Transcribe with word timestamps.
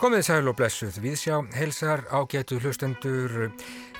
Komið 0.00 0.22
sæl 0.24 0.46
og 0.48 0.54
blessuð, 0.56 0.96
viðsjá, 1.02 1.40
helsar, 1.58 2.04
ágætu 2.08 2.60
hlustendur, 2.62 3.50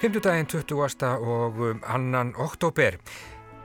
5. 0.01 0.21
daginn 0.24 0.46
20. 0.48 0.78
og 1.19 1.58
um, 1.60 1.82
annan 1.85 2.30
oktober. 2.38 2.96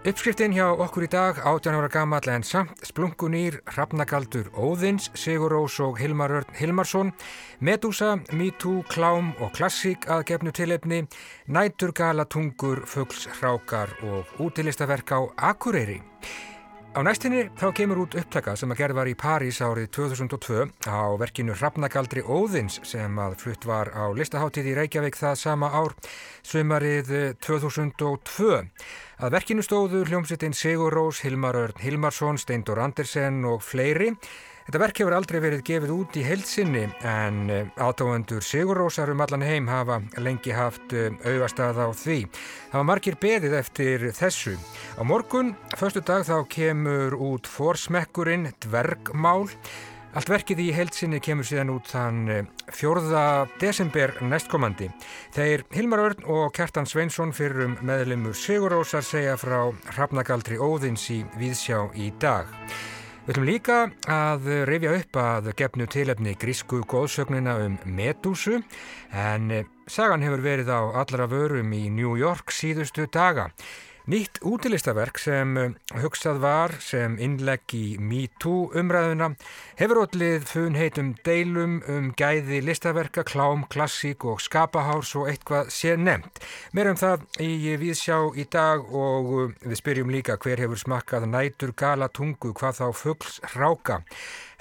Uppskriftin 0.06 0.54
hjá 0.54 0.68
okkur 0.68 1.06
í 1.06 1.10
dag, 1.14 1.40
18 1.46 1.78
ára 1.78 1.88
gammal 1.94 2.28
en 2.30 2.44
samt 2.46 2.84
splunkunýr, 2.86 3.60
Hrafnagaldur 3.70 4.50
Óðins, 4.54 5.12
Sigur 5.18 5.54
Rós 5.54 5.78
og 5.82 5.96
Hilmar 6.02 6.34
Örn 6.42 6.58
Hilmarsson, 6.58 7.14
Medusa, 7.60 8.16
MeToo, 8.34 8.84
Klám 8.90 9.32
og 9.40 9.54
Klassík 9.56 10.10
að 10.10 10.26
gefnu 10.34 10.54
tilefni, 10.54 11.06
Næturgala, 11.48 12.26
Tungur, 12.26 12.84
Fuggls, 12.86 13.30
Hrákar 13.40 13.96
og 14.10 14.36
útilistaverk 14.42 15.16
á 15.16 15.20
Akureyri. 15.54 16.02
Á 16.96 17.04
næstinni 17.04 17.50
þá 17.60 17.66
kemur 17.76 18.00
út 18.06 18.14
upptaka 18.16 18.54
sem 18.56 18.72
að 18.72 18.78
gerð 18.80 18.96
var 18.96 19.10
í 19.12 19.16
París 19.20 19.58
árið 19.60 19.90
2002 19.98 20.62
á 20.88 21.12
verkinu 21.20 21.52
Hrafnagaldri 21.52 22.22
Óðins 22.24 22.78
sem 22.88 23.20
að 23.20 23.36
flutt 23.42 23.68
var 23.68 23.92
á 23.92 24.16
listaháttíð 24.16 24.70
í 24.72 24.76
Reykjavík 24.78 25.20
það 25.20 25.36
sama 25.42 25.74
ár, 25.76 25.92
sömarið 26.48 27.12
2002. 27.44 28.62
Að 29.20 29.36
verkinu 29.36 29.68
stóðu 29.68 30.06
hljómsittin 30.08 30.56
Sigur 30.56 30.96
Rós, 30.96 31.20
Hilmar 31.28 31.60
Örn 31.60 31.84
Hilmarsson, 31.84 32.40
Steindor 32.40 32.80
Andersen 32.80 33.44
og 33.44 33.60
fleiri. 33.60 34.14
Þetta 34.66 34.80
verk 34.82 34.98
hefur 34.98 35.14
aldrei 35.14 35.38
verið 35.44 35.60
gefið 35.68 35.92
út 35.94 36.16
í 36.18 36.24
heilsinni 36.26 36.88
en 37.06 37.52
eh, 37.54 37.68
átáendur 37.78 38.42
Sigurósar 38.42 39.12
um 39.14 39.20
allan 39.22 39.44
heim 39.46 39.68
hafa 39.70 40.00
lengi 40.18 40.56
haft 40.58 40.96
eh, 40.98 41.14
auðvastað 41.22 41.84
á 41.86 41.88
því. 41.94 42.16
Það 42.72 42.80
var 42.80 42.88
margir 42.90 43.18
beðið 43.22 43.58
eftir 43.60 44.06
þessu. 44.18 44.56
Á 44.98 45.06
morgun, 45.06 45.54
förstu 45.78 46.02
dag, 46.02 46.26
þá 46.26 46.50
kemur 46.50 47.14
út 47.14 47.46
forsmekkurinn 47.46 48.50
Dvergmál. 48.66 49.52
Allt 50.18 50.34
verkið 50.34 50.64
í 50.64 50.68
heilsinni 50.74 51.22
kemur 51.22 51.46
síðan 51.46 51.76
út 51.76 51.94
þann 51.94 52.26
4. 52.74 53.06
Eh, 53.22 53.56
desember 53.62 54.16
næstkomandi. 54.26 54.90
Þeir 55.38 55.68
Hilmar 55.78 56.08
Örn 56.08 56.26
og 56.26 56.50
Kjartan 56.58 56.90
Sveinsson 56.90 57.38
fyrir 57.38 57.68
um 57.68 57.78
meðlumur 57.86 58.34
Sigurósar 58.34 59.06
segja 59.06 59.38
frá 59.38 59.70
Hrafnagaldri 59.94 60.58
Óðins 60.58 61.06
í 61.14 61.22
Víðsjá 61.38 61.86
í 61.94 62.10
dag. 62.18 62.50
Við 63.26 63.32
ætlum 63.34 63.46
líka 63.50 63.76
að 64.14 64.44
rifja 64.70 64.92
upp 65.00 65.18
að 65.18 65.48
gefnu 65.58 65.86
tilefni 65.90 66.36
grísku 66.38 66.84
góðsögnina 66.86 67.56
um 67.64 67.80
Medúsu 67.98 68.60
en 69.10 69.48
sagan 69.90 70.22
hefur 70.22 70.44
verið 70.46 70.70
á 70.70 70.94
allra 71.02 71.26
vörum 71.26 71.74
í 71.74 71.88
New 71.90 72.14
York 72.22 72.54
síðustu 72.54 73.08
daga. 73.10 73.48
Nýtt 74.06 74.38
útilistaverk 74.46 75.18
sem 75.18 75.56
eh, 75.58 75.72
hugsað 75.98 76.38
var 76.44 76.74
sem 76.78 77.16
innlegg 77.18 77.74
í 77.74 77.96
MeToo 77.98 78.68
umræðuna 78.78 79.32
hefur 79.80 80.04
ótlið 80.04 80.44
funheitum 80.46 81.08
deilum 81.26 81.80
um 81.90 82.12
gæði 82.14 82.60
listaverka, 82.68 83.24
klám, 83.26 83.64
klassík 83.66 84.28
og 84.30 84.44
skapahárs 84.46 85.16
og 85.18 85.32
eitthvað 85.32 85.72
sé 85.74 85.96
nefnt. 85.98 86.38
Mér 86.78 86.92
um 86.92 87.00
það 87.02 87.24
í 87.42 87.74
viðsjá 87.82 88.20
í 88.38 88.46
dag 88.54 88.86
og 88.94 89.32
eh, 89.40 89.58
við 89.72 89.82
spyrjum 89.82 90.14
líka 90.14 90.38
hver 90.38 90.62
hefur 90.62 90.84
smakkað 90.84 91.26
nætur 91.32 91.74
gala 91.74 92.12
tungu 92.14 92.54
hvað 92.54 92.84
þá 92.84 92.86
fuggls 93.02 93.42
ráka. 93.56 94.04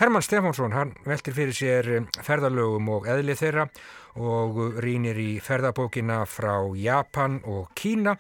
Herman 0.00 0.25
Stefánsson, 0.25 0.72
hann 0.72 0.97
veltir 1.05 1.37
fyrir 1.37 1.61
sér 1.61 1.92
eh, 1.98 2.09
ferðalögum 2.25 2.89
og 2.97 3.12
eðli 3.12 3.37
þeirra 3.37 3.69
og 4.25 4.81
rínir 4.81 5.20
í 5.20 5.31
ferðabókina 5.45 6.22
frá 6.25 6.56
Japan 6.81 7.42
og 7.45 7.75
Kína 7.77 8.17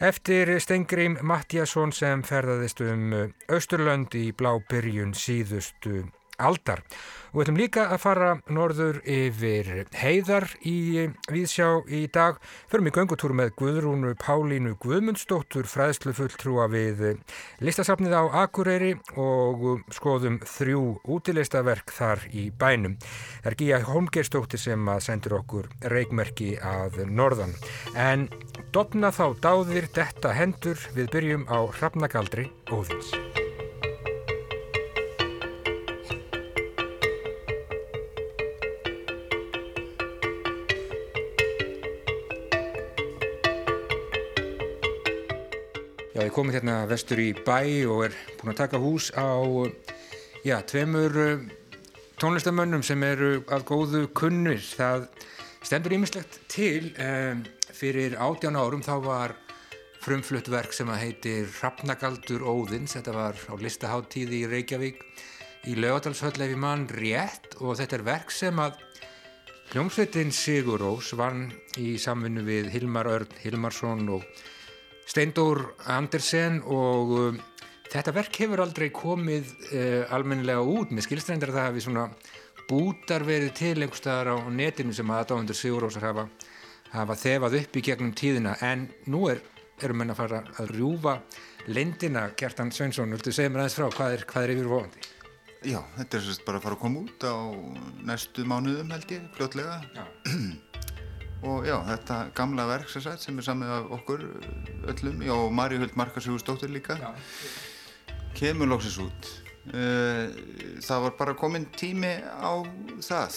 Eftir 0.00 0.48
Stengrím 0.64 1.18
Mattiasson 1.20 1.90
sem 1.92 2.22
ferðaðist 2.24 2.78
um 2.80 3.10
Östurlönd 3.52 4.14
í 4.16 4.30
blá 4.32 4.54
byrjun 4.70 5.12
síðustu 5.12 6.06
aldar. 6.40 6.84
Og 7.30 7.38
við 7.38 7.44
ætlum 7.44 7.58
líka 7.60 7.82
að 7.94 8.00
fara 8.02 8.28
norður 8.50 8.96
yfir 9.06 9.68
heiðar 9.94 10.48
í 10.66 11.06
Víðsjá 11.30 11.68
í 11.86 12.00
dag. 12.10 12.40
Förum 12.70 12.88
í 12.90 12.92
göngutúr 12.96 13.34
með 13.38 13.52
Guðrúnu 13.60 14.16
Pálínu 14.18 14.74
Guðmundsdóttur, 14.82 15.68
fræðslufulltrúa 15.70 16.66
við 16.72 17.04
listasafnið 17.62 18.16
á 18.18 18.22
Akureyri 18.42 18.96
og 19.14 19.84
skoðum 19.94 20.40
þrjú 20.42 20.82
útilistaverk 21.06 21.94
þar 21.94 22.26
í 22.34 22.48
bænum. 22.50 22.96
Það 23.44 23.50
er 23.52 23.58
Gíja 23.62 23.82
Holmgerstóttir 23.86 24.62
sem 24.64 24.90
að 24.90 25.04
sendur 25.06 25.38
okkur 25.38 25.70
reikmerki 25.92 26.56
að 26.58 27.04
norðan. 27.06 27.54
En 27.94 28.26
dopna 28.74 29.14
þá 29.14 29.38
dáðir 29.38 29.86
detta 29.94 30.34
hendur 30.34 30.82
við 30.98 31.14
byrjum 31.14 31.46
á 31.46 31.62
Hrafnagaldri 31.78 32.50
Óðins. 32.74 33.14
Já, 46.20 46.26
ég 46.28 46.34
komið 46.36 46.56
hérna 46.58 46.72
vestur 46.84 47.20
í 47.22 47.30
bæ 47.32 47.86
og 47.88 48.02
er 48.04 48.16
búin 48.36 48.50
að 48.52 48.58
taka 48.58 48.76
hús 48.76 49.06
á, 49.16 49.40
já, 50.44 50.58
tveimur 50.68 51.14
uh, 51.16 51.46
tónlistamönnum 52.20 52.82
sem 52.84 53.00
eru 53.08 53.38
að 53.48 53.64
góðu 53.70 54.02
kunnur. 54.12 54.60
Það 54.60 55.06
stendur 55.64 55.94
ímislegt 55.96 56.36
til. 56.52 56.90
Um, 57.00 57.40
fyrir 57.72 58.18
átján 58.20 58.60
árum 58.60 58.84
þá 58.84 58.92
var 59.06 59.36
frumflutt 60.04 60.52
verk 60.52 60.76
sem 60.76 60.92
að 60.92 61.06
heitir 61.06 61.48
Rappnagaldur 61.62 62.44
Óðins. 62.44 62.98
Þetta 62.98 63.16
var 63.16 63.40
á 63.40 63.54
listaháttíði 63.56 64.42
í 64.42 64.52
Reykjavík 64.52 65.00
í 65.72 65.80
lögadalshöll 65.80 66.36
ef 66.36 66.52
ég 66.52 66.60
mann 66.60 66.84
rétt 67.00 67.56
og 67.64 67.80
þetta 67.80 67.96
er 67.96 68.08
verk 68.12 68.36
sem 68.42 68.60
að 68.60 68.76
hljómsveitin 69.72 70.36
Sigur 70.36 70.84
Rós 70.84 71.14
vann 71.16 71.46
í 71.80 71.94
samvinnu 71.96 72.44
við 72.44 72.74
Hilmar 72.76 73.08
Örn 73.08 73.38
Hilmarsson 73.40 74.10
og 74.20 74.28
Steindór 75.10 75.72
Andersen 75.90 76.60
og 76.70 77.12
um, 77.18 77.38
þetta 77.90 78.12
verk 78.14 78.36
hefur 78.44 78.62
aldrei 78.62 78.90
komið 78.94 79.48
uh, 79.72 80.12
almennilega 80.14 80.62
út. 80.62 80.92
Með 80.94 81.08
skilstrendir 81.08 81.50
að 81.50 81.58
það 81.58 81.68
hefði 81.70 81.84
svona 81.88 82.04
bútar 82.70 83.26
verið 83.26 83.50
til 83.58 83.72
einhver 83.80 83.98
staðar 83.98 84.30
á 84.30 84.36
netinu 84.54 84.94
sem 84.94 85.10
aðdáðundur 85.10 85.58
Sigurósar 85.58 86.06
hafa, 86.06 86.28
hafa 86.94 87.18
þefað 87.18 87.58
upp 87.64 87.80
í 87.80 87.84
gegnum 87.90 88.14
tíðina. 88.14 88.54
En 88.62 88.86
nú 89.10 89.24
er, 89.32 89.42
erum 89.82 90.04
við 90.04 90.14
að 90.14 90.20
fara 90.22 90.44
að 90.62 90.72
rjúfa 90.76 91.18
lindina, 91.66 92.28
Kjartan 92.38 92.70
Sveinsson 92.74 93.10
viltu 93.10 93.34
segja 93.34 93.50
mér 93.50 93.64
aðeins 93.64 93.80
frá, 93.80 93.90
hvað 93.98 94.16
er, 94.16 94.26
hvað 94.30 94.46
er 94.46 94.54
yfirvofandi? 94.54 95.06
Já, 95.66 95.80
þetta 95.98 96.16
er 96.16 96.26
sérst 96.30 96.46
bara 96.46 96.62
að 96.62 96.68
fara 96.68 96.78
að 96.78 96.82
koma 96.86 97.02
út 97.04 97.26
á 97.26 97.36
næstu 98.06 98.46
mánuðum 98.48 98.94
held 98.94 99.14
ég, 99.18 99.30
fljótlega. 99.34 99.80
Já 99.98 100.04
og 101.42 101.66
já, 101.68 101.76
þetta 101.88 102.20
gamla 102.36 102.66
verk 102.68 102.90
sem, 102.92 103.04
sagt, 103.04 103.24
sem 103.24 103.38
er 103.38 103.46
samið 103.46 103.74
af 103.76 103.92
okkur 103.98 104.24
öllum, 104.92 105.22
já, 105.24 105.34
og 105.36 105.52
Marju 105.56 105.80
Huld 105.82 105.96
Markarsjústóttir 105.96 106.72
líka. 106.72 106.98
Já. 107.00 107.14
kemur 108.34 108.68
lóksins 108.70 108.98
út. 109.02 109.30
Eh, 109.76 110.30
það 110.80 111.02
var 111.04 111.16
bara 111.18 111.34
komin 111.36 111.66
tími 111.76 112.14
á 112.24 112.64
það 113.04 113.34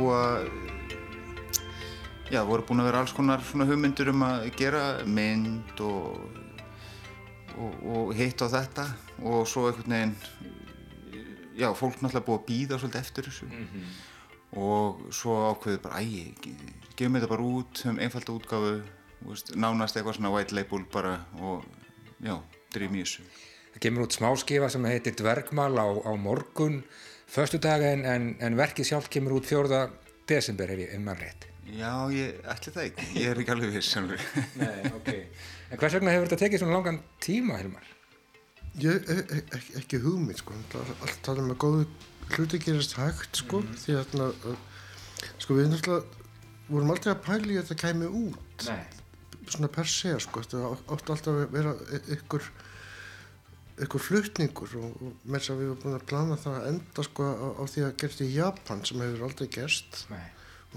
búið 0.00 0.16
að 0.16 0.80
já, 2.30 2.42
voru 2.46 2.64
búin 2.66 2.82
að 2.82 2.90
vera 2.90 3.02
alls 3.02 3.14
konar 3.14 3.42
svona 3.44 3.66
hugmyndur 3.68 4.12
um 4.12 4.22
að 4.26 4.46
gera 4.58 4.84
mynd 5.06 5.82
og, 5.84 6.20
og, 7.58 7.74
og 7.94 8.12
hitt 8.16 8.42
á 8.42 8.46
þetta. 8.54 8.86
Og 9.26 9.42
svo 9.50 9.68
einhvern 9.68 9.96
veginn 9.96 10.16
já, 11.58 11.68
fólk 11.76 11.98
náttúrulega 12.00 12.26
búið 12.28 12.38
að 12.38 12.46
býða 12.48 12.78
svolítið 12.80 13.02
eftir 13.02 13.28
þessu. 13.28 13.50
Mm 13.50 13.66
-hmm. 13.66 13.98
og 14.60 15.02
svo 15.14 15.36
ákveðið 15.50 15.82
bara, 15.82 16.00
æg, 16.00 16.48
gefum 16.96 17.14
þetta 17.14 17.28
bara 17.34 17.42
út 17.42 17.84
um 17.86 17.98
einfalda 17.98 18.32
útgáfu. 18.32 18.80
Veist, 19.20 19.54
nánast 19.54 19.96
eitthvað 19.96 20.16
svona 20.16 20.32
white 20.32 20.54
label 20.54 20.84
bara 20.92 21.26
og 21.40 21.64
já, 22.24 22.40
drým 22.72 22.94
í 22.94 23.02
þessu. 23.04 23.22
Það 23.72 23.80
kemur 23.80 24.02
út 24.02 24.16
smáskifa 24.16 24.68
sem 24.68 24.84
heitir 24.84 25.14
Dvergmál 25.14 25.76
á, 25.76 25.86
á 26.08 26.12
morgun 26.16 26.84
förstu 27.30 27.60
dag 27.62 27.84
en, 27.86 28.04
en, 28.04 28.34
en 28.42 28.58
verkið 28.58 28.90
sjálf 28.90 29.08
kemur 29.12 29.38
út 29.38 29.48
fjórða 29.48 29.86
desember 30.30 30.70
ef 30.74 30.84
ég 30.84 30.98
mann 31.02 31.18
rétt. 31.20 31.46
Já, 31.70 31.92
ég 32.10 32.38
ætli 32.50 32.72
það 32.74 32.86
ekki, 32.88 33.06
ég 33.20 33.30
er 33.30 33.40
ekki 33.40 33.52
alveg 33.54 33.74
viss 33.76 33.96
Nei, 34.58 34.90
ok. 34.90 35.10
En 35.70 35.78
hvers 35.78 35.94
vegna 35.94 36.14
hefur 36.14 36.26
þetta 36.26 36.38
tekið 36.44 36.62
svona 36.64 36.78
langan 36.78 36.96
tíma, 37.22 37.58
Hilmar? 37.60 37.90
Ég, 38.82 39.04
ek, 39.06 39.34
ek, 39.54 39.68
ekki 39.82 40.00
hugmynd, 40.02 40.40
sko. 40.40 40.56
Allt 40.80 41.20
tala 41.26 41.44
um 41.44 41.52
að 41.54 41.60
góðu 41.62 41.84
hluti 42.34 42.58
gerast 42.62 42.96
hægt, 42.98 43.42
sko. 43.44 43.62
Mm. 43.62 43.78
Því 43.84 43.96
að, 44.00 44.16
sko, 45.42 45.58
við 45.58 45.70
náttúrulega 45.70 46.26
vorum 46.70 46.92
aldrei 46.94 47.12
að 47.14 47.22
pæli 47.28 47.58
að 47.58 47.70
þetta 47.70 47.78
kæmi 47.84 48.10
út. 48.24 48.66
Nei. 48.66 49.46
Svona 49.50 49.70
per 49.74 49.90
se, 49.90 50.16
sko. 50.26 50.42
Þetta 50.42 50.74
átti 50.74 51.14
alltaf 51.14 51.30
að 51.36 51.54
vera 51.54 51.76
ykkur 52.16 52.50
eitthvað 53.80 54.04
flutningur 54.06 54.74
og, 54.80 54.96
og 55.02 55.12
þess 55.32 55.50
að 55.52 55.60
við 55.60 55.66
erum 55.70 55.78
búin 55.84 55.96
að 55.98 56.06
plana 56.10 56.36
það 56.40 56.56
að 56.60 56.66
enda 56.70 57.04
sko 57.06 57.28
á, 57.30 57.48
á 57.56 57.62
því 57.72 57.84
að 57.86 57.94
gerst 58.02 58.20
í 58.24 58.28
Japan 58.34 58.82
sem 58.88 59.00
hefur 59.04 59.24
aldrei 59.28 59.48
gerst 59.56 60.02
Nei. 60.10 60.26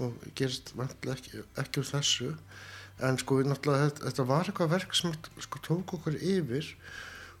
og 0.04 0.24
gerst 0.40 0.72
vantilega 0.78 1.18
ekki, 1.18 1.42
ekki 1.64 1.82
úr 1.82 1.90
þessu. 1.90 2.30
En 3.04 3.18
sko 3.18 3.40
náttúrulega 3.42 3.88
þetta, 3.90 4.04
þetta 4.08 4.26
var 4.30 4.48
eitthvað 4.50 4.72
verk 4.76 4.94
sem 4.94 5.14
sko 5.48 5.60
tók 5.66 5.96
okkur 5.98 6.14
yfir 6.20 6.68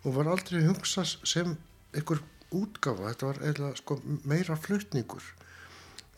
og 0.04 0.16
var 0.18 0.32
aldrei 0.34 0.64
hugsað 0.66 1.14
sem 1.24 1.54
einhver 1.94 2.20
útgafa, 2.54 3.08
þetta 3.12 3.28
var 3.30 3.38
eiginlega 3.42 3.78
sko 3.80 3.96
meira 4.28 4.56
flutningur. 4.58 5.24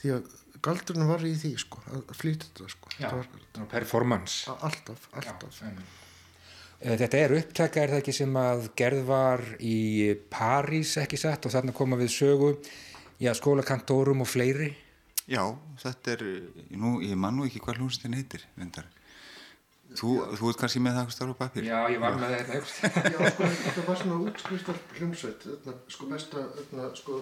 Því 0.01 0.15
að 0.17 0.33
galdurinn 0.65 1.07
var 1.09 1.23
í 1.29 1.35
því 1.39 1.53
sko 1.61 1.83
að 1.93 2.11
flýta 2.17 2.49
þetta 2.49 2.67
sko. 2.73 2.91
Já, 2.97 3.11
Þetta 3.13 3.61
var, 3.61 3.69
performance. 3.77 4.49
a- 4.51 4.57
alltaf, 4.67 5.07
alltaf. 5.13 5.61
Já, 5.63 5.71
Þetta 6.77 7.19
er 7.19 7.33
upptaka, 7.39 7.83
er 7.83 7.95
það 7.95 8.03
ekki 8.03 8.13
sem 8.19 8.35
að 8.37 8.67
gerð 8.77 9.07
var 9.09 9.43
í 9.65 9.77
París 10.33 10.97
ekki 11.01 11.19
satt? 11.21 11.49
Og 11.49 11.55
þarna 11.55 11.73
koma 11.77 11.97
við 11.97 12.13
sögu 12.13 12.51
já, 13.23 13.33
skólakantórum 13.37 14.21
og 14.25 14.29
fleiri. 14.29 14.75
Já, 15.27 15.43
þetta 15.83 16.13
er, 16.13 16.27
nú, 16.77 16.99
ég 17.03 17.17
man 17.19 17.35
nú 17.39 17.47
ekki 17.49 17.63
hvað 17.65 17.81
hljómsveitin 17.81 18.19
heitir, 18.19 18.45
vendar. 18.59 18.87
Þú, 19.97 20.13
þú 20.37 20.51
ert 20.51 20.61
kannski 20.61 20.83
með 20.83 20.97
það 20.97 21.03
eitthvað 21.03 21.17
starf 21.17 21.35
á 21.35 21.41
papír? 21.41 21.67
Já, 21.67 21.79
ég 21.95 22.01
var 22.03 22.17
með 22.21 22.35
þetta 22.37 22.61
Já, 23.15 23.31
sko, 23.33 23.49
þetta 23.63 23.85
var 23.87 23.99
svona 24.03 24.21
útskriftar 24.27 24.81
hljómsveit, 24.99 25.47
þarna, 25.47 25.75
sko 25.95 26.09
besta, 26.11 26.45
þarna, 26.59 26.89
sko, 27.01 27.19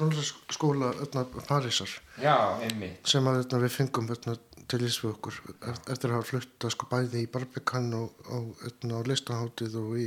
tónlistaskóla, 0.00 0.92
þarna, 1.04 1.44
Parísar, 1.48 1.94
Já, 2.20 2.36
einmitt. 2.66 3.00
Sem 3.08 3.28
að 3.28 3.42
þarna, 3.42 3.62
við 3.64 3.74
fengum, 3.76 4.10
þarna, 4.10 4.36
til 4.68 4.80
ís 4.84 4.98
við 5.02 5.10
okkur, 5.14 5.38
eft- 5.72 5.90
eftir 5.94 6.10
að 6.10 6.16
hafa 6.18 6.28
flutta, 6.30 6.70
sko, 6.74 6.86
bæði 6.90 7.22
í 7.24 7.30
Barbican 7.32 7.88
og, 7.98 8.12
og, 8.28 8.50
þarna, 8.62 9.00
á 9.00 9.08
listaháttið 9.08 9.76
og 9.80 9.94
í, 9.98 10.06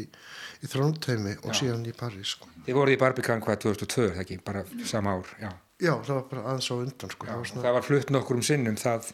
í 0.61 0.69
Þrónteimi 0.71 1.35
og 1.41 1.51
Já. 1.51 1.57
síðan 1.61 1.85
í 1.89 1.93
París, 1.97 2.35
sko. 2.37 2.47
Þið 2.67 2.77
voruð 2.77 2.95
í 2.97 3.01
Barbican 3.01 3.41
hvað 3.41 3.61
2002, 3.65 4.07
er 4.09 4.15
það 4.17 4.25
ekki, 4.25 4.39
bara 4.45 4.65
sama 4.85 5.15
ár 5.17 5.31
Já, 5.41 5.51
Já, 5.81 5.93
það 6.05 6.13
var 6.19 6.25
bara 6.29 6.41
aðeins 6.51 6.69
á 6.69 6.75
undan, 6.77 7.09
sko, 7.15 7.25
já. 7.25 7.31
það 7.31 7.39
var 7.41 7.47
svona, 7.51 7.63
það 7.65 7.77
var 7.79 7.87
flutt 7.89 8.11
nokkur 8.13 8.37
um 8.37 8.43
sinnum 8.45 8.75
það, 8.77 9.07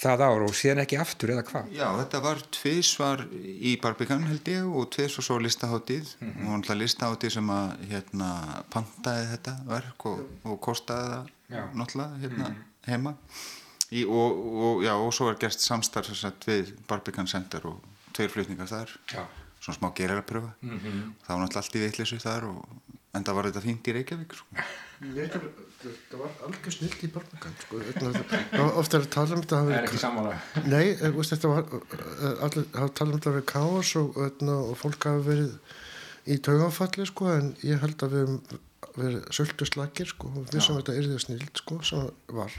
það 0.00 0.24
ár 0.26 0.42
og 0.48 0.54
síðan 0.58 0.80
ekki 0.82 0.98
aftur 0.98 1.30
eða 1.36 1.44
hvað 1.52 1.70
Já, 1.76 1.86
þetta 2.00 2.20
var 2.24 2.42
tvisvar 2.56 3.22
í 3.70 3.76
Barbican 3.84 4.26
held 4.26 4.50
ég 4.50 4.66
og 4.80 4.88
tvisvar 4.96 5.26
svo 5.28 5.38
listaháttið 5.44 6.10
Mhm. 6.18 6.48
og 6.48 6.58
náttúrulega 6.58 6.80
listaháttið 6.82 7.34
sem 7.36 7.52
að 7.54 7.86
hérna 7.92 8.30
pantaði 8.74 9.28
þetta 9.36 9.54
verk 9.70 10.06
og, 10.10 10.24
og 10.50 10.58
kostaði 10.66 11.14
það 11.14 11.30
Já. 11.54 11.62
Náttúrulega 11.78 12.20
hérna 12.24 12.50
heima 12.90 13.14
í, 13.92 14.04
og, 14.06 14.40
og, 14.66 14.82
já, 14.86 14.92
og 14.94 15.12
svo 15.16 15.30
er 15.30 15.38
gerst 15.40 15.64
samstarf 15.66 16.06
sem 16.10 16.18
sagt, 16.22 16.46
við 16.50 16.74
Barbican 16.90 17.26
Center 17.30 17.66
og 17.70 17.80
tveir 18.16 18.30
flutningar 18.32 18.70
þar. 18.70 18.94
Já, 19.12 19.24
svona 19.60 19.78
smá 19.78 19.90
gerarpröfa. 19.96 20.54
Mm 20.62 20.78
-hmm. 20.78 21.02
það 21.26 21.34
var 21.34 21.42
náttúrulega 21.44 21.62
allt 21.64 21.76
í 21.76 21.84
vitleysu 21.84 22.18
þar 22.18 22.44
og 22.44 22.64
en 23.14 23.24
það 23.24 23.34
var 23.34 23.48
þetta 23.48 23.60
fínt 23.64 23.88
í 23.90 23.92
Reykjavík 23.96 24.34
sko. 24.38 24.46
Nei, 25.00 25.26
þetta 25.26 25.38
var- 25.42 25.68
þetta 25.82 26.18
var 26.20 26.30
algjör 26.46 26.72
snilt 26.76 27.02
í 27.04 27.08
Barbican, 27.12 27.54
sko, 27.60 27.78
það 27.78 28.62
var 28.62 28.78
ofta 28.82 28.98
að 28.98 29.08
tala 29.10 29.34
um 29.34 29.42
þetta 29.42 29.56
að 29.56 29.60
hafa 29.60 29.82
verið 29.82 29.98
sammála. 29.98 30.34
Nei, 30.66 30.86
eh, 30.90 31.10
veist, 31.10 31.32
þetta 31.34 31.48
var 31.48 31.64
eh, 31.64 32.44
allir 32.44 32.66
hafa 32.74 32.94
talað 32.94 33.12
um 33.12 33.20
þetta 33.20 33.30
að 33.30 33.38
vera 33.38 33.52
káos 33.54 33.96
og, 33.96 34.76
fólk 34.76 35.04
hafa 35.04 35.24
verið 35.30 35.52
í 36.26 36.36
taugafalli 36.38 37.06
sko 37.06 37.30
en 37.32 37.54
ég 37.64 37.80
held 37.80 38.02
að 38.06 38.10
við 38.14 38.58
söldu 39.34 39.66
slagir 39.68 40.08
sko 40.10 40.30
og 40.32 40.46
við 40.50 40.62
sem 40.64 40.76
þetta 40.78 40.94
yrðið 41.00 41.20
snild 41.24 41.60
sko 41.60 41.78
sem 41.86 42.06
var 42.36 42.50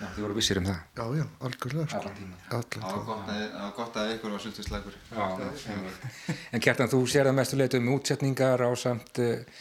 Já, 0.00 0.06
þið 0.14 0.22
voru 0.24 0.36
vissir 0.38 0.60
um 0.60 0.68
það 0.68 0.78
já 1.00 1.04
já, 1.20 1.24
algjörlega 1.48 1.88
sko 1.92 2.00
Allan 2.00 2.16
tíma 2.20 2.38
gott 2.52 2.76
að, 2.78 3.42
það 3.50 3.64
var 3.64 3.74
gott 3.80 3.98
að 4.00 4.12
ykkur 4.14 4.34
var 4.34 4.46
Já, 5.10 5.26
einmitt. 5.74 6.38
En 6.56 6.64
Kjartan, 6.64 6.92
þú 6.92 7.00
sér 7.10 7.28
það 7.30 7.36
mestu 7.40 7.58
leitu 7.60 7.80
um 7.82 7.90
útsetningar 7.96 8.64
á 8.64 8.70
samt 8.80 9.20
uh, 9.24 9.60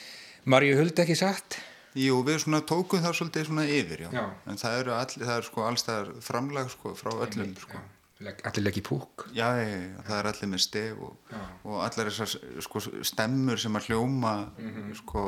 Maríu 0.50 0.78
Huld 0.80 1.00
ekki 1.04 1.18
satt? 1.20 1.60
Jú, 2.00 2.20
við 2.24 2.38
svona 2.46 2.62
tókum 2.70 3.02
það 3.04 3.16
svolítið 3.18 3.48
svona 3.50 3.64
yfir, 3.66 4.04
já. 4.06 4.10
Já. 4.14 4.26
En 4.48 4.60
það 4.62 4.76
eru 4.84 4.92
allir, 4.96 5.24
það 5.26 5.38
er 5.40 5.48
sko 5.50 5.64
allstæðar 5.66 6.12
framlag 6.24 6.70
sko 6.76 6.92
frá 6.96 7.10
öllum, 7.26 7.56
sko. 7.60 7.82
Já, 8.20 8.34
Allir 8.50 8.66
legg 8.66 8.76
í 8.78 8.84
púk 8.84 9.24
Já, 9.32 9.48
já, 9.56 9.64
já, 9.64 9.78
já, 9.80 10.00
það 10.08 10.18
er 10.20 10.28
allir 10.34 10.50
með 10.52 10.62
stef 10.66 11.04
og, 11.08 11.36
og 11.64 11.78
allar 11.86 12.10
þessar 12.12 12.34
sko 12.66 12.82
stemmur 13.08 13.60
sem 13.64 13.78
að 13.80 13.86
hljóma 13.90 14.34
Mhm. 14.60 14.90
sko 15.00 15.24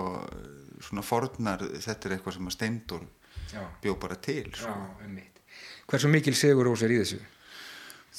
svona 0.82 1.04
fornar, 1.06 1.64
þetta 1.82 2.10
er 2.10 2.16
eitthvað 2.18 2.38
sem 2.38 2.50
að 2.50 2.56
Steindur 2.56 3.06
Já, 3.52 3.62
bjó 3.84 3.96
bara 4.00 4.16
til, 4.16 4.48
sko. 4.56 4.74
Hversu 5.92 6.12
mikil 6.12 6.36
sigur 6.38 6.70
ós 6.72 6.84
er 6.86 6.94
í 6.96 7.00
þessu? 7.02 7.20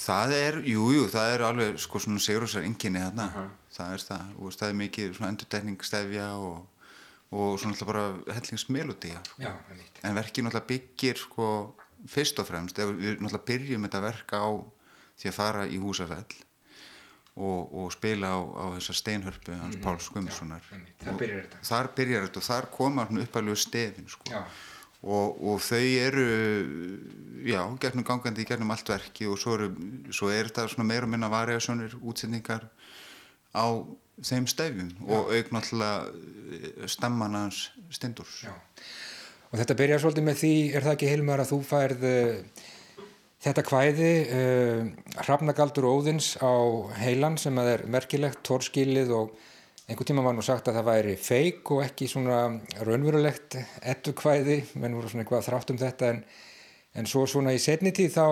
Það 0.03 0.35
er, 0.37 0.59
jú, 0.69 0.85
jú, 0.97 1.07
það 1.13 1.35
er 1.35 1.45
alveg 1.47 1.81
sko 1.81 2.01
svona 2.01 2.21
segurúsar 2.23 2.65
enginni 2.65 3.01
þarna. 3.01 3.29
Aha. 3.29 3.47
Það 3.73 3.95
er 3.97 4.05
það, 4.09 4.35
og 4.39 4.55
það 4.57 4.69
er 4.69 4.79
mikið 4.81 5.17
svona 5.17 5.33
endurtekning 5.33 5.85
stefja 5.85 6.29
og, 6.37 6.87
og 7.33 7.59
svona 7.61 7.77
alltaf 7.77 7.89
bara 7.89 8.05
hellingsmelodía, 8.37 9.25
sko. 9.29 9.55
En 10.03 10.17
verkið 10.17 10.49
náttúrulega 10.49 10.69
byggir 10.73 11.21
sko 11.21 11.49
fyrst 12.13 12.41
og 12.43 12.49
fremst, 12.49 12.81
ef 12.83 12.93
við 12.97 13.21
náttúrulega 13.21 13.49
byrjum 13.53 13.89
þetta 13.89 14.05
verk 14.05 14.37
á 14.37 14.47
því 15.23 15.31
að 15.31 15.39
fara 15.39 15.69
í 15.69 15.81
húsafell 15.81 16.42
og, 17.37 17.73
og 17.73 17.93
spila 17.95 18.35
á, 18.37 18.41
á 18.41 18.65
þessa 18.77 18.97
steinhörpu 18.99 19.57
hans 19.57 19.79
Páls 19.81 20.11
Guðmundssonar. 20.13 20.67
Þar 21.01 21.17
byrjar 21.97 22.27
þetta. 22.27 22.43
Og 22.43 22.47
þar 22.49 22.69
koma 22.75 23.07
uppalegu 23.09 23.57
stefin 23.57 24.09
sko. 24.11 24.43
Og, 25.03 25.41
og 25.51 25.63
þau 25.65 25.81
eru, 25.83 26.27
já, 27.43 27.63
gegnum 27.83 28.07
gangandi 28.07 28.45
í 28.45 28.47
gegnum 28.47 28.71
allt 28.71 28.93
verki 28.93 29.27
og 29.27 29.41
svo, 29.41 29.57
eru, 29.57 29.73
svo 30.15 30.31
er 30.31 30.53
þetta 30.53 30.87
meira 30.87 31.09
og 31.09 31.11
minna 31.11 31.31
variasjónir, 31.33 31.97
útsetningar 31.99 32.69
á 33.51 33.67
þeim 34.23 34.47
stefjum 34.47 34.93
og 35.09 35.33
auk 35.35 35.51
náttúrulega 35.57 36.87
stemman 36.87 37.35
hans 37.35 37.65
stendurs. 37.91 38.45
Já. 38.47 38.55
Og 39.51 39.59
þetta 39.61 39.77
byrjar 39.81 40.05
svolítið 40.05 40.29
með 40.29 40.39
því, 40.41 40.53
er 40.71 40.87
það 40.87 40.95
ekki 40.95 41.11
Hilmar 41.11 41.43
að 41.43 41.51
þú 41.51 41.59
færð 41.67 42.07
uh, 42.09 42.63
þetta 43.43 43.65
kvæði, 43.67 44.11
uh, 44.39 45.17
Hrafnagaldur 45.25 45.89
Óðins 45.91 46.37
á 46.39 46.53
heilan 47.03 47.39
sem 47.43 47.59
að 47.59 47.73
er 47.77 47.85
merkilegt, 47.91 48.43
torskilið 48.47 49.11
og 49.19 49.33
einhvern 49.89 50.09
tíma 50.13 50.23
var 50.25 50.37
nú 50.39 50.45
sagt 50.47 50.69
að 50.71 50.79
það 50.79 50.89
væri 50.93 51.17
feik 51.19 51.71
og 51.75 51.83
ekki 51.85 52.07
svona 52.09 52.39
raunverulegt 52.87 53.59
ettu 53.83 54.15
kvæði, 54.17 54.61
menn 54.79 54.95
voru 54.97 55.11
svona 55.11 55.25
eitthvað 55.27 55.47
þrátt 55.51 55.73
um 55.75 55.81
þetta 55.83 56.11
en, 56.15 56.23
en 57.03 57.11
svo 57.11 57.27
svona 57.27 57.53
í 57.53 57.61
setni 57.61 57.91
tíð 57.93 58.15
þá, 58.15 58.27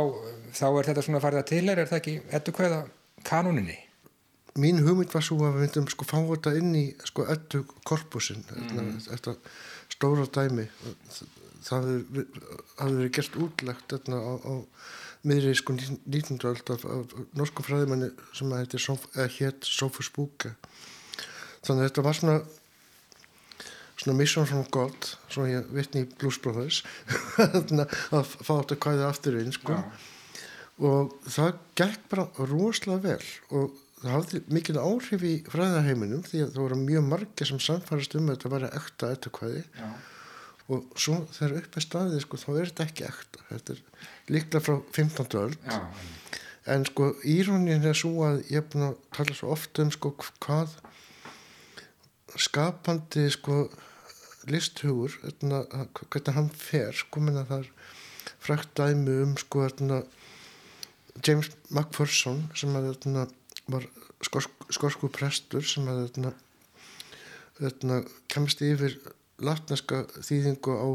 þá 0.56 0.66
er 0.70 0.90
þetta 0.92 1.04
svona 1.08 1.22
farið 1.26 1.42
að 1.42 1.50
tilhæra, 1.50 1.84
er 1.84 1.90
það 1.90 2.00
ekki 2.02 2.16
ettu 2.38 2.54
kvæða 2.56 2.82
kanóninni? 3.26 3.78
mín 4.60 4.80
hugmynd 4.82 5.12
var 5.14 5.22
svo 5.22 5.36
að 5.46 5.54
við 5.54 5.60
myndum 5.62 5.84
sko 5.92 6.04
fá 6.08 6.16
þetta 6.26 6.52
inn 6.58 6.72
í 6.74 6.86
sko 7.06 7.22
eddu 7.30 7.60
korpusin 7.86 8.40
Mhm. 8.50 8.96
þetta 9.06 9.36
stóra 9.94 10.24
dæmi 10.26 10.64
það 11.66 11.88
hafði 12.80 12.96
verið 12.96 13.12
gert 13.18 13.38
útlegt 13.44 13.92
þarna 13.94 14.20
á, 14.20 14.32
á 14.40 14.54
miðri 15.28 15.52
sko 15.58 15.74
19. 15.76 16.38
öld 16.48 16.70
af, 16.72 16.84
af 16.88 17.14
norsku 17.36 17.64
fræðimanni 17.66 18.08
sem 18.36 18.52
að 18.54 18.62
heitir 18.64 18.80
Sof- 18.84 19.10
hétt 19.36 19.68
Sofus 19.68 20.08
Búke 20.14 20.54
þannig 21.66 21.82
að 21.82 21.86
þetta 21.90 22.06
var 22.06 22.16
svona 22.20 22.38
svona 24.00 24.16
mission 24.16 24.46
from 24.48 24.64
God 24.72 25.10
svo 25.28 25.44
ég 25.48 25.66
vitni 25.76 26.06
í 26.06 26.08
Blues 26.20 26.38
Brothers 26.40 26.80
að 27.44 28.30
fá 28.40 28.54
þetta 28.62 28.78
kvæði 28.80 29.04
aftur 29.10 29.36
inn 29.42 29.52
sko 29.52 29.76
og 30.80 31.12
það 31.28 31.58
gekk 31.76 32.06
bara 32.08 32.24
rosalega 32.48 33.02
vel 33.10 33.26
og 33.60 33.74
það 34.00 34.14
hafði 34.14 34.40
mikil 34.56 34.78
áhrif 34.80 35.26
í 35.28 35.34
fræðaheiminum 35.52 36.22
því 36.24 36.40
að 36.46 36.54
það 36.54 36.62
voru 36.64 36.78
mjög 36.86 37.04
margir 37.10 37.50
sem 37.50 37.60
samfærast 37.60 38.16
um 38.16 38.30
að 38.32 38.38
þetta 38.38 38.52
væri 38.54 38.70
ekta 38.80 39.10
ettukvæði 39.18 39.60
Já. 39.76 39.90
Og 40.70 40.94
svo 40.94 41.20
þegar 41.34 41.56
upp 41.60 41.76
er 41.76 41.84
staðið 41.84 42.24
sko, 42.24 42.40
þá 42.40 42.50
er 42.52 42.70
þetta 42.70 42.86
ekki 42.86 43.06
ekta 43.08 43.44
þetta 43.48 43.74
er 43.74 43.82
líklega 44.30 44.64
frá 44.66 44.76
15. 44.96 45.38
öld 45.40 45.58
Já, 45.66 45.80
en 46.74 46.86
sko 46.88 47.10
írónin 47.26 47.86
er 47.90 47.98
svo 47.98 48.12
að 48.28 48.42
ég 48.52 48.62
er 48.62 48.68
búin 48.70 48.88
að 48.90 48.98
tala 49.16 49.36
svo 49.36 49.52
oft 49.56 49.82
um 49.82 49.90
sko 49.94 50.12
hvað 50.20 50.76
skapandi 52.38 53.26
sko 53.34 53.64
listhugur 54.50 55.16
etna, 55.26 55.64
hvernig 55.98 56.36
hann 56.36 56.50
fer 56.54 56.94
sko 56.96 57.22
minna 57.24 57.44
það 57.48 57.66
er 57.66 57.72
frækt 58.40 58.72
dæmi 58.78 59.16
um 59.24 59.34
sko 59.40 59.66
etna, 59.66 60.02
James 61.26 61.50
McPherson 61.68 62.46
sem 62.56 62.76
að 62.78 62.92
etna, 62.94 63.26
var 63.70 63.84
skorsk, 64.24 64.68
skorsku 64.72 65.10
prestur 65.12 65.66
sem 65.66 65.88
að 65.90 66.06
kemst 68.30 68.62
yfir 68.64 68.96
latneska 69.44 70.04
þýðingu 70.20 70.74
á 70.76 70.88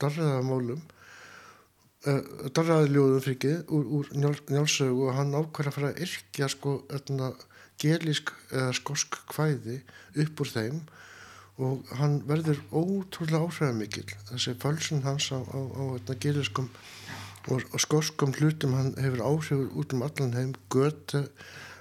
darraðamálum 0.00 0.80
uh, 0.80 2.22
darraðaljóðum 2.56 3.24
frikið 3.24 3.72
úr, 3.72 3.90
úr 3.98 4.10
njál, 4.14 4.34
njálsögu 4.50 5.08
og 5.08 5.18
hann 5.18 5.36
ákvæður 5.36 5.70
að 5.70 5.76
fara 5.78 5.92
að 5.92 6.02
yrkja 6.06 6.50
sko 6.52 6.76
etna, 6.96 7.32
gelísk 7.80 8.32
eða 8.52 8.72
skorsk 8.76 9.20
kvæði 9.30 9.80
upp 10.24 10.42
úr 10.44 10.50
þeim 10.54 10.82
og 11.60 11.92
hann 11.98 12.20
verður 12.28 12.60
ótrúlega 12.72 13.42
áhrifamikill. 13.44 14.08
Þessi 14.30 14.56
fölsun 14.60 15.02
hans 15.04 15.28
á, 15.32 15.40
á, 15.40 15.58
á 15.60 15.82
etna, 15.98 16.16
gelískum 16.20 16.70
og, 17.48 17.64
og 17.72 17.80
skorskum 17.80 18.32
hlutum 18.36 18.76
hann 18.76 18.94
hefur 19.00 19.24
áhrif 19.24 19.76
út 19.76 19.96
um 19.96 20.04
allan 20.06 20.36
heim 20.36 20.54
Göte 20.72 21.26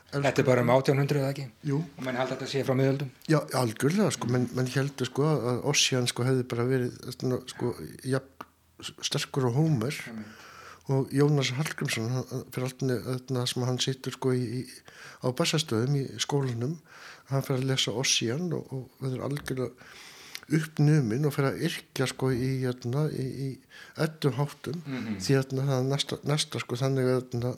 Þetta 0.10 0.42
er 0.42 0.48
bara 0.48 0.64
um 0.66 0.72
1800 0.74 1.22
eða 1.22 1.30
ekki? 1.34 1.46
Jú. 1.70 1.80
Og 1.98 2.06
mann 2.06 2.18
held 2.18 2.32
að 2.32 2.36
þetta 2.36 2.50
sé 2.50 2.64
frá 2.66 2.76
miðöldum? 2.78 3.12
Já, 3.30 3.40
algjörlega 3.60 4.10
sko, 4.16 4.30
menn, 4.34 4.48
menn 4.58 4.72
heldur 4.74 5.10
sko 5.10 5.28
að 5.30 5.64
Ossian 5.70 6.10
sko 6.10 6.26
hefði 6.26 6.46
bara 6.50 6.66
verið 6.70 7.14
sko, 7.52 7.74
ja, 8.10 8.22
sterkur 9.06 9.50
og 9.52 9.60
hómer 9.60 9.98
og 10.90 11.12
Jónas 11.14 11.52
Hallgrímsson 11.54 12.10
fyrir 12.50 12.66
alltaf 12.66 13.52
sem 13.52 13.66
hann 13.68 13.82
situr 13.84 14.16
sko 14.16 14.34
í, 14.34 14.62
í, 14.62 14.62
á 15.22 15.30
bassastöðum 15.30 16.00
í 16.00 16.06
skólanum 16.22 16.80
hann 17.30 17.46
fyrir 17.46 17.62
að 17.62 17.72
lesa 17.74 17.94
Ossian 17.94 18.50
og, 18.58 18.72
og 18.74 19.04
verður 19.04 19.28
algjörlega 19.28 19.70
uppnumin 20.58 21.28
og 21.30 21.36
fyrir 21.36 21.52
að 21.52 21.66
yrkja 21.68 22.08
sko 22.10 22.32
í, 22.34 22.52
hérna, 22.64 23.06
í, 23.14 23.26
í 23.46 23.50
eddu 24.02 24.34
háttum 24.40 24.82
því 24.88 25.36
hérna, 25.36 25.68
það 25.68 25.76
er 25.76 25.90
næsta, 25.92 26.20
næsta 26.26 26.62
sko 26.64 26.80
þannig 26.80 27.12
að, 27.12 27.20
hérna, 27.36 27.54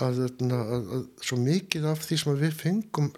að 0.00 0.20
að, 0.26 0.44
að, 0.48 0.92
að, 0.96 1.08
svo 1.24 1.40
mikið 1.42 1.88
af 1.90 2.04
því 2.04 2.20
sem 2.22 2.38
við 2.40 2.54
fengum 2.62 3.10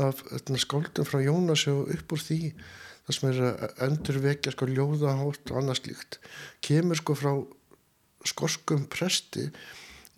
af 0.00 0.22
að, 0.34 0.56
skáldum 0.62 1.06
frá 1.06 1.20
Jónasi 1.22 1.70
og 1.74 1.92
upp 1.94 2.16
úr 2.16 2.24
því 2.24 2.40
það 3.04 3.18
sem 3.18 3.30
er 3.30 3.40
að 3.50 3.82
endurvekja 3.86 4.54
sko 4.54 4.68
ljóðahátt 4.70 5.52
og 5.52 5.60
annað 5.60 5.80
slíkt 5.82 6.18
kemur 6.64 7.00
sko 7.00 7.16
frá 7.18 7.32
skorskum 8.24 8.86
presti 8.90 9.50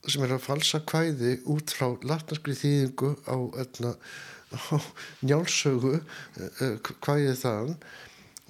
sem 0.07 0.23
er 0.23 0.37
að 0.37 0.45
falsa 0.45 0.81
kvæði 0.87 1.41
út 1.51 1.73
frá 1.75 1.89
latnarskri 2.07 2.55
þýðingu 2.57 3.13
á, 3.27 3.37
á 4.55 4.79
njálsögu 5.27 5.99
kvæðið 7.03 7.41
þaðan 7.43 7.75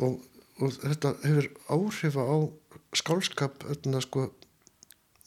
og, 0.05 0.19
og 0.61 0.75
þetta 0.83 1.15
hefur 1.25 1.49
áhrifa 1.73 2.27
á 2.29 2.37
skálskap 2.97 3.65
sko 4.05 4.29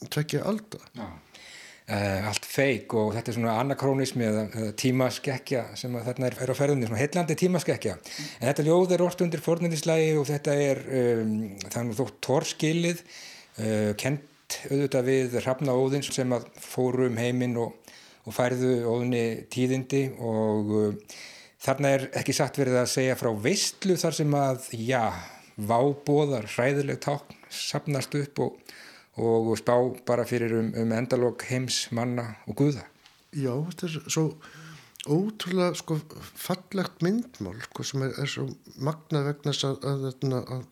tvekja 0.08 0.46
alda 0.46 0.80
Já. 0.94 1.10
Uh, 1.90 2.28
allt 2.28 2.44
feik 2.46 2.92
og 2.94 3.08
þetta 3.16 3.32
er 3.32 3.34
svona 3.34 3.52
anakrónismi 3.58 4.22
eða, 4.22 4.42
tímaskekkja 4.78 5.64
sem 5.74 5.96
þarna 6.06 6.28
er, 6.28 6.36
er 6.44 6.52
á 6.52 6.54
ferðinni, 6.54 6.86
svona 6.86 7.00
heillandi 7.00 7.34
tímaskekkja. 7.40 7.96
En 8.38 8.44
þetta 8.46 8.64
ljóð 8.68 8.94
er 8.94 9.02
orft 9.02 9.24
undir 9.24 9.42
fornindislægi 9.42 10.12
og 10.20 10.28
þetta 10.28 10.54
er 10.54 10.82
um, 11.00 11.32
þannig 11.64 11.98
þótt 11.98 12.20
torskilið 12.22 13.00
uh, 13.02 13.90
kent 13.98 14.60
auðvitað 14.68 15.10
við 15.10 15.34
Hrafna 15.40 15.74
Óðins 15.74 16.12
sem 16.14 16.30
að 16.36 16.46
fóru 16.62 17.08
um 17.10 17.18
heiminn 17.18 17.58
og, 17.58 17.74
og 18.22 18.38
færðu 18.38 18.76
Óðinni 18.86 19.24
tíðindi 19.50 20.04
og 20.14 20.72
uh, 20.84 21.18
þarna 21.66 21.94
er 21.96 22.06
ekki 22.22 22.36
satt 22.38 22.62
verið 22.62 22.84
að 22.84 22.92
segja 22.94 23.18
frá 23.18 23.32
veistlu 23.34 23.98
þar 23.98 24.20
sem 24.20 24.38
að, 24.38 24.70
já, 24.78 25.02
vábóðar, 25.58 26.46
hræðileg 26.54 27.02
tákn 27.02 27.34
sapnast 27.50 28.14
upp 28.14 28.46
og 28.46 28.76
og 29.18 29.52
spá 29.58 29.74
bara 30.06 30.24
fyrir 30.28 30.54
um, 30.58 30.72
um 30.78 30.92
endalók 30.94 31.44
heims, 31.50 31.88
manna 31.92 32.36
og 32.46 32.58
guða. 32.60 32.84
Já, 33.34 33.52
þetta 33.54 33.86
er 33.86 34.10
svo 34.10 34.26
ótrúlega 35.10 35.74
sko 35.78 35.96
fallegt 36.20 37.02
myndmál 37.04 37.56
sko, 37.64 37.86
sem 37.86 38.04
er, 38.04 38.14
er 38.20 38.28
svo 38.28 38.46
magna 38.84 39.24
vegna 39.24 39.54
að, 39.54 39.86
að, 39.88 40.06
að, 40.40 40.66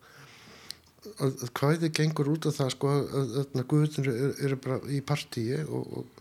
að 1.25 1.45
hvaðið 1.57 1.95
gengur 1.97 2.33
út 2.35 2.49
af 2.51 2.59
það 2.59 2.73
sko 2.75 2.93
að 2.93 3.63
guðunir 3.71 4.11
eru 4.13 4.33
er 4.45 4.57
bara 4.65 4.81
í 4.93 5.01
partíi 5.01 5.63
og, 5.65 6.01
og, 6.03 6.18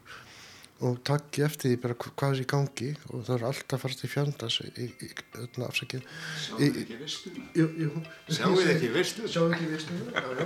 og 0.85 0.99
takki 1.07 1.41
eftir 1.41 1.71
því 1.71 1.77
bara 1.81 1.95
hvað 1.97 2.35
er 2.35 2.41
í 2.43 2.47
gangi 2.51 2.89
og 3.09 3.23
það 3.25 3.33
er 3.35 3.45
alltaf 3.49 3.81
farast 3.81 4.03
í 4.05 4.09
fjöndas 4.11 4.59
í, 4.61 4.67
í, 4.77 4.87
í 5.07 5.63
afsakið 5.65 6.03
Sjáðu 6.43 6.69
ekki 6.83 6.99
vistuna? 7.01 7.45
Jú. 7.57 7.89
Sjáðu 8.29 8.67
ekki 8.75 8.91
vistuna? 8.93 9.31
Sjáðu 9.33 9.57
ekki 9.57 9.69
vistuna, 9.71 10.11
já, 10.13 10.27
já. 10.37 10.45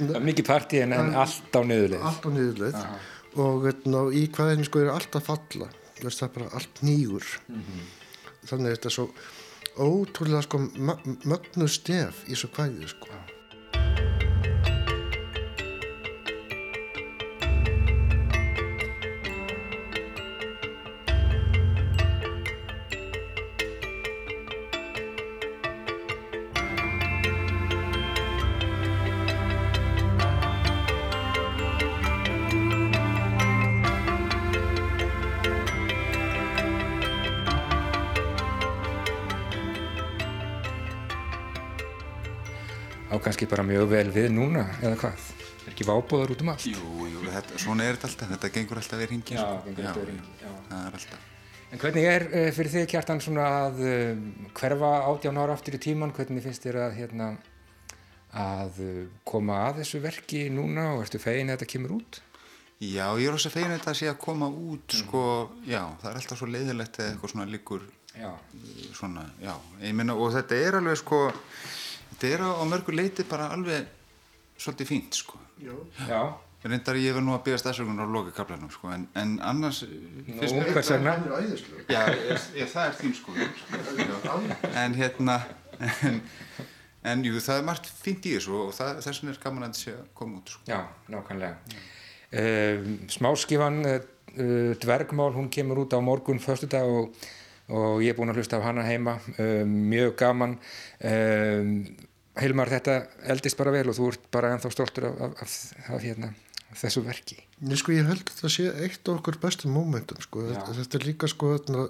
Það 0.00 0.16
er 0.16 0.28
mikið 0.30 0.48
partí 0.48 0.80
en, 0.86 0.96
en 0.96 1.12
allt 1.20 1.52
á 1.52 1.60
niðurleið. 1.60 2.06
Allt 2.08 2.24
á 2.24 2.30
niðurleið 2.32 2.78
og 3.38 3.60
veitna, 3.66 4.06
í 4.16 4.24
hvaðinu 4.34 4.66
sko 4.66 4.82
er 4.82 4.92
allt 4.94 5.18
að 5.18 5.28
falla 5.28 5.68
veist, 6.00 6.18
það 6.18 6.26
er 6.26 6.34
bara 6.38 6.48
allt 6.58 6.80
nýgur 6.86 7.28
þannig 8.48 8.70
að 8.70 8.74
þetta 8.74 8.90
er 8.90 8.96
svo 8.96 9.06
ótrúlega 9.80 10.42
sko 10.46 10.62
mögnu 11.30 11.68
stef 11.70 12.24
í 12.26 12.38
svo 12.38 12.50
hvaðið 12.56 12.88
sko 12.94 13.20
bara 43.50 43.66
mjög 43.66 43.90
vel 43.90 44.06
við 44.14 44.28
núna 44.34 44.64
eða 44.80 44.96
hvað, 45.00 45.26
er 45.64 45.72
ekki 45.72 45.86
vábóðar 45.88 46.34
út 46.34 46.44
um 46.44 46.52
allt 46.54 46.68
Jú, 46.70 47.08
jú, 47.10 47.24
þetta, 47.26 47.58
svona 47.64 47.86
er 47.88 47.98
þetta 47.98 48.10
alltaf, 48.10 48.32
þetta 48.34 48.52
gengur 48.56 48.80
alltaf 48.80 49.02
við 49.02 49.12
hringi. 49.12 49.36
Já, 49.36 49.44
gengur 49.66 49.90
alltaf 49.90 50.02
við 50.02 50.10
hringi, 50.14 50.34
já. 50.40 50.54
Það 50.70 50.86
er 50.86 50.98
alltaf. 51.00 51.28
en 51.70 51.84
hvernig 51.84 52.08
er 52.14 52.26
uh, 52.30 52.48
fyrir 52.56 52.74
þig 52.76 52.88
kjartan 52.94 53.22
svona 53.26 53.50
að 53.66 53.84
uh, 53.84 54.24
hverfa 54.60 54.94
átján 55.10 55.42
ára 55.42 55.58
aftur 55.58 55.78
í 55.78 55.82
tíman 55.82 56.14
hvernig 56.16 56.46
finnst 56.46 56.66
þér 56.66 56.80
að 56.86 56.98
hérna 57.02 57.30
að 58.40 58.82
uh, 58.86 59.04
koma 59.26 59.60
að 59.68 59.82
þessu 59.82 60.02
verki 60.02 60.46
núna 60.54 60.92
og 60.94 61.04
ertu 61.04 61.22
fegin 61.22 61.50
að 61.50 61.58
þetta 61.58 61.72
kemur 61.74 61.96
út 62.00 62.22
Já, 62.80 63.10
ég 63.20 63.28
er 63.28 63.34
ósað 63.36 63.58
fegin 63.58 63.74
að 63.74 63.82
þetta 63.82 63.92
sé 63.98 64.06
að 64.08 64.20
koma 64.22 64.46
út, 64.48 64.94
sko, 64.96 65.22
já, 65.68 65.82
það 66.00 66.06
er 66.08 66.18
alltaf 66.22 66.38
svo 66.40 66.46
leiðilegt 66.48 66.94
eða 66.96 67.10
eitthvað 67.10 67.32
svona 67.34 67.44
líkur, 67.52 67.82
já, 68.16 68.30
svona, 68.96 69.24
já, 69.44 69.52
ég 69.82 69.92
minna, 69.98 70.14
og 70.16 70.32
þetta 70.32 70.60
er 70.64 70.78
alveg, 70.78 70.96
sko, 70.96 71.18
þetta 72.20 72.34
er 72.36 72.44
á, 72.44 72.50
á 72.60 72.64
mörgu 72.68 72.92
leiti 72.92 73.24
bara 73.24 73.48
alveg 73.54 73.88
svolítið 74.60 74.86
fínt, 74.92 75.16
sko. 75.16 75.40
Já. 75.64 75.72
já. 76.08 76.22
Reyndar 76.60 76.98
ég 77.00 77.14
verð 77.16 77.24
nú 77.24 77.32
að 77.32 77.44
byggja 77.46 77.58
stafsökunar 77.62 78.04
á 78.04 78.12
lokakablanum, 78.12 78.68
sko, 78.72 78.90
en, 78.92 79.06
en 79.16 79.38
annars 79.48 79.80
Nú, 79.86 80.34
vegna? 80.42 81.14
Það 81.16 81.30
er 81.30 81.46
æðislega 81.46 81.84
Já, 81.88 82.02
ég, 82.58 82.68
það 82.68 82.82
er 82.84 82.98
þín 82.98 83.14
sko, 83.16 83.36
en 84.82 84.96
hérna, 84.98 85.36
en, 85.80 86.18
en 87.08 87.24
jú, 87.24 87.40
það 87.40 87.62
er 87.62 87.64
margt 87.70 87.88
fínt 88.02 88.28
í 88.28 88.34
þessu 88.36 88.58
og 88.58 88.74
það, 88.76 89.00
þess 89.06 89.22
vegna 89.22 89.32
er 89.32 89.40
gaman 89.46 89.68
að 89.70 89.78
þetta 89.78 90.04
koma 90.20 90.42
út, 90.42 90.52
sko. 90.52 90.66
Já, 90.68 90.82
nákvæmlega. 91.16 91.80
Uh, 92.30 92.92
smáskifan 93.16 93.80
uh, 93.88 93.96
Dvergmál, 94.84 95.32
hún 95.38 95.48
kemur 95.50 95.80
út 95.86 95.96
á 95.96 95.98
morgun 96.04 96.44
föstudag 96.44 96.92
og, 96.92 97.16
og 97.72 98.04
ég 98.04 98.12
er 98.12 98.20
búinn 98.20 98.34
að 98.34 98.42
hlusta 98.42 98.60
af 98.60 98.68
hana 98.68 98.84
heima, 98.84 99.16
uh, 99.38 99.64
mjög 99.64 100.12
gaman. 100.20 100.58
Hilmar, 102.40 102.70
þetta 102.72 102.94
eldist 103.32 103.58
bara 103.58 103.72
vel 103.74 103.88
og 103.90 103.96
þú 103.98 104.08
ert 104.12 104.24
bara 104.32 104.54
ennþá 104.54 104.70
stoltur 104.72 105.06
af, 105.10 105.20
af, 105.26 105.44
af, 105.44 105.54
af 105.94 106.04
hérna, 106.04 106.30
þessu 106.78 107.02
verki. 107.04 107.38
Nei, 107.60 107.76
sko, 107.78 107.94
ég 107.94 108.08
held 108.08 108.24
að 108.24 108.42
það 108.42 108.54
sé 108.54 108.66
eitt 108.86 109.08
af 109.10 109.18
okkur 109.18 109.38
bestum 109.42 109.74
mómentum, 109.76 110.20
sko. 110.24 110.44
Já. 110.48 110.60
Þetta, 110.78 110.98
er 110.98 111.06
líka, 111.08 111.30
sko, 111.30 111.54
þarna, 111.58 111.86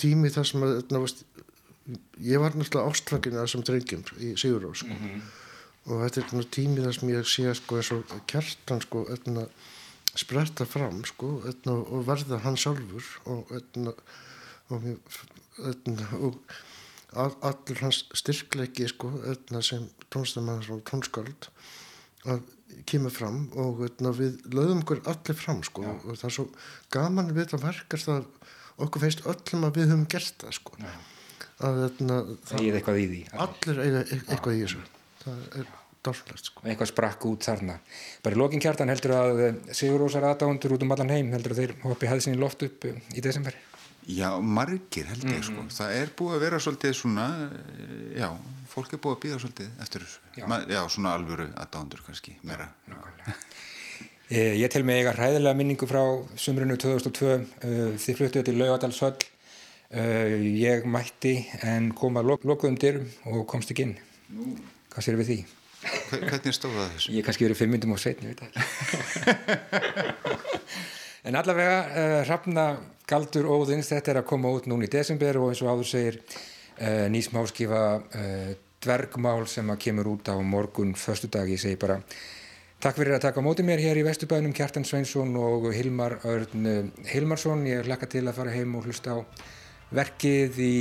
tími 0.00 0.32
þar 0.34 0.48
sem 0.50 0.66
að, 0.66 0.72
þarna, 0.90 1.02
ég 2.26 2.42
var 2.42 2.56
náttúrulega 2.58 2.92
ástfangin 2.92 3.38
að 3.38 3.46
þessum 3.46 3.66
drengjum 3.68 4.04
í 4.20 4.32
Sigurós, 4.40 4.84
sko. 4.84 4.94
Og 5.90 6.02
þetta 6.04 6.20
er 6.20 6.30
þarna, 6.30 6.48
tími 6.58 6.86
þar 6.86 6.98
sem 6.98 7.12
ég 7.14 7.30
sé, 7.34 7.46
sko, 7.58 7.80
eins 7.80 7.92
og 7.96 8.16
kjartan, 8.30 8.84
sko, 8.84 9.06
spretta 10.20 10.66
fram, 10.68 10.98
sko, 11.08 11.36
og 11.70 12.00
verða 12.08 12.42
hann 12.44 12.58
sjálfur 12.60 13.06
og, 13.30 13.54
og, 14.74 14.82
og 16.18 16.34
allur 17.16 17.82
hans 17.82 18.04
styrkleiki, 18.14 18.86
sko, 18.92 19.10
þarna, 19.24 19.62
sem 19.66 19.86
tónstamann 20.12 20.62
og 20.70 20.82
tónskáld 20.88 21.48
að 22.30 22.42
kemur 22.86 23.10
fram 23.10 23.48
og 23.58 23.80
veitna, 23.80 24.12
við 24.14 24.38
lögum 24.54 24.84
okkur 24.84 25.00
allir 25.10 25.38
fram 25.38 25.62
sko, 25.66 25.82
og 25.82 26.12
það 26.14 26.28
er 26.28 26.36
svo 26.36 26.46
gaman 26.94 27.32
við 27.34 27.46
þetta 27.46 27.62
verk 27.64 27.96
er 27.96 28.04
það 28.04 28.28
okkur 28.86 29.02
finnst 29.06 29.24
öllum 29.26 29.66
að 29.66 29.80
við 29.80 29.90
höfum 29.90 30.06
gert 30.12 30.44
það 30.44 30.54
sko. 30.60 30.76
að 31.60 31.82
veitna, 31.82 32.20
Það 32.46 32.62
er 32.68 32.78
eitthvað 32.78 33.00
í 33.02 33.06
því. 33.10 33.20
allir 33.44 33.82
eiga 33.84 34.00
e- 34.06 34.22
eitthvað 34.30 34.54
í 34.56 34.62
þessu 34.64 34.84
það 35.24 35.42
er 35.60 35.66
dálflegt 36.00 36.46
sko. 36.48 36.62
Eitthvað 36.64 36.88
sprakk 36.88 37.24
út 37.28 37.44
þarna. 37.44 37.74
Bara 38.24 38.36
í 38.36 38.38
lokin 38.40 38.62
kjartan 38.64 38.88
heldur 38.88 39.12
að 39.18 39.42
Sigur 39.76 40.00
Rósar 40.00 40.24
aðdáundur 40.30 40.72
út 40.76 40.86
um 40.86 40.94
allan 40.94 41.12
heim 41.12 41.32
heldur 41.34 41.52
að 41.52 41.60
þeir 41.60 41.74
hoppi 41.82 42.08
hæðsinni 42.08 42.40
loft 42.40 42.62
upp 42.64 42.86
eh, 42.88 42.96
í 43.12 43.20
desember. 43.20 43.52
Já, 44.08 44.30
margir 44.40 45.06
held 45.10 45.24
ég, 45.28 45.42
sko. 45.44 45.66
Það 45.70 45.92
er 46.00 46.08
búið 46.18 46.36
að 46.36 46.40
vera 46.46 46.58
svolítið 46.64 46.94
svona, 46.96 47.26
eh, 47.52 48.20
já, 48.20 48.28
fólk 48.72 48.92
er 48.96 48.98
búið 49.04 49.16
að 49.16 49.22
býða 49.24 49.38
svolítið 49.44 49.68
eftir 49.84 50.00
þessu. 50.06 50.18
Já. 50.40 50.46
Ma, 50.48 50.58
já 50.68 50.80
svona 50.88 51.12
alvöru 51.18 51.46
aðdándur 51.54 52.00
kannski, 52.06 52.36
meira. 52.42 52.68
Eh, 54.30 54.54
Ég 54.60 54.70
tel 54.70 54.84
mig 54.86 55.00
eiga 55.00 55.10
hræðilega 55.10 55.56
minningu 55.58 55.86
frá 55.90 55.98
sumrunu 56.38 56.76
2002 56.78 57.30
uh, 57.34 57.96
þið 57.98 58.14
fluttuðu 58.20 58.44
til 58.46 58.54
Laugadalshöll 58.60 59.16
ég 60.54 60.84
mætti 60.86 61.32
en 61.66 61.88
kom 61.98 62.14
að 62.20 62.28
lok 62.30 62.44
lokuðum 62.46 62.76
dyrum 62.78 63.08
og 63.26 63.40
komst 63.50 63.72
ekki 63.74 63.88
inn 63.88 63.96
Nú. 64.30 64.52
hvað 64.94 65.02
sér 65.02 65.18
við 65.18 65.32
því? 65.32 65.38
Hve- 65.82 66.20
Hvernig 66.28 66.54
stóð 66.54 66.76
það 66.78 66.92
þessu? 66.94 67.10
Ég 67.18 67.26
kannski 67.26 67.48
verið 67.48 67.58
fimm 67.58 67.74
myndum 67.74 67.96
á 67.96 67.98
setni 67.98 68.30
veit 68.30 68.38
það 68.38 68.54
ekki. 68.54 70.46
En 71.24 71.36
allavega, 71.36 71.80
uh, 71.84 72.16
Hrafna 72.24 72.64
Galdur 73.10 73.48
Óðins, 73.50 73.90
þetta 73.92 74.14
er 74.14 74.18
að 74.22 74.28
koma 74.30 74.52
út 74.56 74.68
núna 74.70 74.86
í 74.86 74.92
desember 74.92 75.36
og 75.40 75.50
eins 75.50 75.60
og 75.60 75.72
áður 75.74 75.88
segir 75.90 76.18
uh, 76.20 77.06
nýsmáskifa 77.12 77.82
uh, 78.00 78.52
dvergmál 78.80 79.44
sem 79.50 79.68
að 79.68 79.82
kemur 79.84 80.14
út 80.14 80.30
á 80.32 80.36
morgun 80.40 80.94
förstu 80.96 81.28
dag, 81.28 81.50
ég 81.50 81.60
segi 81.60 81.76
bara 81.80 81.98
takk 82.80 82.96
fyrir 82.96 83.18
að 83.18 83.26
taka 83.26 83.44
mótið 83.44 83.68
mér 83.68 83.84
hér 83.84 84.00
í 84.00 84.06
Vesturbænum 84.06 84.56
Kjartan 84.56 84.88
Sveinsson 84.88 85.36
og 85.36 85.68
Hilmar 85.76 86.16
Örn 86.24 86.92
Hilmarsson, 87.10 87.66
ég 87.68 87.84
hlakka 87.84 88.08
til 88.08 88.24
að 88.24 88.38
fara 88.40 88.56
heim 88.56 88.78
og 88.80 88.88
hlusta 88.88 89.20
á 89.20 89.24
verkið 89.92 90.60
í 90.64 90.76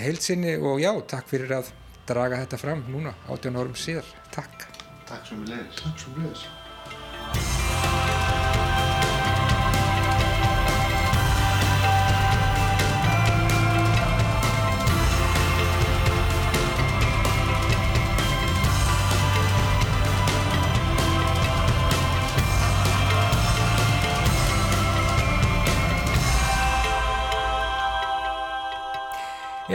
heilsinni 0.00 0.56
og 0.56 0.80
já, 0.80 0.94
takk 1.10 1.28
fyrir 1.28 1.58
að 1.58 1.74
draga 2.08 2.40
þetta 2.46 2.62
fram 2.62 2.86
núna 2.88 3.12
18 3.28 3.58
árum 3.58 3.76
síðar, 3.76 4.14
takk. 4.32 4.70
Takk 5.10 5.28
svo 5.28 5.42
mjög 5.42 5.58
leiðis 5.58 6.65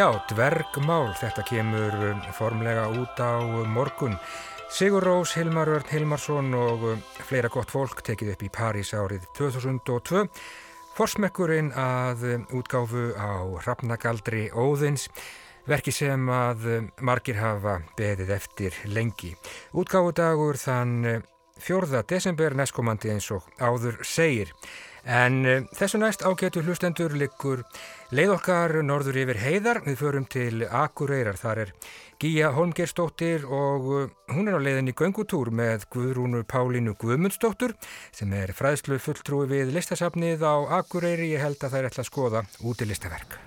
Já, 0.01 0.07
dvergmál, 0.31 1.11
þetta 1.13 1.43
kemur 1.45 1.93
um, 2.07 2.21
formlega 2.33 2.87
út 2.89 3.19
á 3.21 3.37
morgun. 3.69 4.15
Sigur 4.73 5.05
Rós, 5.05 5.35
Hilmar 5.37 5.69
Örn 5.69 5.91
Hilmarsson 5.91 6.55
og 6.57 6.85
um, 6.89 7.03
fleira 7.27 7.51
gott 7.53 7.69
fólk 7.69 8.01
tekið 8.07 8.31
upp 8.33 8.41
í 8.41 8.49
París 8.49 8.95
árið 8.97 9.27
2002. 9.37 10.23
Forsmekkurinn 10.97 11.69
að 11.77 12.25
um, 12.31 12.47
útgáfu 12.57 13.11
á 13.13 13.45
Hrafnagaldri 13.61 14.47
Óðins, 14.57 15.05
verki 15.69 15.93
sem 15.93 16.25
að 16.33 16.65
margir 16.97 17.37
hafa 17.37 17.77
beðið 17.99 18.33
eftir 18.39 18.81
lengi. 18.89 19.35
Útgáfudagur 19.77 20.57
þann 20.57 21.21
4. 21.61 22.01
desember 22.09 22.57
næstkomandi 22.57 23.13
eins 23.13 23.29
og 23.37 23.45
áður 23.61 24.01
segir. 24.01 24.49
En 25.05 25.43
þessu 25.77 25.97
næst 26.01 26.25
ágetu 26.25 26.61
hlustendur 26.65 27.13
likur 27.17 27.63
leið 28.11 28.33
okkar 28.35 28.73
norður 28.83 29.21
yfir 29.23 29.39
heiðar. 29.39 29.79
Við 29.85 29.99
förum 30.01 30.25
til 30.27 30.65
Akureyrar. 30.67 31.37
Þar 31.39 31.61
er 31.63 31.69
Gíja 32.21 32.49
Holmgerstóttir 32.55 33.45
og 33.47 33.87
hún 34.31 34.49
er 34.51 34.57
á 34.59 34.61
leiðinni 34.61 34.93
göngutúr 34.97 35.51
með 35.55 35.87
Guðrúnu 35.95 36.43
Pálínu 36.43 36.95
Guðmundsdóttur 36.99 37.73
sem 38.11 38.33
er 38.35 38.51
fræðslu 38.57 38.99
fulltrúi 39.01 39.47
við 39.51 39.71
listasafnið 39.77 40.43
á 40.43 40.55
Akureyri. 40.81 41.31
Ég 41.35 41.45
held 41.45 41.63
að 41.63 41.71
það 41.71 41.79
er 41.79 41.87
eitthvað 41.89 42.03
að 42.03 42.11
skoða 42.11 42.43
út 42.67 42.83
í 42.83 42.89
listaverk. 42.91 43.39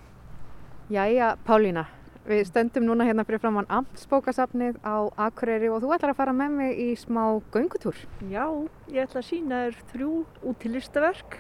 Jæja, 0.93 1.35
Pálína. 1.45 1.85
Við 2.25 2.47
stöndum 2.49 2.87
núna 2.89 3.05
hérna 3.05 3.27
fyrir 3.29 3.43
framann 3.43 3.69
Amtsbókasafnið 3.69 4.79
á 4.81 5.13
Akureyri 5.27 5.69
og 5.69 5.83
þú 5.85 5.93
ætlar 5.93 6.15
að 6.15 6.21
fara 6.23 6.33
með 6.33 6.55
mig 6.57 6.79
í 6.81 6.91
smá 6.97 7.37
göngutúr. 7.53 8.01
Já, 8.33 8.49
ég 8.89 9.05
ætla 9.05 9.21
að 9.21 9.29
sína 9.29 9.65
þér 9.67 9.81
þrjú 9.93 10.13
útilistaverk 10.49 11.37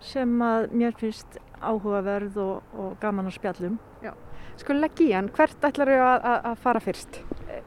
sem 0.00 0.32
að 0.40 0.72
mér 0.72 0.96
finnst 0.96 1.36
áhugaverð 1.62 2.38
og, 2.42 2.72
og 2.76 2.94
gaman 3.02 3.30
að 3.30 3.36
spjallum. 3.38 3.78
Já. 4.04 4.12
Skulega 4.60 4.94
Gíjan, 4.98 5.30
hvert 5.32 5.64
ætlar 5.64 5.90
þau 5.92 6.02
að, 6.06 6.26
að 6.52 6.56
fara 6.62 6.82
fyrst? 6.82 7.20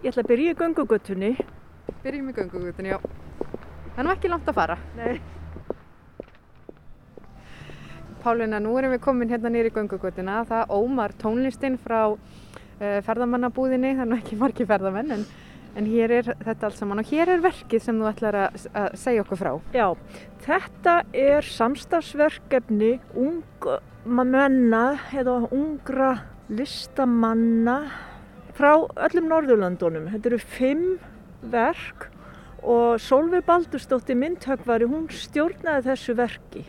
Ég 0.04 0.12
ætla 0.12 0.24
að 0.25 0.32
byrja 0.32 0.52
í 0.54 0.58
göngugötunni. 0.60 1.32
Byrjum 2.04 2.30
í 2.30 2.36
göngugutunni, 2.38 2.92
já. 2.94 3.00
Það 3.96 4.04
er 4.04 4.12
ekki 4.14 4.32
langt 4.32 4.52
að 4.52 4.60
fara. 4.60 4.78
Nei. 5.00 5.16
Pálina, 8.25 8.60
nú 8.62 8.74
erum 8.80 8.94
við 8.96 9.02
komin 9.06 9.32
hérna 9.32 9.52
nýri 9.54 9.72
í 9.72 9.75
göngugutuna. 9.75 10.42
Það 10.50 10.75
ómar 10.78 11.16
tónlistin 11.22 11.80
frá 11.82 12.00
uh, 12.12 13.00
ferðamannabúðinni, 13.06 13.96
það 13.98 14.06
er 14.08 14.19
ekki 14.19 14.39
margi 14.41 14.67
ferðamenn, 14.69 15.17
en, 15.17 15.26
en 15.76 15.88
hér 15.90 16.14
er 16.20 16.30
þetta 16.40 16.70
allt 16.70 16.80
saman 16.80 17.02
og 17.02 17.10
hér 17.12 17.32
er 17.36 17.44
verkið 17.44 17.84
sem 17.84 18.00
þú 18.00 18.10
ætlar 18.10 18.38
að, 18.46 18.66
að 18.72 18.88
segja 19.00 19.26
okkur 19.26 19.42
frá. 19.42 19.52
Já, 19.76 19.88
þetta 20.46 20.96
er 21.26 21.50
samstagsverkefni 21.50 22.92
ungmenna 23.26 24.86
eða 25.16 25.38
ungra 25.50 26.12
listamanna 26.50 27.80
frá 28.56 28.72
öllum 29.08 29.32
Norðurlandunum. 29.32 30.12
Þetta 30.14 30.32
eru 30.32 30.40
fimm 30.40 30.86
verk 31.52 32.10
og 32.66 33.02
Solveig 33.02 33.46
Baldurstóttir 33.46 34.18
myndhögvari, 34.18 34.88
hún 34.90 35.10
stjórnaði 35.14 35.90
þessu 35.92 36.16
verki 36.18 36.64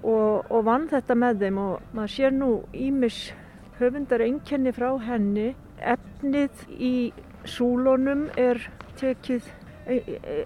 og, 0.00 0.46
og 0.48 0.62
vann 0.64 0.86
þetta 0.88 1.16
með 1.18 1.42
þeim 1.44 1.58
og 1.60 1.90
maður 1.96 2.14
sér 2.14 2.36
nú 2.36 2.52
ímis 2.72 3.18
höfundar 3.80 4.24
einkenni 4.24 4.72
frá 4.76 4.92
henni. 5.04 5.52
Efnið 5.80 6.64
í 6.76 6.94
súlunum 7.48 8.28
er 8.38 8.60
tekið 9.00 9.46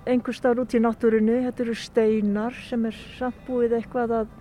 einhver 0.09 0.37
starf 0.37 0.63
út 0.63 0.75
í 0.77 0.81
náttúrunni. 0.83 1.43
Þetta 1.47 1.65
eru 1.67 1.77
steinar 1.79 2.57
sem 2.69 2.87
er 2.89 2.99
samt 3.19 3.41
búið 3.49 3.79
eitthvað 3.79 4.15
að, 4.21 4.37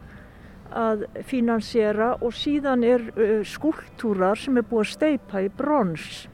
að 0.84 1.06
finansera 1.30 2.14
og 2.22 2.36
síðan 2.38 2.86
er 2.88 3.08
uh, 3.14 3.42
skúltúrar 3.48 4.40
sem 4.40 4.60
er 4.60 4.68
búið 4.70 4.86
að 4.86 4.94
steipa 4.94 5.44
í 5.44 5.50
brons. 5.52 6.28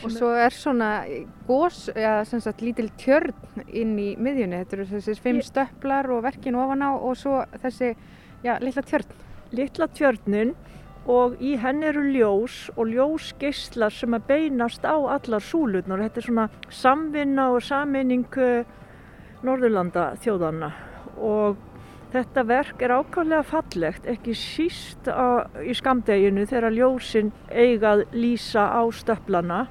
Og 0.00 0.12
svo 0.14 0.30
er 0.32 0.54
svona 0.54 1.02
gós, 1.44 1.90
eða 1.92 2.22
sem 2.24 2.40
sagt 2.40 2.62
lítil 2.64 2.86
tjörn 2.96 3.64
inn 3.66 3.98
í 4.00 4.14
miðjunni. 4.16 4.62
Þetta 4.62 4.76
eru 4.78 4.86
þessi 4.94 5.16
fimm 5.20 5.40
stöpplar 5.44 6.08
og 6.14 6.22
verkin 6.24 6.56
ofan 6.56 6.86
á 6.86 6.90
og 6.96 7.18
svo 7.20 7.42
þessi, 7.60 7.90
já, 8.46 8.54
litla 8.64 8.84
tjörn. 8.86 9.18
Litla 9.52 9.90
tjörnin 9.92 10.54
og 11.08 11.40
í 11.40 11.54
henn 11.60 11.82
eru 11.86 12.02
ljós 12.12 12.68
og 12.76 12.90
ljósgeislar 12.92 13.94
sem 13.94 14.14
að 14.14 14.26
beinast 14.28 14.84
á 14.84 14.96
allar 14.98 15.42
súlurnar. 15.44 16.02
Þetta 16.04 16.20
er 16.20 16.28
svona 16.28 16.48
samvinna 16.68 17.50
og 17.54 17.64
sameining 17.64 18.28
Norðurlanda 19.40 20.12
þjóðanna 20.20 20.68
og 21.20 21.56
þetta 22.12 22.44
verk 22.48 22.82
er 22.82 22.94
ákvæmlega 22.98 23.42
fallegt, 23.46 24.08
ekki 24.08 24.34
síst 24.36 25.08
á, 25.08 25.46
í 25.62 25.74
skamdeginu 25.76 26.46
þegar 26.48 26.74
ljósin 26.74 27.30
eigað 27.48 28.06
lýsa 28.12 28.66
á 28.72 28.82
stöflana. 28.92 29.66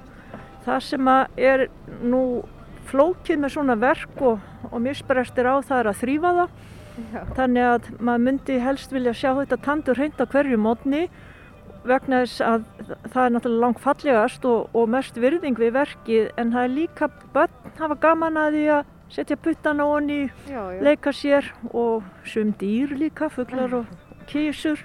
Það 0.66 0.80
sem 0.86 1.12
er 1.38 1.68
nú 2.04 2.24
flókið 2.90 3.44
með 3.44 3.56
svona 3.56 3.78
verk 3.80 4.22
og, 4.24 4.40
og 4.72 4.82
misbrestir 4.84 5.50
á 5.50 5.60
það 5.62 5.80
er 5.82 5.92
að 5.92 6.02
þrýfa 6.04 6.34
það. 6.40 6.58
Já. 7.14 7.24
Þannig 7.38 7.68
að 7.70 7.90
maður 8.00 8.24
myndi 8.28 8.60
helst 8.64 8.94
vilja 8.96 9.16
sjá 9.18 9.32
þetta 9.42 9.60
tandur 9.66 10.00
hreint 10.00 10.22
á 10.22 10.26
hverju 10.30 10.60
mótni 10.62 11.08
vegna 11.88 12.24
þess 12.26 12.44
að 12.44 12.66
það 13.14 13.24
er 13.24 13.34
náttúrulega 13.34 13.64
langt 13.64 13.82
fallegast 13.84 14.46
og, 14.50 14.70
og 14.76 14.90
mest 14.92 15.18
virðing 15.20 15.60
við 15.60 15.76
verkið 15.78 16.32
en 16.38 16.54
það 16.54 16.68
er 16.68 16.74
líka 16.76 17.10
börn 17.34 17.74
hafa 17.80 18.00
gaman 18.04 18.40
að 18.40 18.58
því 18.58 18.64
að 18.76 18.96
setja 19.10 19.40
puttan 19.42 19.82
á 19.82 19.86
honni, 19.90 20.22
leika 20.86 21.14
sér 21.16 21.48
og 21.72 22.06
sum 22.28 22.54
dýr 22.60 22.94
líka, 23.00 23.30
fuglar 23.34 23.74
og 23.82 23.94
kísur. 24.30 24.82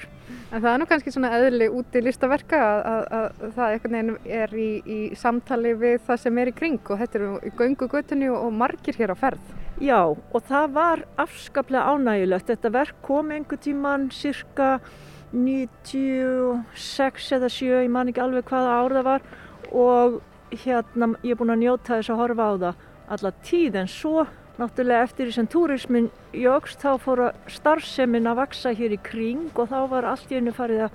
En 0.55 0.63
það 0.63 0.71
er 0.71 0.79
nú 0.81 0.87
kannski 0.89 1.13
svona 1.13 1.35
eðli 1.37 1.67
út 1.69 1.97
í 1.99 2.01
listaverka 2.01 2.61
að, 2.65 2.81
að, 2.87 3.03
að 3.19 3.53
það 3.59 3.75
einhvern 3.75 3.97
veginn 3.99 4.39
er 4.39 4.55
í, 4.57 4.71
í 4.87 5.01
samtali 5.19 5.75
við 5.77 5.99
það 6.07 6.23
sem 6.23 6.41
er 6.41 6.51
í 6.51 6.55
kring 6.57 6.81
og 6.89 7.03
þetta 7.03 7.21
eru 7.21 7.33
í 7.45 7.53
göngugötunni 7.59 8.31
og 8.33 8.49
margir 8.55 8.97
hér 8.97 9.13
á 9.13 9.17
ferð. 9.19 9.53
Já, 9.83 10.15
og 10.15 10.43
það 10.47 10.67
var 10.75 11.01
afskaplega 11.19 11.83
ánægilegt. 11.91 12.47
Þetta 12.47 12.71
verk 12.77 12.95
kom 13.03 13.31
einhver 13.35 13.59
tíman 13.59 14.11
cirka 14.15 14.79
96 15.35 17.33
eða 17.35 17.49
7, 17.51 17.83
ég 17.83 17.91
man 17.91 18.09
ekki 18.13 18.23
alveg 18.23 18.47
hvaða 18.47 18.77
ár 18.79 18.93
það 18.95 19.09
var 19.09 19.21
og 19.75 20.21
hérna 20.55 21.07
ég 21.25 21.35
er 21.35 21.39
búin 21.41 21.55
að 21.57 21.63
njóta 21.65 21.97
þess 21.97 22.13
að 22.15 22.21
horfa 22.23 22.45
á 22.47 22.55
það 22.55 22.75
alla 23.15 23.31
tíð 23.45 23.73
en 23.81 23.91
svo 23.91 24.23
náttúrulega 24.61 25.05
eftir 25.09 25.27
því 25.27 25.35
sem 25.35 25.51
túrismin 25.51 26.09
jógst 26.39 26.79
þá 26.85 26.93
fór 27.03 27.19
að 27.27 27.33
starfsemin 27.57 28.31
að 28.31 28.39
vaksa 28.45 28.71
hér 28.79 28.95
í 28.95 29.01
kring 29.03 29.51
og 29.59 29.67
þá 29.73 29.81
var 29.91 30.05
allt 30.13 30.31
í 30.31 30.39
einu 30.39 30.53
farið 30.55 30.87
að 30.87 30.93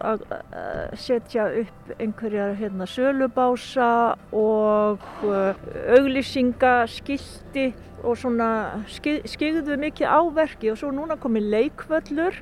að 0.00 0.24
að 0.30 0.94
setja 1.00 1.46
upp 1.62 1.90
einhverjar 1.98 2.54
hérna, 2.58 2.86
sölubása 2.86 4.16
og 4.32 5.02
uh, 5.24 5.56
auglýsingaskilti 5.96 7.70
og 8.04 8.16
svona 8.20 8.50
skið, 8.90 9.24
skigðu 9.30 9.78
mikið 9.80 10.10
á 10.10 10.20
verki 10.36 10.70
og 10.72 10.80
svo 10.80 10.92
núna 10.94 11.18
komið 11.20 11.50
leikvöllur 11.54 12.40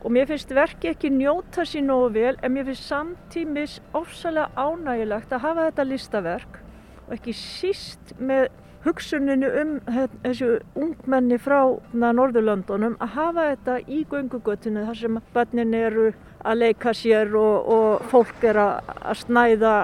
og 0.00 0.14
mér 0.14 0.30
finnst 0.30 0.54
verki 0.56 0.90
ekki 0.94 1.12
njóta 1.12 1.66
sín 1.68 1.90
nógu 1.90 2.10
vel 2.16 2.38
en 2.40 2.54
mér 2.54 2.70
finnst 2.70 2.88
samtímis 2.88 3.78
ofsalega 3.96 4.50
ánægilegt 4.56 5.32
að 5.32 5.44
hafa 5.44 5.68
þetta 5.68 5.88
listaverk 5.88 6.58
og 7.06 7.14
ekki 7.18 7.36
síst 7.36 8.14
með 8.18 8.48
hugsuninu 8.84 9.48
um 9.60 9.72
þessu 10.24 10.54
ungmenni 10.78 11.36
frá 11.40 11.58
Norðurlöndunum 11.92 12.96
að 13.02 13.14
hafa 13.16 13.46
þetta 13.50 13.76
í 13.84 14.00
göngugötunni 14.08 14.86
þar 14.88 15.00
sem 15.02 15.18
börnin 15.34 15.76
eru 15.76 16.06
að 16.44 16.60
leika 16.62 16.94
sér 16.96 17.34
og, 17.36 17.68
og 17.70 18.06
fólk 18.12 18.44
er 18.48 18.60
að, 18.60 18.92
að 19.00 19.18
snæða 19.24 19.74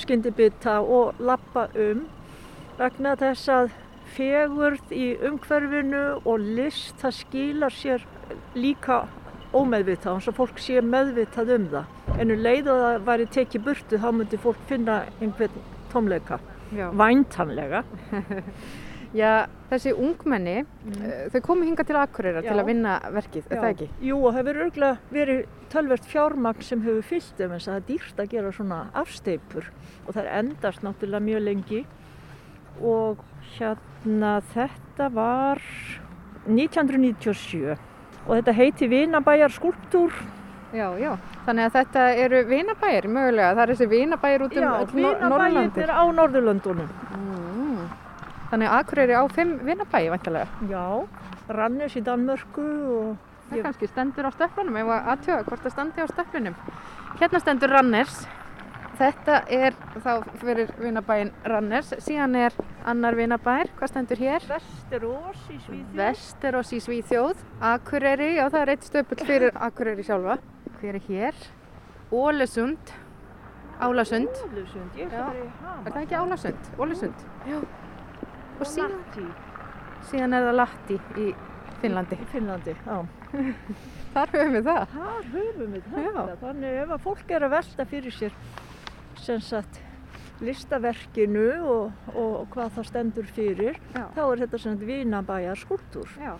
skyndibita 0.00 0.80
og 0.80 1.20
lappa 1.22 1.68
um 1.78 2.04
vegna 2.80 3.14
þess 3.20 3.48
að 3.52 3.72
fegurð 4.14 4.92
í 4.94 5.06
umhverfinu 5.28 6.04
og 6.24 6.44
list, 6.58 6.96
það 7.00 7.16
skilar 7.20 7.74
sér 7.74 8.04
líka 8.58 9.04
ómeðvitað, 9.54 10.16
eins 10.16 10.28
og 10.30 10.36
fólk 10.38 10.60
sé 10.62 10.82
meðvitað 10.82 11.54
um 11.56 11.66
það. 11.72 11.96
En 12.16 12.34
um 12.34 12.42
leið 12.44 12.70
og 12.70 12.84
það 12.84 13.06
væri 13.08 13.26
tekið 13.36 13.66
burtu, 13.66 13.98
þá 13.98 14.08
myndi 14.14 14.40
fólk 14.42 14.62
finna 14.70 15.00
einhvern 15.20 15.66
tómleika, 15.92 16.38
Já. 16.74 16.88
væntanlega. 16.94 17.82
Já, 19.10 19.46
þessi 19.72 19.90
ungmenni, 19.98 20.60
mm. 20.86 21.00
þau 21.32 21.40
komu 21.42 21.66
hinga 21.66 21.82
til 21.86 21.96
Akureyra 21.98 22.44
til 22.44 22.52
Já. 22.54 22.60
að 22.62 22.68
vinna 22.70 22.92
verkið, 23.10 23.48
er 23.50 23.58
það 23.58 23.72
ekki? 23.74 23.88
Jú, 24.06 24.18
og 24.28 24.36
hefur 24.36 24.60
örgulega 24.66 25.14
verið 25.14 25.40
tölvert 25.72 26.06
fjármagn 26.06 26.62
sem 26.66 26.84
hefur 26.84 27.02
fyllt 27.08 27.42
um 27.42 27.54
þess 27.56 27.66
að 27.66 27.72
það 27.72 27.80
er 27.80 27.88
dýrt 27.88 28.22
að 28.22 28.30
gera 28.36 28.52
svona 28.54 28.78
afsteipur 29.02 29.66
og 30.06 30.14
það 30.14 30.22
er 30.22 30.30
endast 30.44 30.86
náttúrulega 30.86 31.26
mjög 31.26 31.42
lengi 31.48 31.82
og 32.80 33.24
hérna 33.56 34.32
þetta 34.54 35.10
var 35.18 35.62
1997 36.46 37.74
og 37.74 38.30
þetta 38.36 38.54
heiti 38.56 38.88
Vinabæjar 38.90 39.52
skúlptúr 39.58 40.14
Já, 40.70 40.86
já. 41.02 41.16
Þannig 41.48 41.64
að 41.66 41.72
þetta 41.80 42.02
eru 42.14 42.40
vinabæir 42.46 43.06
mögulega, 43.10 43.54
það 43.56 43.62
er 43.64 43.70
þessi 43.72 43.86
vinabæir 43.90 44.44
út 44.44 44.52
um 44.54 44.62
Já, 44.62 44.68
öll 44.70 45.00
Nor- 45.02 45.16
Vinabæjar 45.18 45.82
er 45.82 45.90
á 45.98 46.02
Norðurlöndunum 46.14 46.90
Mm. 47.10 47.59
Þannig 48.50 48.68
að 48.68 48.78
Akureyri 48.80 49.14
á 49.14 49.22
fimm 49.30 49.58
vinabæi, 49.64 50.08
vantilega. 50.10 50.46
Já, 50.70 51.06
Rannes 51.48 51.96
í 51.96 52.02
Danmörku 52.02 52.66
og 52.98 53.16
Það 53.50 53.56
Ég- 53.58 53.62
kannski 53.66 53.86
stendur 53.90 54.26
á 54.26 54.30
stöflunum, 54.30 54.76
ef 54.78 54.86
að 54.86 55.06
aðtjóða 55.10 55.44
hvort 55.48 55.62
það 55.64 55.72
standi 55.74 56.02
á 56.02 56.06
stöflunum. 56.06 56.54
Hérna 57.18 57.40
stendur 57.40 57.70
Ranners. 57.70 58.26
Þetta 59.00 59.36
er 59.48 59.72
þá 60.04 60.22
fyrir 60.38 60.68
vinabæin 60.78 61.32
Ranners. 61.44 61.90
Síðan 61.98 62.36
er 62.36 62.52
annar 62.86 63.14
vinabær. 63.16 63.66
Hvað 63.78 63.88
stendur 63.88 64.16
hér? 64.20 64.40
Vesterós 64.46 65.40
í 65.50 65.58
Svíþjóð. 65.66 65.94
Vesteros 65.96 66.72
í 66.72 66.80
Svíþjóð. 66.84 67.36
Akureyri, 67.60 68.36
já 68.36 68.46
það 68.50 68.60
er 68.62 68.68
eitt 68.76 68.82
stöpull 68.84 69.26
fyrir 69.26 69.50
Akureyri 69.56 70.04
sjálfa. 70.04 70.38
Hver 70.80 70.94
er 70.94 71.00
hér? 71.08 71.34
Ólesund. 72.12 72.78
Álasund. 73.80 74.28
Ólusund, 74.28 74.92
ég 74.96 75.08
Já. 75.10 75.16
er 75.16 75.24
bara 75.24 75.34
í 75.34 75.40
Er 75.40 75.50
Hamar. 75.64 75.92
það 75.92 76.02
ekki 76.04 76.14
Álasund? 76.14 76.70
Ólesund. 76.78 77.14
Já. 77.48 77.58
Og 78.60 78.66
síðan, 78.68 78.96
Lahti 78.98 79.26
síðan 80.10 80.36
er 80.36 80.46
það 80.48 80.56
Lahti 80.60 80.98
í 81.16 81.28
Finnlandi. 81.80 82.16
í 82.20 82.26
Finnlandi, 82.32 82.74
já. 82.86 82.98
Þar 84.14 84.32
höfum 84.34 84.56
við 84.58 84.64
það. 84.66 84.94
Þar 84.96 85.28
höfum 85.34 85.74
við 85.76 85.84
Já. 85.86 86.00
þetta. 86.00 86.34
Þannig 86.40 86.78
ef 86.82 86.90
að 86.96 87.04
fólk 87.06 87.30
er 87.36 87.46
að 87.46 87.52
velta 87.54 87.86
fyrir 87.92 88.16
sér 88.16 88.34
sem 89.20 89.40
sagt 89.44 89.80
listaverkinu 90.40 91.46
og, 91.68 91.92
og 92.16 92.46
hvað 92.54 92.70
það 92.78 92.86
stendur 92.88 93.28
fyrir, 93.36 93.76
Já. 93.94 94.06
þá 94.16 94.22
er 94.32 94.42
þetta 94.44 94.60
sem 94.62 94.74
sagt 94.76 94.86
vinabæjar 94.88 95.60
skúltúr. 95.60 96.14
Já. 96.20 96.32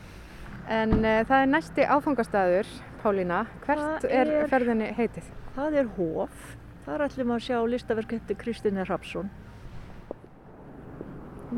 En 0.71 0.97
uh, 1.01 1.21
það 1.29 1.37
er 1.45 1.51
næsti 1.51 1.87
áfangastæður, 1.97 2.73
Pálína. 3.03 3.43
Hvert 3.67 3.81
Það 4.03 4.11
er, 4.21 4.33
er- 4.43 4.51
ferðinni 4.53 4.91
heitið? 4.99 5.31
Það 5.57 5.79
er 5.83 5.93
Hof. 5.97 6.49
Þar 6.87 7.05
ætlum 7.07 7.33
að 7.37 7.43
sjá 7.47 7.59
listaverk 7.69 8.13
eftir 8.19 8.39
Kristíne 8.41 8.85
Rapsson. 8.89 9.31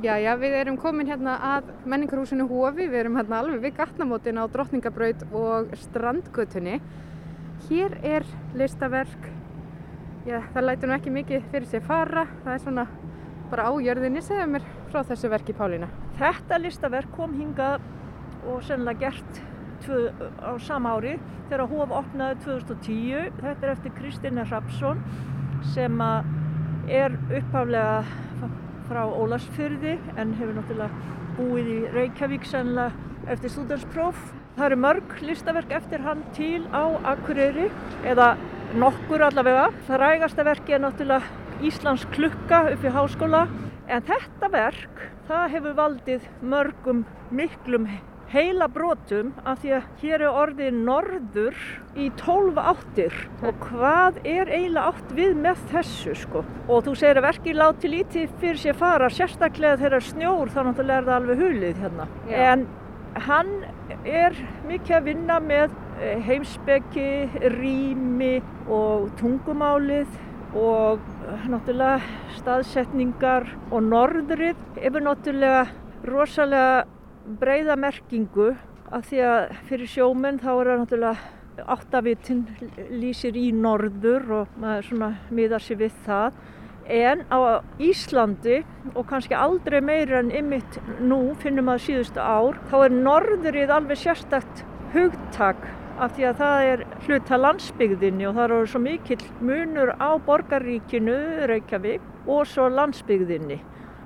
Já, 0.00 0.16
já, 0.16 0.32
við 0.40 0.54
erum 0.56 0.78
komin 0.80 1.06
hérna 1.10 1.34
að 1.44 1.66
menningarhúsinu 1.84 2.46
Hofi. 2.48 2.86
Við 2.88 2.94
erum 3.02 3.18
hérna 3.20 3.42
alveg 3.42 3.60
við 3.60 3.74
gatnamótin 3.76 4.40
á 4.40 4.48
Drottningabraut 4.48 5.26
og 5.36 5.74
Strandgötunni. 5.76 6.78
Hér 7.68 7.98
er 8.02 8.24
listaverk. 8.56 9.28
Já, 10.24 10.38
það 10.54 10.64
lætur 10.64 10.88
nú 10.88 10.96
ekki 10.96 11.12
mikið 11.12 11.44
fyrir 11.52 11.68
sig 11.68 11.84
fara. 11.84 12.24
Það 12.46 12.54
er 12.54 12.64
svona 12.64 12.86
bara 13.52 13.68
á 13.68 13.72
jörðinni. 13.84 14.22
Segðu 14.24 14.48
mér 14.54 14.64
frá 14.88 15.02
þessu 15.10 15.28
verki, 15.34 15.52
Pálína. 15.60 15.90
Þetta 16.16 16.60
listaverk 16.64 17.12
kom 17.18 17.36
hingað 17.36 17.84
og 18.48 18.64
sennilega 18.64 19.10
gert 19.10 19.42
tvö, 19.84 20.08
á 20.40 20.56
sama 20.62 20.96
ári 20.96 21.18
þegar 21.50 21.68
Hof 21.68 21.92
opnaði 22.00 22.40
2010. 22.48 23.28
Þetta 23.44 23.66
er 23.68 23.74
eftir 23.76 23.92
Kristíne 24.00 24.48
Rapsson 24.48 25.04
sem 25.74 26.00
er 26.88 27.12
upphaflega 27.28 28.00
f- 28.08 28.31
frá 28.92 29.06
Ólasfyrði 29.08 29.96
en 30.20 30.34
hefur 30.36 30.56
náttúrulega 30.58 31.12
búið 31.38 31.68
í 31.72 31.76
Reykjavík 31.94 32.44
sennilega 32.44 32.92
eftir 33.32 33.52
stúdenspróf. 33.54 34.18
Það 34.58 34.66
eru 34.66 34.78
mörg 34.84 35.14
listaverk 35.24 35.72
eftir 35.72 36.04
hann 36.04 36.20
til 36.36 36.60
á 36.76 36.92
Akureyri 37.14 37.70
eða 38.04 38.34
nokkur 38.76 39.24
allavega. 39.24 39.70
Það 39.88 40.02
rægasta 40.04 40.44
verki 40.44 40.76
er 40.76 40.84
náttúrulega 40.84 41.64
Íslands 41.64 42.04
klukka 42.12 42.66
upp 42.74 42.84
í 42.84 42.92
háskóla 42.92 43.46
en 43.88 44.04
þetta 44.08 44.52
verk 44.52 45.04
það 45.28 45.50
hefur 45.56 45.78
valdið 45.78 46.30
mörgum 46.52 47.04
miklum 47.32 47.88
heila 48.32 48.68
brotum 48.72 49.32
af 49.44 49.60
því 49.62 49.72
að 49.76 49.88
hér 50.00 50.22
er 50.24 50.36
orðið 50.42 50.76
norður 50.86 51.58
í 52.00 52.08
12 52.20 52.60
áttir. 52.72 53.16
Og 53.44 53.58
hvað 53.66 54.20
er 54.24 54.48
eiginlega 54.48 54.92
átt 54.92 55.12
við 55.16 55.34
með 55.42 55.64
þessu 55.72 56.14
sko? 56.22 56.44
Og 56.68 56.86
þú 56.86 56.94
segir 56.98 57.20
að 57.20 57.26
verkið 57.28 57.58
láti 57.60 57.90
lítið 57.92 58.36
fyrir 58.40 58.62
sér 58.62 58.78
fara 58.80 59.10
sérstaklega 59.12 59.80
þegar 59.82 60.06
snjór 60.08 60.52
þá 60.54 60.60
náttúrulega 60.68 61.02
er 61.02 61.08
það 61.10 61.18
alveg 61.18 61.44
hulið 61.44 61.82
hérna. 61.84 62.08
Já. 62.30 62.36
en 62.52 62.66
hann 63.26 63.52
er 64.08 64.36
mikið 64.68 64.96
að 64.96 65.08
vinna 65.10 65.38
með 65.44 65.76
eh, 66.00 66.22
heimspeki, 66.24 67.10
rými 67.58 68.34
og 68.72 69.10
tungumálið 69.20 70.16
og 70.56 71.04
náttúrulega 71.52 72.00
staðsetningar 72.38 73.46
og 73.70 73.84
norðrið. 73.90 74.66
Hefur 74.80 75.06
náttúrulega 75.10 75.66
rosalega 76.08 76.82
breyða 77.40 77.76
merkingu 77.80 78.52
af 78.92 79.06
því 79.08 79.22
að 79.26 79.54
fyrir 79.68 79.90
sjómenn 79.90 80.40
þá 80.42 80.50
er 80.52 80.70
það 80.70 80.80
náttúrulega 80.82 81.66
áttavitin 81.74 82.42
lýsir 82.96 83.36
í 83.36 83.50
norður 83.54 84.30
og 84.40 84.58
maður 84.60 84.88
svona 84.88 85.10
miðar 85.30 85.64
sér 85.64 85.80
við 85.82 85.96
það. 86.06 86.40
En 86.92 87.22
á 87.30 87.62
Íslandi 87.78 88.62
og 88.92 89.06
kannski 89.10 89.36
aldrei 89.38 89.78
meira 89.84 90.18
en 90.18 90.32
ymmit 90.34 90.80
nú 91.00 91.20
finnum 91.42 91.70
að 91.70 91.84
síðustu 91.86 92.20
ár 92.20 92.58
þá 92.72 92.76
er 92.80 92.96
norðrið 92.96 93.74
alveg 93.76 94.00
sérstakt 94.02 94.64
hugtak 94.92 95.62
af 96.02 96.16
því 96.16 96.26
að 96.26 96.40
það 96.40 96.68
er 96.72 96.84
hluta 97.06 97.38
landsbyggðinni 97.38 98.26
og 98.26 98.34
það 98.38 98.46
eru 98.48 98.70
svo 98.72 98.80
mikill 98.82 99.26
munur 99.44 99.92
á 100.00 100.10
borgaríkinu 100.26 101.18
Reykjavík 101.52 102.26
og 102.26 102.48
svo 102.50 102.66
landsbyggðinni 102.72 103.60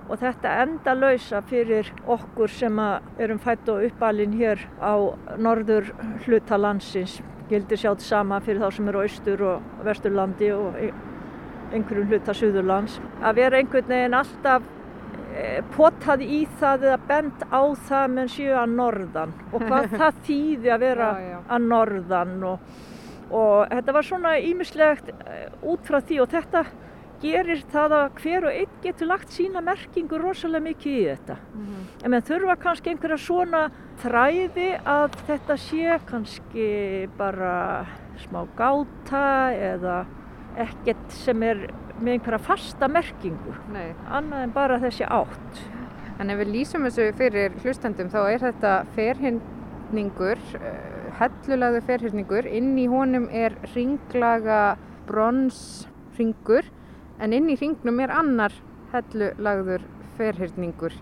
og 0.07 0.21
þetta 0.21 0.53
enda 0.63 0.95
lausa 0.95 1.41
fyrir 1.47 1.89
okkur 2.07 2.53
sem 2.53 2.79
erum 3.19 3.41
fætt 3.43 3.69
og 3.73 3.83
uppalinn 3.89 4.37
hér 4.39 4.63
á 4.79 4.95
norður 5.39 5.91
hluta 6.27 6.59
landsins. 6.61 7.19
Gildir 7.51 7.79
sjátt 7.79 8.03
sama 8.03 8.41
fyrir 8.43 8.63
þá 8.63 8.71
sem 8.75 8.89
eru 8.91 9.03
á 9.03 9.07
austur 9.07 9.45
og 9.47 9.85
vesturlandi 9.87 10.51
og 10.55 10.79
einhverjum 11.75 12.09
hluta 12.11 12.35
suðurlands. 12.35 12.99
Að 13.23 13.39
vera 13.43 13.61
einhvern 13.61 13.91
veginn 13.91 14.17
alltaf 14.19 14.67
eh, 15.35 15.61
potað 15.75 16.25
í 16.27 16.43
það 16.61 16.89
eða 16.91 16.99
bent 17.11 17.47
á 17.51 17.63
það 17.89 18.09
menn 18.17 18.33
séu 18.33 18.57
að 18.59 18.75
norðan. 18.79 19.37
Og 19.53 19.67
hvað 19.67 19.95
það 20.01 20.21
þýði 20.29 20.75
að 20.75 20.85
vera 20.87 21.13
Já, 21.19 21.31
já. 21.33 21.39
að 21.57 21.71
norðan 21.75 22.35
og, 22.53 22.75
og 23.31 23.55
þetta 23.75 23.97
var 23.99 24.11
svona 24.11 24.35
ímislegt 24.39 25.15
út 25.63 25.87
frá 25.87 26.01
því. 26.01 26.21
Og 26.23 26.35
þetta 26.35 26.67
gerir 27.23 27.63
það 27.73 27.95
að 27.97 28.21
hver 28.21 28.47
og 28.49 28.59
einn 28.61 28.81
getur 28.85 29.11
lagt 29.11 29.33
sína 29.35 29.63
merkingu 29.65 30.19
rosalega 30.21 30.67
mikið 30.67 30.97
í 30.97 31.05
þetta. 31.11 31.37
En 32.03 32.13
menn 32.13 32.27
þurfa 32.27 32.57
kannski 32.63 32.93
einhverja 32.93 33.19
svona 33.21 33.63
þræði 34.03 34.69
að 34.85 35.17
þetta 35.29 35.57
sé 35.61 35.99
kannski 36.11 36.69
bara 37.17 37.55
smá 38.27 38.43
gáta 38.59 39.25
eða 39.53 40.05
ekkert 40.57 41.11
sem 41.13 41.43
er 41.45 41.67
með 42.01 42.17
einhverja 42.17 42.43
fasta 42.45 42.89
merkingu, 42.93 43.55
Nei. 43.73 43.95
annað 44.13 44.45
en 44.45 44.55
bara 44.57 44.79
þessi 44.81 45.09
átt. 45.09 45.61
En 46.21 46.33
ef 46.33 46.41
við 46.41 46.53
lýsum 46.53 46.85
þessu 46.85 47.11
fyrir 47.17 47.57
hlustendum 47.63 48.09
þá 48.13 48.21
er 48.25 48.45
þetta 48.45 48.73
ferhyrningur, 48.97 50.41
uh, 50.61 51.11
hellulagður 51.21 51.87
ferhyrningur. 51.91 52.49
Inn 52.49 52.73
í 52.81 52.87
honum 52.93 53.29
er 53.33 53.57
ringlaga 53.75 54.77
bronsringur 55.09 56.69
en 57.21 57.37
inn 57.37 57.51
í 57.51 57.57
hringnum 57.59 58.01
er 58.05 58.13
annar 58.15 58.55
hellulagður 58.93 59.85
ferhyrningur. 60.17 60.95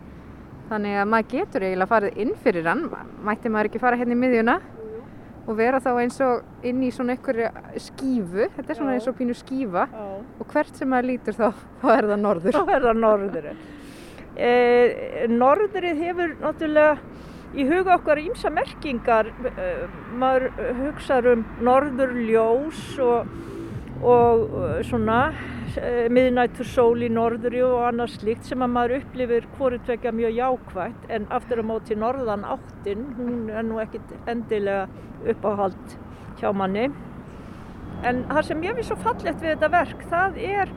Þannig 0.71 0.97
að 0.97 1.11
maður 1.13 1.31
getur 1.35 1.67
eiginlega 1.67 1.91
farið 1.91 2.23
inn 2.25 2.33
fyrir 2.41 2.69
hann, 2.71 2.87
mætti 3.25 3.53
maður 3.53 3.71
ekki 3.71 3.83
fara 3.83 3.99
hérna 4.01 4.17
í 4.17 4.21
miðjuna 4.23 4.57
og 5.45 5.59
vera 5.59 5.81
þá 5.83 5.91
eins 6.01 6.17
og 6.25 6.65
inn 6.65 6.81
í 6.87 6.91
svona 6.95 7.15
einhverju 7.15 7.51
skífu, 7.85 8.47
þetta 8.57 8.73
er 8.73 8.79
svona 8.79 8.95
Já. 8.95 8.97
eins 8.97 9.09
og 9.11 9.17
pínu 9.19 9.37
skífa 9.37 9.85
Já. 9.91 10.05
og 10.41 10.53
hvert 10.53 10.79
sem 10.79 10.89
maður 10.89 11.11
lítur 11.11 11.37
þá, 11.37 11.49
þá 11.83 11.89
er 11.97 12.09
það 12.13 12.23
norður. 12.23 12.57
Þá 12.57 12.77
er 12.77 12.87
það 12.87 13.03
norðurinn. 13.03 13.65
E, 14.35 14.53
norðurinn 15.31 16.01
hefur 16.01 16.33
náttúrulega 16.41 16.97
í 17.55 17.67
huga 17.69 17.99
okkar 17.99 18.23
ímsa 18.25 18.51
merkingar. 18.51 19.29
E, 19.53 19.69
maður 20.17 20.49
hugsaður 20.81 21.35
um 21.35 21.45
norðurljós 21.69 22.87
og, 23.05 23.37
og 24.01 24.57
e, 24.63 24.73
svona 24.89 25.21
eh, 25.29 25.54
miðnættur 26.15 26.69
sól 26.69 27.03
í 27.03 27.09
norðri 27.13 27.63
og 27.67 27.85
annars 27.89 28.15
slíkt 28.21 28.47
sem 28.49 28.63
að 28.63 28.73
maður 28.75 28.97
upplifir 29.01 29.47
hvorutvekja 29.57 30.13
mjög 30.15 30.37
jákvægt 30.39 31.09
en 31.17 31.27
aftur 31.35 31.63
á 31.63 31.65
móti 31.67 31.97
norðan 31.99 32.47
áttin, 32.47 33.07
hún 33.19 33.49
er 33.51 33.67
nú 33.67 33.81
ekkit 33.83 34.15
endilega 34.31 34.87
uppáhald 35.33 35.97
hjá 36.41 36.51
manni. 36.55 36.89
En 38.05 38.23
það 38.29 38.43
sem 38.51 38.67
ég 38.67 38.77
finnst 38.79 38.93
svo 38.93 38.99
fallegt 39.03 39.41
við 39.43 39.55
þetta 39.55 39.73
verk, 39.73 40.05
það 40.11 40.39
er 40.45 40.75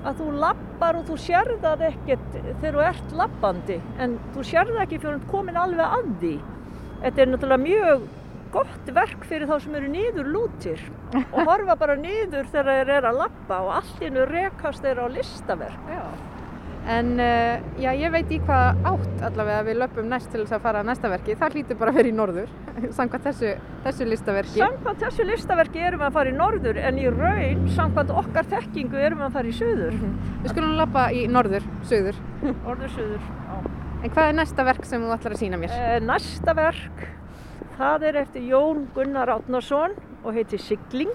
að 0.00 0.22
þú 0.22 0.30
lappar 0.40 0.96
og 1.00 1.10
þú 1.10 1.18
sér 1.20 1.52
það 1.60 1.84
ekkert 1.90 2.38
þegar 2.62 2.78
þú 2.78 2.86
ert 2.86 3.12
lappandi 3.18 3.76
en 4.00 4.16
þú 4.34 4.46
sér 4.48 4.70
það 4.70 4.84
ekki 4.86 5.02
fyrir 5.02 5.18
að 5.18 5.28
komin 5.32 5.60
alveg 5.60 5.98
að 5.98 6.10
því. 6.22 6.34
Þetta 7.00 7.22
er 7.22 7.30
náttúrulega 7.30 7.64
mjög 7.66 8.08
gott 8.54 8.90
verk 8.94 9.28
fyrir 9.28 9.50
þá 9.50 9.56
sem 9.64 9.78
eru 9.78 9.92
nýður 9.92 10.32
lútir 10.34 10.82
og 11.20 11.38
horfa 11.44 11.76
bara 11.80 11.96
nýður 12.00 12.50
þegar 12.50 12.72
þeir 12.80 12.92
eru 12.96 13.12
að 13.12 13.22
lappa 13.24 13.62
og 13.66 13.72
allir 13.78 14.34
rekast 14.34 14.84
þeir 14.84 15.02
á 15.02 15.06
listaverk. 15.14 15.88
Já. 15.90 16.04
En 16.90 17.10
uh, 17.20 17.60
já, 17.76 17.90
ég 17.92 18.08
veit 18.12 18.30
í 18.32 18.38
hvað 18.40 18.78
átt 18.88 19.24
allavega 19.28 19.64
við 19.66 19.76
löpum 19.82 20.06
næst 20.08 20.30
til 20.32 20.40
þess 20.40 20.56
að 20.56 20.62
fara 20.64 20.80
að 20.80 20.88
næsta 20.88 21.10
verki. 21.12 21.36
Það 21.38 21.56
hlýtur 21.56 21.78
bara 21.82 21.92
að 21.92 21.98
vera 22.00 22.08
í 22.08 22.14
norður, 22.16 22.54
samkvæmt 22.96 23.26
þessu, 23.28 23.50
þessu 23.84 24.06
listaverki. 24.08 24.62
Samkvæmt 24.62 25.04
þessu 25.04 25.26
listaverki 25.28 25.84
erum 25.84 26.00
við 26.00 26.08
að 26.08 26.16
fara 26.16 26.32
í 26.32 26.38
norður 26.38 26.80
en 26.80 27.02
í 27.02 27.06
raun, 27.12 27.68
samkvæmt 27.76 28.14
okkar 28.22 28.48
þekkingu 28.54 29.04
erum 29.04 29.20
við 29.20 29.28
að 29.28 29.36
fara 29.36 29.52
í 29.52 29.54
söður. 29.60 29.92
Mm 29.92 30.02
-hmm. 30.06 30.34
Við 30.40 30.54
skulum 30.54 30.74
lappa 30.80 31.06
í 31.12 31.26
norður, 31.28 31.70
söður. 31.92 32.24
Norður, 32.48 32.96
söður, 32.96 33.28
já. 33.28 33.60
En 34.00 34.12
hvað 34.14 34.30
er 34.30 34.36
næsta 34.38 34.64
verk 34.64 34.86
sem 34.88 35.02
þú 35.04 35.12
ætlar 35.12 35.34
að 35.36 35.42
sína 35.42 35.58
mér? 35.60 35.72
Eh, 35.76 35.98
næsta 36.00 36.54
verk, 36.56 37.02
það 37.80 38.08
er 38.10 38.18
eftir 38.20 38.48
Jón 38.50 38.82
Gunnar 38.94 39.30
Átnarsson 39.32 39.94
og 40.20 40.34
heitir 40.36 40.60
Sigling. 40.60 41.14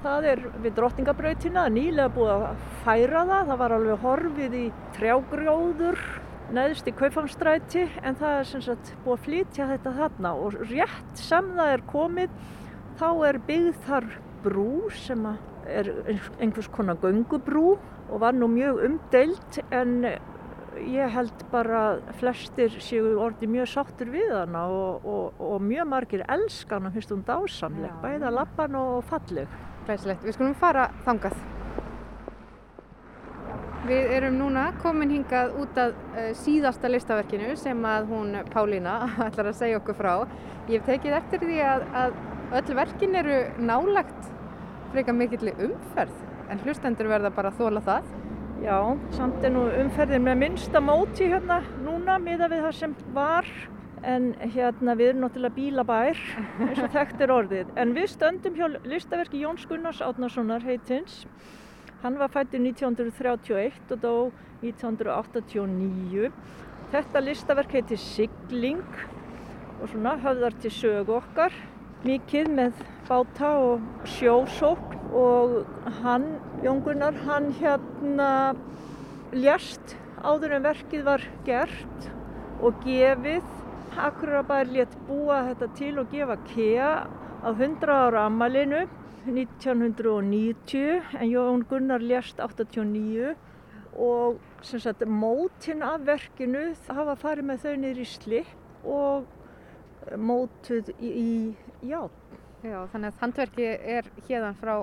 Það 0.00 0.26
er 0.30 0.40
við 0.64 0.72
drottingabrautina, 0.78 1.66
nýlega 1.70 2.08
búið 2.14 2.30
að 2.32 2.64
færa 2.86 3.22
það. 3.28 3.50
Það 3.50 3.60
var 3.60 3.74
alveg 3.76 4.04
horfið 4.06 4.56
í 4.56 4.64
trjágrjóður 4.96 6.02
neðst 6.50 6.88
í 6.90 6.94
kaupfangstræti 6.98 7.84
en 8.02 8.16
það 8.18 8.38
er 8.38 8.48
sem 8.48 8.64
sagt 8.64 8.90
búið 9.04 9.14
að 9.14 9.26
flytja 9.28 9.68
þetta 9.70 9.92
þarna 10.00 10.32
og 10.34 10.56
rétt 10.72 11.20
sem 11.20 11.52
það 11.54 11.74
er 11.76 11.84
komið 11.92 12.32
þá 12.98 13.06
er 13.28 13.38
byggð 13.46 13.78
þar 13.86 14.08
brú 14.42 14.72
sem 14.96 15.28
er 15.70 15.92
einhvers 16.40 16.70
konar 16.74 16.98
göngubrú 17.04 17.76
og 18.10 18.16
var 18.24 18.34
nú 18.34 18.48
mjög 18.50 18.82
umdeilt 18.88 19.60
en 19.70 19.94
ég 20.78 21.14
held 21.14 21.44
bara 21.50 21.80
flestir 22.20 22.74
séu 22.82 23.16
orði 23.20 23.48
mjög 23.50 23.70
sáttur 23.72 24.10
við 24.12 24.32
hana 24.34 24.66
og, 24.70 25.06
og, 25.06 25.40
og 25.42 25.64
mjög 25.64 25.88
margir 25.90 26.24
elskan 26.30 26.86
og 26.86 26.94
finnst 26.94 27.12
hún 27.14 27.24
dásamleg, 27.26 27.96
bæða 28.02 28.30
lappan 28.34 28.76
og 28.78 29.00
falleg. 29.10 29.50
Glæsilegt. 29.86 30.24
Við 30.26 30.36
skulum 30.36 30.54
fara 30.54 30.90
þangað. 31.06 31.36
Við 33.88 34.12
erum 34.12 34.36
núna 34.36 34.66
komin 34.82 35.10
hingað 35.14 35.54
út 35.58 35.78
af 35.80 35.94
uh, 36.12 36.30
síðasta 36.36 36.90
listaverkinu 36.92 37.54
sem 37.58 37.78
að 37.88 38.10
hún 38.12 38.34
Pálína 38.52 38.98
ætlar 39.26 39.50
að 39.50 39.60
segja 39.62 39.80
okkur 39.80 39.98
frá. 39.98 40.12
Ég 40.68 40.78
hef 40.78 40.90
tekið 40.90 41.16
eftir 41.16 41.46
því 41.46 41.62
að, 41.66 41.86
að 42.02 42.18
öll 42.60 42.76
verkin 42.78 43.16
eru 43.18 43.38
nálagt 43.58 44.28
freka 44.92 45.14
mikill 45.16 45.54
umferð 45.54 46.26
en 46.50 46.60
hlustendur 46.64 47.08
verða 47.10 47.30
bara 47.34 47.50
að 47.50 47.62
þóla 47.62 47.82
það. 47.86 48.12
Já, 48.60 48.76
samt 49.16 49.40
er 49.40 49.54
nú 49.54 49.62
umferðin 49.72 50.26
með 50.26 50.34
minnsta 50.42 50.82
móti 50.84 51.30
hérna 51.30 51.62
núna 51.80 52.18
miða 52.20 52.44
við 52.52 52.66
það 52.66 52.74
sem 52.76 52.96
var 53.16 53.46
en 54.04 54.26
hérna 54.52 54.92
við 54.98 55.14
erum 55.14 55.24
náttúrulega 55.24 55.56
bílabær 55.56 56.20
eins 56.66 56.82
og 56.84 56.90
þekkt 56.92 57.24
er 57.24 57.32
orðið. 57.32 57.70
En 57.80 57.94
við 57.96 58.10
stöndum 58.12 58.58
hjá 58.58 58.66
listaverki 58.84 59.40
Jóns 59.40 59.64
Gunnars 59.70 60.02
Átnarssonar 60.04 60.64
heitins. 60.68 61.22
Hann 62.02 62.20
var 62.20 62.28
fættur 62.34 62.60
1931 62.60 63.96
og 63.96 64.04
dó 64.04 64.14
1989 64.60 66.28
þetta 66.92 67.24
listaverk 67.24 67.80
heitir 67.80 68.04
Sigling 68.04 68.84
og 69.80 69.88
svona 69.88 70.18
höfðar 70.20 70.60
til 70.60 70.76
sögu 70.82 71.16
okkar. 71.16 71.56
Mikið 72.04 72.52
með 72.60 72.84
báta 73.08 73.56
og 73.56 74.08
sjósókn 74.18 74.99
og 75.16 75.64
hann, 76.02 76.26
Jón 76.64 76.82
Gunnar, 76.84 77.16
hann 77.26 77.50
hérna 77.58 78.54
ljast 79.32 79.96
áður 80.22 80.58
en 80.58 80.66
verkið 80.68 81.06
var 81.06 81.24
gert 81.46 82.10
og 82.60 82.78
gefið 82.84 83.46
Akurabær 83.98 84.68
létt 84.70 84.92
búa 85.08 85.40
þetta 85.48 85.68
til 85.78 85.96
og 85.98 86.12
gefa 86.12 86.36
KEA 86.52 86.90
á 87.42 87.50
100 87.50 87.90
ára 87.90 88.26
amalinu 88.28 88.84
1990 89.26 91.16
en 91.18 91.26
Jón 91.28 91.64
Gunnar 91.68 92.00
lést 92.00 92.38
89 92.40 93.34
og 93.98 94.38
sem 94.62 94.80
sagt 94.80 95.02
mótin 95.08 95.82
af 95.82 96.06
verkinu 96.06 96.70
hafa 96.88 97.16
farið 97.18 97.50
með 97.50 97.64
þau 97.64 97.74
niður 97.82 98.00
í 98.00 98.06
slipp 98.08 98.86
og 98.86 99.26
mótuð 100.16 100.94
í, 101.00 101.10
í 101.10 101.90
játn. 101.90 102.38
Já, 102.60 102.84
þannig 102.92 103.10
að 103.10 103.20
handverki 103.24 103.66
er 103.66 104.08
hérðan 104.28 104.56
frá 104.60 104.74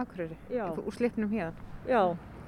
Akureyri, 0.00 0.36
úr 0.58 0.94
slippnum 0.94 1.30
hérðan. 1.30 1.58
Já, 1.86 2.02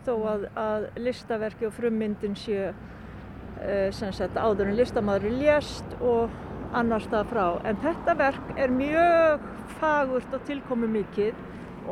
þó 0.07 0.13
að, 0.33 0.47
að 0.59 0.87
listaverki 1.03 1.69
og 1.69 1.75
frummyndin 1.77 2.37
séu 2.39 2.71
uh, 2.73 3.89
sem 3.95 4.15
sagt 4.17 4.39
áður 4.39 4.71
en 4.71 4.79
listamæður 4.81 5.37
lést 5.41 5.97
og 6.01 6.33
annar 6.77 7.05
stað 7.05 7.31
frá. 7.31 7.45
En 7.69 7.79
þetta 7.85 8.17
verk 8.19 8.55
er 8.59 8.73
mjög 8.75 9.45
fagurt 9.81 10.35
og 10.35 10.47
tilkomi 10.49 10.89
mikið 10.99 11.39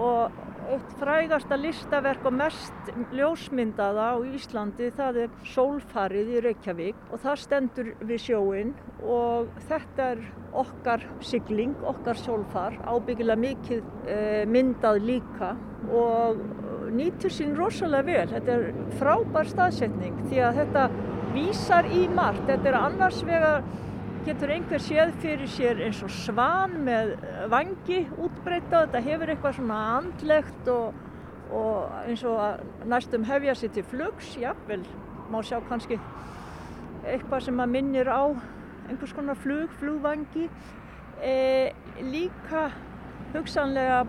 og 0.00 0.42
eitt 0.72 0.94
frægasta 1.00 1.56
listaverk 1.58 2.24
og 2.28 2.36
mest 2.38 2.90
ljósmyndaða 3.14 4.06
á 4.14 4.16
Íslandi 4.24 4.90
það 4.96 5.20
er 5.24 5.36
Sólfarið 5.52 6.32
í 6.34 6.42
Reykjavík 6.48 7.10
og 7.10 7.22
það 7.24 7.40
stendur 7.42 7.90
við 8.00 8.22
sjóin 8.28 8.72
og 9.02 9.52
þetta 9.68 10.08
er 10.14 10.24
okkar 10.54 11.04
sigling, 11.24 11.74
okkar 11.82 12.18
sólfar, 12.18 12.76
ábyggilega 12.86 13.40
mikið 13.42 13.88
e, 14.06 14.18
myndað 14.46 15.00
líka 15.02 15.54
og 15.90 16.38
nýtur 16.94 17.32
sín 17.32 17.56
rosalega 17.58 18.06
vel. 18.06 18.28
Þetta 18.30 18.54
er 18.54 18.68
frábær 19.00 19.50
staðsetning 19.50 20.20
því 20.28 20.44
að 20.46 20.60
þetta 20.62 20.84
vísar 21.34 21.88
í 21.90 22.04
margt. 22.14 22.46
Þetta 22.48 22.70
er 22.70 22.78
annars 22.78 23.20
vegar 23.26 23.66
getur 24.24 24.52
einhver 24.54 24.80
séð 24.80 25.10
fyrir 25.20 25.50
sér 25.52 25.80
eins 25.84 25.98
og 26.04 26.12
svan 26.12 26.78
með 26.86 27.14
vangi 27.52 28.04
útbreyta 28.16 28.84
þetta 28.86 29.02
hefur 29.04 29.32
eitthvað 29.32 29.56
svona 29.58 29.80
andlegt 29.98 30.70
og, 30.72 30.94
og 31.52 31.96
eins 32.06 32.24
og 32.28 32.86
næstum 32.88 33.26
hefja 33.28 33.56
sér 33.58 33.74
til 33.76 33.84
flugs 33.90 34.30
jável, 34.40 34.84
má 35.28 35.42
sjá 35.44 35.58
kannski 35.68 35.98
eitthvað 37.04 37.44
sem 37.48 37.60
að 37.60 37.72
minnir 37.74 38.08
á 38.08 38.24
einhvers 38.88 39.12
konar 39.16 39.36
flug, 39.40 39.72
flugvangi. 39.80 40.48
E, 41.20 41.72
líka 42.04 42.70
hugsanlega 43.34 44.02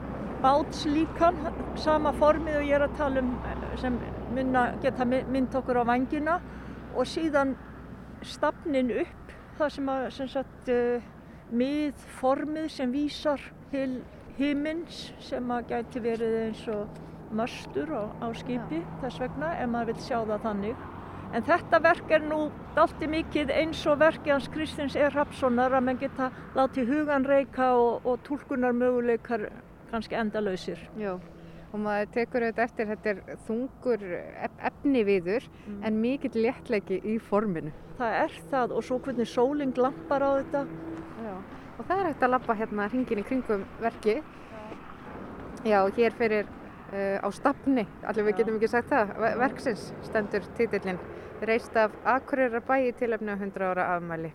bátslíkan 0.44 1.38
sama 1.80 2.14
formið 2.16 2.60
og 2.60 2.68
ég 2.68 2.78
er 2.78 2.88
að 2.88 2.98
tala 3.00 3.24
um 3.24 3.36
sem 3.80 4.00
minna, 4.36 4.70
geta 4.84 5.08
mynd 5.08 5.56
okkur 5.56 5.84
á 5.84 5.84
vangina. 5.88 6.40
Og 6.96 7.08
síðan 7.08 7.56
stafnin 8.24 8.92
upp 9.04 9.25
það 9.60 9.72
sem 9.76 9.92
að 9.92 10.06
sem 10.16 10.30
sagt 10.32 10.72
uh, 10.74 11.08
miðformið 11.56 12.70
sem 12.74 12.94
vísar 12.94 13.42
til 13.72 14.02
himins 14.40 15.10
sem 15.24 15.52
að 15.52 15.70
gæti 15.72 16.02
verið 16.04 16.38
eins 16.42 16.64
og 16.72 17.34
mörstur 17.36 17.92
á, 17.92 18.04
á 18.22 18.28
skipi 18.36 18.82
Já. 18.82 18.90
þess 19.04 19.22
vegna 19.24 19.54
ef 19.60 19.72
maður 19.72 19.94
vil 19.94 20.06
sjá 20.08 20.18
það 20.24 20.46
þannig. 20.48 20.84
En 21.36 21.44
þetta 21.44 21.80
verk 21.84 22.12
er 22.16 22.24
nú 22.24 22.42
dalti 22.76 23.08
mikið 23.12 23.52
eins 23.52 23.82
og 23.92 24.00
verki 24.00 24.32
hans 24.32 24.50
Kristins 24.54 24.96
E. 24.96 25.08
Rapssonar 25.12 25.74
að 25.76 25.88
mann 25.88 26.00
geta 26.00 26.30
látið 26.56 26.92
hugan 26.94 27.28
reyka 27.28 27.74
og, 27.76 28.06
og 28.06 28.22
tólkunar 28.28 28.76
möguleikar 28.78 29.50
kannski 29.92 30.20
endalausir. 30.20 30.80
Já 31.00 31.18
og 31.76 31.82
maður 31.84 32.12
tekur 32.16 32.46
auðvitað 32.46 32.66
eftir 32.70 32.90
þetta 32.92 33.12
er 33.12 33.40
þungur 33.48 34.04
efni 34.70 35.02
viður 35.08 35.48
mm. 35.52 35.80
en 35.88 35.98
mikill 36.00 36.36
léttleiki 36.46 37.02
í 37.04 37.18
forminu. 37.20 37.74
Það 38.00 38.16
er 38.22 38.38
það 38.52 38.76
og 38.78 38.86
svo 38.88 39.00
hvernig 39.04 39.30
sólinn 39.30 39.74
glampar 39.76 40.24
á 40.24 40.30
þetta. 40.40 40.62
Já. 41.26 41.34
Og 41.76 41.82
það 41.90 41.98
er 41.98 42.10
hægt 42.10 42.24
að 42.24 42.34
lappa 42.36 42.56
hérna 42.56 42.88
hringin 42.94 43.22
í 43.22 43.26
kringum 43.28 43.66
verki. 43.84 44.16
Já, 45.66 45.80
hér 45.98 46.16
fyrir 46.16 46.48
uh, 46.48 47.20
á 47.20 47.28
stafni, 47.36 47.84
allir 48.06 48.30
við 48.30 48.40
getum 48.40 48.60
ekki 48.60 48.72
sagt 48.72 48.92
það, 48.94 49.14
verksins 49.42 49.90
stendur 50.06 50.48
títillin 50.56 51.02
reist 51.46 51.76
af 51.76 51.92
Akureyrar 52.08 52.64
bæi 52.64 52.94
tilöfni 52.96 53.34
á 53.34 53.36
100 53.36 53.68
ára 53.74 53.90
afmæli. 53.98 54.32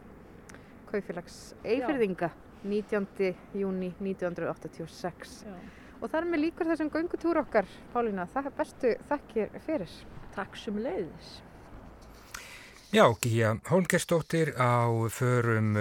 Kaufélags 0.90 1.54
Eifirðinga 1.64 2.32
19. 2.66 3.36
júni 3.54 3.94
1986. 4.02 5.44
Og 6.00 6.08
þar 6.08 6.26
með 6.30 6.44
líkur 6.46 6.70
þessum 6.70 6.90
göngutúr 6.92 7.42
okkar, 7.42 7.68
Pálína, 7.92 8.24
það 8.32 8.48
er 8.48 8.56
bestu 8.56 8.96
þakkir 9.10 9.62
fyrir. 9.66 9.94
Takk 10.34 10.56
sem 10.56 10.80
leiðis. 10.80 11.30
Já, 12.90 13.04
Gíja 13.22 13.54
Hólmgerstóttir 13.68 14.54
á 14.58 14.90
förum 15.14 15.76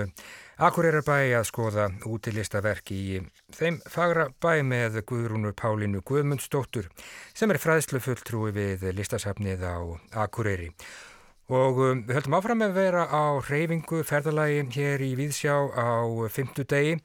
Akureyrarbæ 0.59 1.31
að 1.39 1.45
skoða 1.47 1.85
útilistaverk 2.05 2.91
í 2.91 3.21
þeim 3.55 3.79
fagra 3.87 4.27
bæ 4.43 4.59
með 4.67 4.99
Guðrúnu 5.07 5.53
Pálinu 5.55 6.03
Guðmundsdóttur 6.05 6.89
sem 7.33 7.49
er 7.49 7.61
fræðslufulltrúi 7.63 8.51
við 8.53 8.83
listasafnið 8.97 9.63
á 9.63 9.79
Akureyri. 10.25 10.73
Og 11.49 11.79
um, 11.81 12.03
við 12.05 12.19
höldum 12.19 12.37
áfram 12.37 12.61
að 12.67 12.75
vera 12.75 13.07
á 13.09 13.41
reyfingu 13.47 14.03
ferðalagi 14.05 14.67
hér 14.75 15.01
í 15.01 15.13
Víðsjá 15.17 15.55
á 15.73 16.05
fymtu 16.29 16.67
degi. 16.67 16.99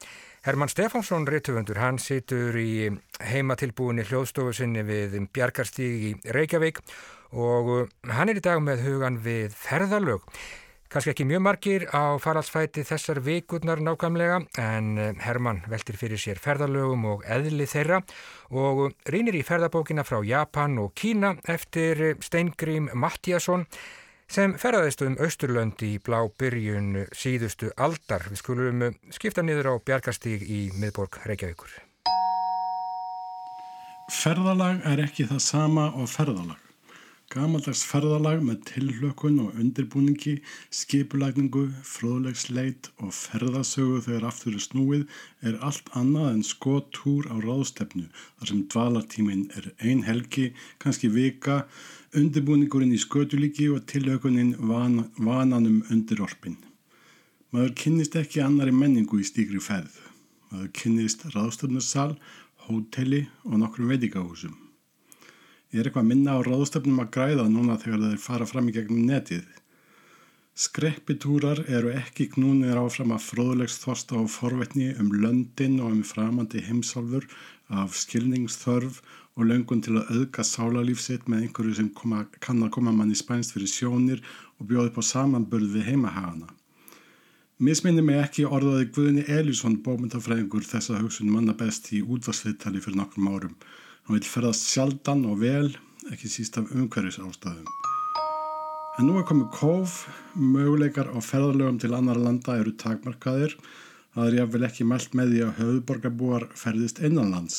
Herman 0.45 0.69
Stefánsson, 0.69 1.25
réttufundur, 1.25 1.79
hann 1.81 1.97
situr 1.97 2.53
í 2.61 2.91
heimatilbúinni 3.25 4.05
hljóðstofu 4.05 4.53
sinni 4.53 4.83
við 4.85 5.15
Bjarkarstíg 5.33 6.03
í 6.05 6.11
Reykjavík 6.37 6.83
og 7.33 7.71
um, 7.73 7.95
hann 8.13 8.29
er 8.29 8.37
í 8.37 8.43
dag 8.45 8.61
með 8.61 8.83
hugan 8.85 9.17
við 9.25 9.57
ferðalög. 9.57 10.27
Kanski 10.93 11.15
ekki 11.15 11.25
mjög 11.31 11.43
margir 11.47 11.89
á 11.97 12.21
faraldsfæti 12.21 12.85
þessar 12.85 13.23
vikurnar 13.25 13.81
nákvæmlega 13.81 14.43
en 14.61 14.93
eh, 15.01 15.17
Herman 15.25 15.65
veltir 15.65 15.97
fyrir 15.97 16.21
sér 16.21 16.37
ferðalögum 16.37 17.09
og 17.15 17.25
eðli 17.25 17.65
þeirra 17.65 18.03
og 18.53 18.91
rínir 19.09 19.41
í 19.41 19.47
ferðabókina 19.49 20.05
frá 20.05 20.21
Japan 20.29 20.77
og 20.85 20.93
Kína 20.93 21.39
eftir 21.49 22.19
Steingrím 22.21 22.93
Mattíasson 22.93 23.65
sem 24.31 24.55
ferðaðist 24.61 25.05
um 25.07 25.17
Östurlönd 25.23 25.83
í 25.85 25.97
blá 26.03 26.21
byrjun 26.41 27.05
síðustu 27.15 27.71
aldar. 27.77 28.27
Við 28.31 28.41
skulum 28.41 28.87
eh, 28.89 28.97
skipta 29.15 29.45
niður 29.45 29.75
á 29.75 29.75
Bjarkastíg 29.85 30.45
í 30.47 30.61
miðborg 30.81 31.21
Reykjavíkur. 31.29 31.75
Ferðalag 34.13 34.85
er 34.89 35.07
ekki 35.07 35.29
það 35.29 35.41
sama 35.45 35.89
og 35.97 36.11
ferðalag. 36.13 36.63
Gamaldags 37.35 37.81
ferðalag 37.83 38.44
með 38.47 38.61
tilhlökkun 38.68 39.40
og 39.42 39.57
undirbúningi, 39.59 40.37
skipulagningu, 40.70 41.64
fróðlegsleit 41.83 42.92
og 43.03 43.11
ferðasögu 43.16 44.05
þegar 44.05 44.27
aftur 44.29 44.55
er 44.55 44.62
snúið 44.62 45.03
er 45.51 45.57
allt 45.66 45.90
annað 45.99 46.29
en 46.31 46.44
skotúr 46.47 47.27
á 47.27 47.35
ráðstefnu 47.42 48.07
þar 48.14 48.53
sem 48.53 48.62
dvalartíminn 48.70 49.42
er 49.59 49.66
ein 49.83 50.07
helgi, 50.07 50.53
kannski 50.79 51.11
vika, 51.11 51.64
undirbúningurinn 52.14 52.94
í 52.94 53.03
skötulíki 53.03 53.66
og 53.75 53.83
tilhlökkunin 53.90 54.55
van, 54.70 55.09
vananum 55.18 55.83
undir 55.90 56.23
orpin. 56.23 56.61
Maður 57.51 57.75
kynnist 57.83 58.14
ekki 58.20 58.47
annari 58.47 58.70
menningu 58.70 59.18
í 59.18 59.27
stíkri 59.27 59.59
ferð. 59.59 59.99
Maður 60.53 60.70
kynnist 60.79 61.27
ráðstefnussal, 61.35 62.12
hóteli 62.68 63.27
og 63.42 63.59
nokkrum 63.59 63.90
veitikahúsum. 63.90 64.63
Ég 65.75 65.81
er 65.83 65.89
eitthvað 65.89 66.05
minna 66.07 66.37
á 66.39 66.47
ráðstöfnum 66.47 67.01
að 67.03 67.09
græða 67.17 67.45
núna 67.51 67.75
þegar 67.83 68.03
þeir 68.05 68.21
fara 68.23 68.47
fram 68.47 68.69
í 68.71 68.75
gegnum 68.77 69.09
netið. 69.09 69.43
Skreppitúrar 70.55 71.65
eru 71.67 71.91
ekki 71.91 72.29
knúnir 72.31 72.79
áfram 72.79 73.11
að 73.17 73.25
fróðlegs 73.27 73.81
þosta 73.83 74.21
og 74.21 74.29
forvetni 74.31 74.93
um 75.03 75.09
löndin 75.19 75.81
og 75.83 75.97
um 75.97 76.05
framandi 76.07 76.63
heimsálfur 76.63 77.27
af 77.75 77.99
skilningsþörf 77.99 79.01
og 79.35 79.51
löngun 79.51 79.83
til 79.83 79.97
að 79.99 80.15
auðga 80.15 80.47
sálarlífsitt 80.47 81.27
með 81.27 81.49
einhverju 81.49 81.75
sem 81.81 81.91
koma, 81.91 82.23
kann 82.39 82.63
að 82.63 82.71
koma 82.77 82.95
manni 82.95 83.19
spænst 83.19 83.57
fyrir 83.57 83.73
sjónir 83.75 84.23
og 84.61 84.69
bjóði 84.71 84.93
upp 84.93 85.03
á 85.03 85.11
samanbörð 85.11 85.75
við 85.75 85.89
heimahagana. 85.91 86.55
Misminni 87.59 88.07
mig 88.07 88.23
ekki 88.23 88.47
orðaði 88.47 88.93
Guðni 88.95 89.27
Elísson 89.27 89.81
bómyndafræðingur 89.83 90.71
þessa 90.71 91.03
hugsun 91.03 91.35
manna 91.35 91.59
best 91.59 91.91
í 91.91 92.05
útvarsviðtali 92.07 92.79
fyrir 92.85 93.03
nokkrum 93.03 93.35
árum. 93.35 93.59
Hann 94.05 94.19
vil 94.19 94.27
ferðast 94.29 94.67
sjaldan 94.69 95.23
og 95.25 95.38
vel, 95.40 95.71
ekki 96.12 96.29
síst 96.29 96.59
af 96.61 96.69
umhverfis 96.77 97.17
ástæðum. 97.25 97.69
En 99.01 99.07
nú 99.09 99.14
er 99.17 99.25
komið 99.25 99.47
kóf, 99.57 99.95
möguleikar 100.37 101.09
á 101.09 101.19
ferðalögum 101.25 101.79
til 101.81 101.95
annar 101.97 102.21
landa 102.21 102.59
eru 102.61 102.75
takmarkaðir. 102.79 103.55
Það 104.14 104.27
er 104.29 104.37
jáfnvel 104.38 104.67
ekki 104.69 104.85
mælt 104.87 105.17
með 105.17 105.33
því 105.33 105.40
að 105.47 105.57
höfuborgarbúar 105.61 106.45
ferðist 106.61 107.01
innanlands. 107.01 107.57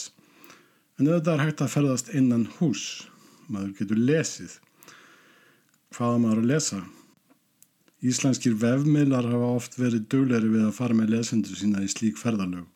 En 0.96 1.10
auðvitað 1.10 1.34
er 1.34 1.44
hægt 1.44 1.64
að 1.66 1.74
ferðast 1.74 2.12
innan 2.16 2.46
hús. 2.60 2.84
Maður 3.50 3.74
getur 3.80 4.04
lesið. 4.12 4.54
Hvaða 5.98 6.22
maður 6.22 6.44
að 6.44 6.52
lesa? 6.54 6.80
Íslenskir 8.06 8.54
vefmiðlar 8.62 9.26
hafa 9.34 9.50
oft 9.58 9.80
verið 9.82 10.06
dögleri 10.14 10.54
við 10.54 10.70
að 10.70 10.78
fara 10.78 10.96
með 11.02 11.18
lesendur 11.18 11.58
sína 11.58 11.82
í 11.82 11.90
slík 11.90 12.22
ferðalög. 12.22 12.70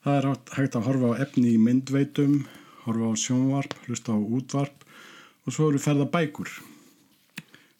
Það 0.00 0.16
er 0.16 0.28
hægt 0.56 0.80
að 0.80 0.88
horfa 0.88 1.12
á 1.12 1.20
efni 1.26 1.52
í 1.52 1.60
myndveitum, 1.60 2.40
horfa 2.84 3.10
á 3.10 3.14
sjónvarp, 3.16 3.74
hlusta 3.86 4.14
á 4.14 4.18
útvarp 4.18 4.84
og 5.46 5.54
svo 5.54 5.70
eru 5.70 5.80
ferða 5.82 6.06
bækur. 6.10 6.50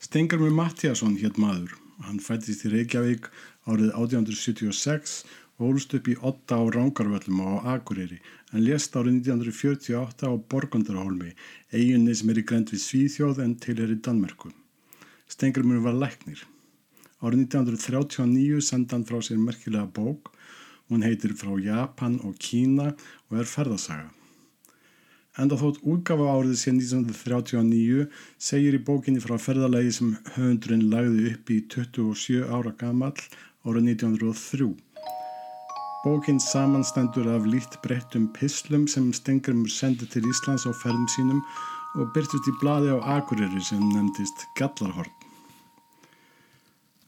Stengarmur 0.00 0.52
Mattíasson 0.56 1.18
hétt 1.20 1.38
maður. 1.40 1.76
Hann 2.06 2.20
fættist 2.24 2.64
í 2.64 2.72
Reykjavík 2.72 3.28
árið 3.68 3.90
1876 3.92 5.16
og 5.58 5.66
hólst 5.66 5.92
upp 5.98 6.08
í 6.08 6.16
8 6.16 6.56
á 6.56 6.62
Rángarvöllum 6.76 7.42
og 7.44 7.66
á 7.68 7.76
Akureyri 7.76 8.20
en 8.52 8.64
lést 8.64 8.96
árið 8.96 9.20
1948 9.20 10.24
á 10.24 10.32
Borgundarholmi, 10.50 11.34
eiginni 11.72 12.14
sem 12.16 12.32
er 12.32 12.40
í 12.40 12.46
grend 12.48 12.72
við 12.72 12.80
Svíþjóð 12.86 13.42
en 13.44 13.58
til 13.60 13.76
er 13.76 13.92
í 13.92 13.98
Danmerku. 14.00 14.54
Stengarmur 15.28 15.84
var 15.84 15.98
læknir. 16.00 16.40
Árið 17.20 17.44
1939 17.52 18.64
senda 18.64 18.96
hann 18.96 19.04
frá 19.04 19.20
sér 19.20 19.38
merkilega 19.38 19.84
bók. 19.84 20.32
Hún 20.88 21.04
heitir 21.04 21.36
Frá 21.36 21.52
Japan 21.60 22.16
og 22.24 22.40
Kína 22.40 22.94
og 23.28 23.36
er 23.38 23.46
ferðasaga. 23.46 24.08
Enda 25.38 25.54
þótt 25.54 25.84
útgafa 25.86 26.26
árið 26.26 26.56
síðan 26.58 26.80
1939 26.82 28.06
segir 28.42 28.74
í 28.74 28.80
bókinni 28.82 29.22
frá 29.22 29.36
ferðalagi 29.38 29.92
sem 29.94 30.16
höfundurinn 30.34 30.88
lagði 30.90 31.28
upp 31.30 31.52
í 31.54 31.58
27 31.70 32.48
ára 32.50 32.72
gamall 32.80 33.14
árið 33.62 33.92
1903. 33.92 34.72
Bókinn 36.02 36.40
samanstendur 36.42 37.28
af 37.30 37.46
lít 37.46 37.78
breyttum 37.84 38.26
pislum 38.34 38.88
sem 38.90 39.12
Stengrimur 39.14 39.70
sendi 39.70 40.08
til 40.10 40.26
Íslands 40.26 40.66
á 40.66 40.74
ferðum 40.82 41.06
sínum 41.14 41.42
og 42.00 42.10
byrtist 42.16 42.50
í 42.50 42.54
bladi 42.58 42.90
á 42.90 42.98
Akureyri 43.20 43.62
sem 43.62 43.82
nefndist 43.92 44.48
Gallarhorn. 44.58 45.12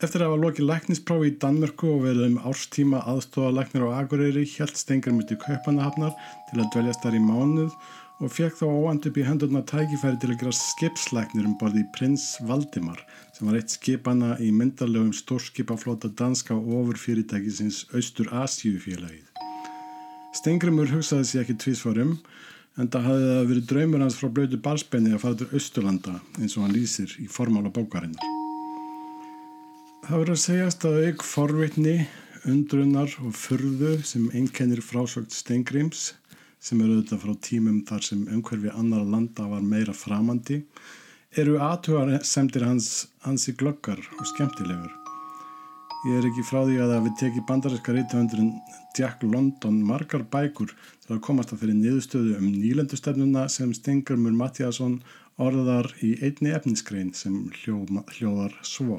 Eftir 0.03 0.23
að 0.23 0.33
hafa 0.33 0.43
lokið 0.43 0.67
læknispráfi 0.67 1.29
í 1.31 1.35
Danmörku 1.43 1.91
og 1.95 2.05
verið 2.05 2.25
um 2.29 2.39
árstíma 2.51 3.03
aðstofalæknir 3.07 3.85
á 3.87 4.03
Akureyri 4.03 4.43
held 4.57 4.79
Stengrimur 4.79 5.27
til 5.27 5.39
Kaupanahafnar 5.43 6.15
til 6.51 6.59
að 6.59 6.71
dveljast 6.75 7.05
þar 7.07 7.19
í 7.19 7.23
mánuð 7.23 7.77
og 8.23 8.31
fekk 8.31 8.61
þá 8.61 8.67
óand 8.71 9.07
upp 9.09 9.17
í 9.19 9.25
hendurna 9.27 9.61
tækifæri 9.67 10.19
til 10.23 10.31
að 10.31 10.39
gera 10.45 10.55
skipslæknir 10.55 11.49
um 11.49 11.57
borði 11.59 11.83
prins 11.97 12.37
Valdimar 12.47 13.01
sem 13.35 13.49
var 13.49 13.59
eitt 13.59 13.75
skipana 13.75 14.37
í 14.39 14.53
myndarlegum 14.55 15.11
stórskipaflóta 15.17 16.13
danska 16.21 16.55
ofurfyrirtækisins 16.55 17.83
Austur 17.97 18.31
Asíufélagið. 18.31 19.27
Stengrimur 20.39 20.93
hugsaði 20.95 21.27
sér 21.29 21.43
ekki 21.43 21.59
tvísvarum 21.65 22.15
en 22.79 22.89
það 22.95 23.09
hafði 23.09 23.27
það 23.33 23.51
verið 23.51 23.69
draumur 23.75 24.07
hans 24.07 24.21
frá 24.21 24.31
blödu 24.39 24.63
barspenni 24.65 25.13
að 25.17 25.25
fara 25.27 25.41
til 25.43 25.51
Austurlanda 25.59 26.17
eins 26.39 26.57
og 26.57 26.67
hann 26.69 26.79
lýsir 26.79 27.19
í 27.19 27.29
formála 27.29 27.75
bókarinnar. 27.75 28.31
Það 30.07 30.19
verður 30.19 30.37
að 30.37 30.43
segjast 30.47 30.87
að 30.87 31.03
auk 31.09 31.27
forvitni, 31.27 31.99
undrunar 32.49 33.13
og 33.23 33.35
fyrðu 33.39 33.97
sem 34.07 34.31
einkennir 34.35 34.83
frásögt 34.83 35.35
Stengrims 35.35 36.13
sem 36.63 36.81
eru 36.81 36.97
auðvitað 36.97 37.23
frá 37.25 37.37
tímum 37.49 37.83
þar 37.89 38.07
sem 38.07 38.25
umhverfi 38.31 38.73
annar 38.79 39.07
landa 39.15 39.49
var 39.51 39.63
meira 39.67 39.95
framandi, 39.97 40.63
eru 41.35 41.59
aðtugar 41.59 42.21
semtir 42.29 42.67
hans 42.67 43.09
hansi 43.27 43.55
glöggar 43.59 43.99
og 44.19 44.27
skemmtilegur. 44.35 44.93
Ég 46.03 46.19
er 46.19 46.27
ekki 46.27 46.43
frá 46.43 46.65
því 46.67 46.81
að 46.83 46.93
það 46.93 47.05
við 47.07 47.19
teki 47.21 47.43
bandarinska 47.47 47.93
reytahundurinn 47.95 48.55
Jack 48.99 49.23
London 49.23 49.77
margar 49.87 50.25
bækur 50.33 50.73
til 51.05 51.15
að 51.15 51.23
komast 51.29 51.55
að 51.55 51.63
fyrir 51.63 51.79
niðurstöðu 51.79 52.35
um 52.41 52.49
nýlendustefnuna 52.51 53.47
sem 53.55 53.71
Stengarmur 53.79 54.35
Mattiasson 54.35 54.99
orðar 55.39 55.93
í 56.03 56.17
einni 56.19 56.55
efniskrein 56.59 57.15
sem 57.15 57.45
hljóðar 57.63 58.59
svo. 58.67 58.99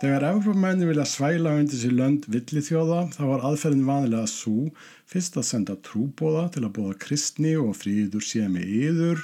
Þegar 0.00 0.24
Európamenni 0.30 0.86
vilja 0.88 1.04
svæla 1.04 1.50
undir 1.60 1.76
sér 1.76 1.90
lönd 1.92 2.24
villi 2.32 2.62
þjóða 2.64 3.02
þá 3.12 3.24
var 3.28 3.42
aðferðin 3.44 3.82
vanilega 3.84 4.28
svo 4.32 4.70
fyrst 5.12 5.34
að 5.36 5.44
senda 5.44 5.74
trúbóða 5.84 6.46
til 6.54 6.62
að 6.64 6.70
bóða 6.78 6.94
kristni 7.02 7.50
og 7.60 7.74
fríður 7.76 8.24
sé 8.24 8.46
með 8.48 8.70
yður. 8.78 9.20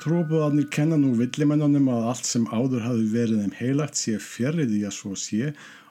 Trúbóðarnir 0.00 0.70
kenna 0.72 0.96
nú 1.02 1.10
villimennunum 1.18 1.90
að 1.92 2.08
allt 2.14 2.30
sem 2.30 2.46
áður 2.48 2.86
hafi 2.86 3.04
verið 3.12 3.42
þeim 3.42 3.52
heilagt 3.58 4.00
sé 4.00 4.14
fjerriði 4.30 4.80
að 4.88 4.96
svo 4.96 5.12
sé 5.26 5.50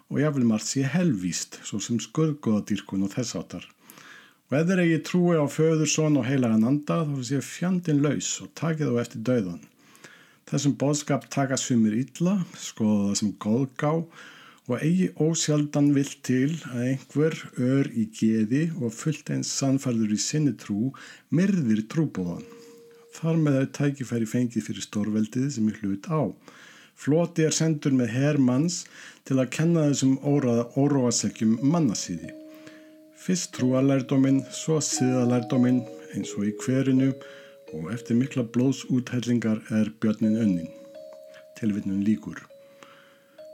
og 0.09 0.23
jáfnvel 0.23 0.49
margt 0.49 0.71
sé 0.71 0.87
helvíst 0.95 1.59
svo 1.61 1.83
sem 1.85 2.01
skurðgóðadýrkun 2.01 3.05
og 3.05 3.13
þess 3.13 3.37
áttar. 3.37 3.69
Og 4.49 4.57
ef 4.57 4.65
þeir 4.71 4.81
eigi 4.87 5.03
trúi 5.11 5.37
á 5.37 5.45
föður, 5.45 5.85
són 5.93 6.17
og 6.17 6.25
heilagan 6.25 6.65
anda 6.71 7.03
þá 7.05 7.21
sé 7.29 7.43
fjandin 7.45 8.01
laus 8.01 8.33
og 8.41 8.49
takið 8.57 8.89
þá 8.89 8.99
eftir 9.05 9.25
dauðan. 9.29 9.61
Þessum 10.49 10.73
bóðskap 10.81 11.29
taka 11.31 11.57
sumir 11.57 11.93
illa, 12.01 12.39
skoða 12.59 13.11
það 13.11 13.19
sem 13.21 13.35
góðgá 13.41 13.91
og 14.69 14.79
eigi 14.79 15.09
ósjaldan 15.19 15.89
vill 15.95 16.11
til 16.23 16.51
að 16.71 16.83
einhver 16.87 17.35
ör 17.59 17.89
í 17.91 18.05
geði 18.15 18.65
og 18.79 18.93
fullt 18.95 19.31
eins 19.35 19.51
sannfærður 19.59 20.13
í 20.15 20.19
sinni 20.23 20.53
trú 20.59 20.93
myrðir 21.35 21.83
trúbóðan. 21.91 22.45
Þar 23.13 23.41
með 23.41 23.57
þau 23.57 23.73
tækifæri 23.77 24.29
fengið 24.29 24.67
fyrir 24.67 24.85
stórveldið 24.87 25.49
sem 25.55 25.67
er 25.69 25.81
hlut 25.81 26.07
á. 26.07 26.21
Floti 26.95 27.43
er 27.43 27.55
sendur 27.55 27.93
með 27.97 28.13
herrmanns 28.15 28.83
til 29.27 29.39
að 29.41 29.51
kenna 29.57 29.89
þessum 29.89 30.15
óróasekkjum 30.23 31.57
mannasíði. 31.73 32.31
Fyrst 33.23 33.53
trúalærdóminn, 33.57 34.41
svo 34.51 34.79
síðalærdóminn 34.83 35.83
eins 36.15 36.33
og 36.37 36.47
í 36.47 36.55
hverinu 36.63 37.11
og 37.73 37.91
eftir 37.95 38.19
mikla 38.19 38.47
blóðsúthellingar 38.55 39.63
er 39.75 39.91
björnin 39.99 40.39
önnin. 40.39 40.71
Tilvittnum 41.59 42.03
líkur. 42.07 42.52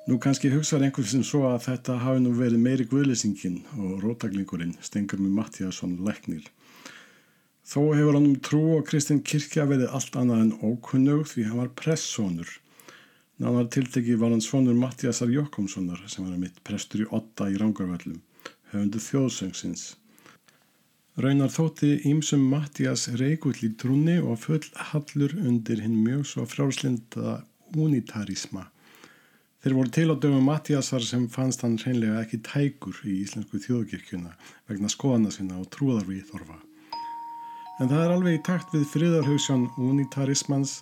Nú 0.09 0.15
kannski 0.17 0.49
hugsaður 0.49 0.87
einhvers 0.87 1.11
sem 1.13 1.21
svo 1.27 1.43
að 1.45 1.67
þetta 1.67 1.95
hafi 2.01 2.21
nú 2.23 2.31
verið 2.33 2.61
meiri 2.63 2.85
guðlýsingin 2.89 3.59
og 3.77 3.99
rótaglingurinn 4.01 4.71
stengur 4.81 5.19
með 5.21 5.35
Mattíasson 5.37 5.99
læknir. 6.07 6.47
Þó 7.69 7.91
hefur 7.93 8.15
hann 8.17 8.25
um 8.31 8.39
trú 8.47 8.61
og 8.79 8.87
Kristinn 8.87 9.19
Kirkja 9.21 9.67
verið 9.69 9.93
allt 9.93 10.17
annað 10.17 10.41
en 10.47 10.55
ókunnug 10.65 11.27
því 11.29 11.45
hann 11.49 11.59
var 11.61 11.69
pressónur. 11.81 12.55
Nánar 13.37 13.69
tilteki 13.75 14.15
var 14.17 14.33
hann 14.33 14.41
svonur 14.41 14.79
Mattíasar 14.79 15.29
Jokkomssonar 15.35 16.01
sem 16.09 16.25
var 16.25 16.41
mitt 16.41 16.57
prestur 16.65 17.05
í 17.05 17.07
Otta 17.19 17.51
í 17.53 17.59
Rangarvöllum, 17.61 18.17
höfundu 18.73 19.03
þjóðsöngsins. 19.05 19.85
Raunar 21.21 21.53
þótti 21.53 21.91
ímsum 22.09 22.49
Mattías 22.49 23.05
reikull 23.21 23.61
í 23.61 23.75
trúni 23.77 24.17
og 24.23 24.41
full 24.47 24.65
hallur 24.89 25.37
undir 25.37 25.85
hinn 25.85 26.01
mjög 26.01 26.25
svo 26.33 26.49
fráslinda 26.49 27.43
unitarisma. 27.77 28.71
Þeir 29.59 29.73
voru 29.75 29.91
til 29.91 30.07
á 30.07 30.15
dögum 30.15 30.45
Mattíasar 30.47 31.03
sem 31.03 31.25
fannst 31.27 31.65
hann 31.65 31.73
hreinlega 31.81 32.21
ekki 32.23 32.37
tækur 32.47 32.95
í 33.03 33.17
Íslensku 33.25 33.59
þjóðkirkjuna 33.59 34.29
vegna 34.69 34.91
skoðana 34.93 35.33
sinna 35.35 35.57
og 35.59 35.67
trúðarvið 35.75 36.29
þorfa. 36.29 36.55
En 37.83 37.91
það 37.91 38.03
er 38.05 38.13
alveg 38.13 38.37
í 38.37 38.43
takt 38.47 38.71
við 38.75 38.85
friðarhausján 38.93 39.65
unitarismans, 39.83 40.77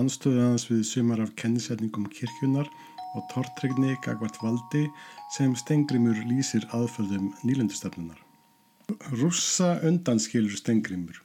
anstöðans 0.00 0.64
við 0.70 0.80
sumar 0.88 1.20
af 1.24 1.34
kennisetningum 1.40 2.08
kirkjunar 2.12 2.68
og 3.12 3.26
tortregni 3.34 3.98
gagvart 4.04 4.40
valdi 4.40 4.86
sem 5.36 5.52
Stengrimur 5.56 6.16
lýsir 6.28 6.64
aðföldum 6.72 7.34
nýlendustefnunar. 7.44 8.16
Rússa 9.12 9.74
undanskilur 9.84 10.56
Stengrimur. 10.56 11.20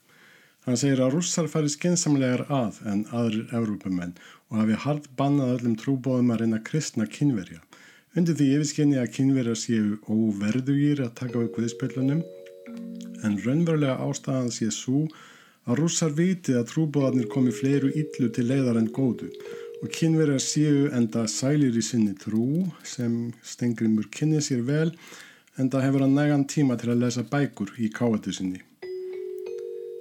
Hann 0.68 0.76
segir 0.76 1.00
að 1.00 1.14
rússar 1.14 1.46
fari 1.48 1.70
skensamlegar 1.72 2.42
að 2.52 2.82
en 2.92 3.06
aðrir 3.16 3.54
Evrópumenn 3.56 4.18
og 4.50 4.58
hafi 4.60 4.80
hard 4.84 5.06
bannað 5.16 5.54
öllum 5.54 5.78
trúbóðum 5.80 6.34
að 6.36 6.42
reyna 6.42 6.60
kristna 6.70 7.06
kynverja. 7.08 7.62
Undir 8.20 8.36
því 8.36 8.48
yfirskenni 8.58 9.00
að 9.00 9.14
kynverja 9.16 9.54
séu 9.62 9.96
óverðugýr 10.12 11.06
að 11.06 11.14
taka 11.22 11.40
við 11.40 11.54
guðspillunum 11.56 12.26
en 13.24 13.40
raunverulega 13.46 13.96
ástæðan 14.10 14.52
sé 14.58 14.68
svo 14.76 15.06
að 15.64 15.80
rússar 15.80 16.12
viti 16.20 16.60
að 16.60 16.68
trúbóðarnir 16.74 17.32
komi 17.32 17.56
fleiru 17.56 17.96
yllu 18.04 18.28
til 18.36 18.50
leiðar 18.52 18.84
en 18.84 18.92
góðu 18.92 19.32
og 19.80 19.90
kynverjar 19.96 20.44
séu 20.44 20.88
enda 20.92 21.30
sælir 21.32 21.80
í 21.80 21.88
sinni 21.94 22.12
trú 22.20 22.66
sem 22.84 23.30
Stengrimur 23.56 24.12
kynni 24.12 24.44
sér 24.44 24.68
vel 24.68 24.90
enda 25.56 25.80
hefur 25.88 26.04
hann 26.04 26.20
nægan 26.20 26.44
tíma 26.44 26.76
til 26.76 26.92
að 26.92 27.06
lesa 27.08 27.24
bækur 27.24 27.78
í 27.80 27.88
káatu 27.88 28.36
sinni. 28.36 28.67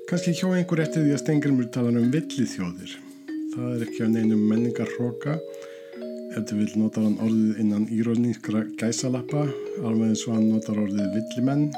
Kanski 0.06 0.36
hjó 0.38 0.52
einhver 0.54 0.84
eftir 0.84 1.02
því 1.02 1.16
að 1.16 1.22
Stengrimur 1.24 1.70
talar 1.74 1.98
um 1.98 2.12
villið 2.14 2.52
þjóðir. 2.52 2.92
Það 3.56 3.72
er 3.72 3.86
ekki 3.88 4.06
á 4.06 4.08
neinum 4.12 4.46
menningar 4.50 4.92
hróka 4.96 5.38
ef 6.36 6.44
þið 6.46 6.56
vil 6.60 6.70
nota 6.82 7.02
hann 7.02 7.18
orðið 7.24 7.60
innan 7.64 7.90
írónískra 7.90 8.66
gæsalappa 8.78 9.46
alveg 9.82 10.12
eins 10.12 10.26
og 10.28 10.36
hann 10.36 10.50
notar 10.52 10.78
orðið 10.82 11.14
villimenn 11.16 11.68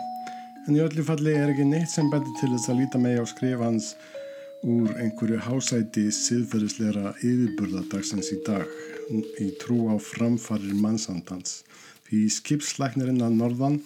En 0.68 0.76
í 0.76 0.82
öllu 0.84 1.00
falli 1.00 1.32
er 1.32 1.48
ekki 1.48 1.64
neitt 1.64 1.88
sem 1.88 2.10
betur 2.12 2.34
til 2.36 2.50
þess 2.52 2.68
að 2.68 2.80
líta 2.82 2.98
mig 3.00 3.14
á 3.16 3.24
skrif 3.24 3.62
hans 3.64 3.86
úr 4.68 4.90
einhverju 5.00 5.38
hásæti 5.40 6.02
siðferðisleira 6.12 7.14
yfirburðadagsans 7.24 8.28
í 8.34 8.36
dag 8.44 8.66
í 9.40 9.46
trú 9.62 9.86
á 9.88 9.96
framfarir 9.96 10.76
mannsandans. 10.76 11.62
Því 12.04 12.20
skipslæknirinn 12.36 13.24
að 13.24 13.38
norðan 13.38 13.78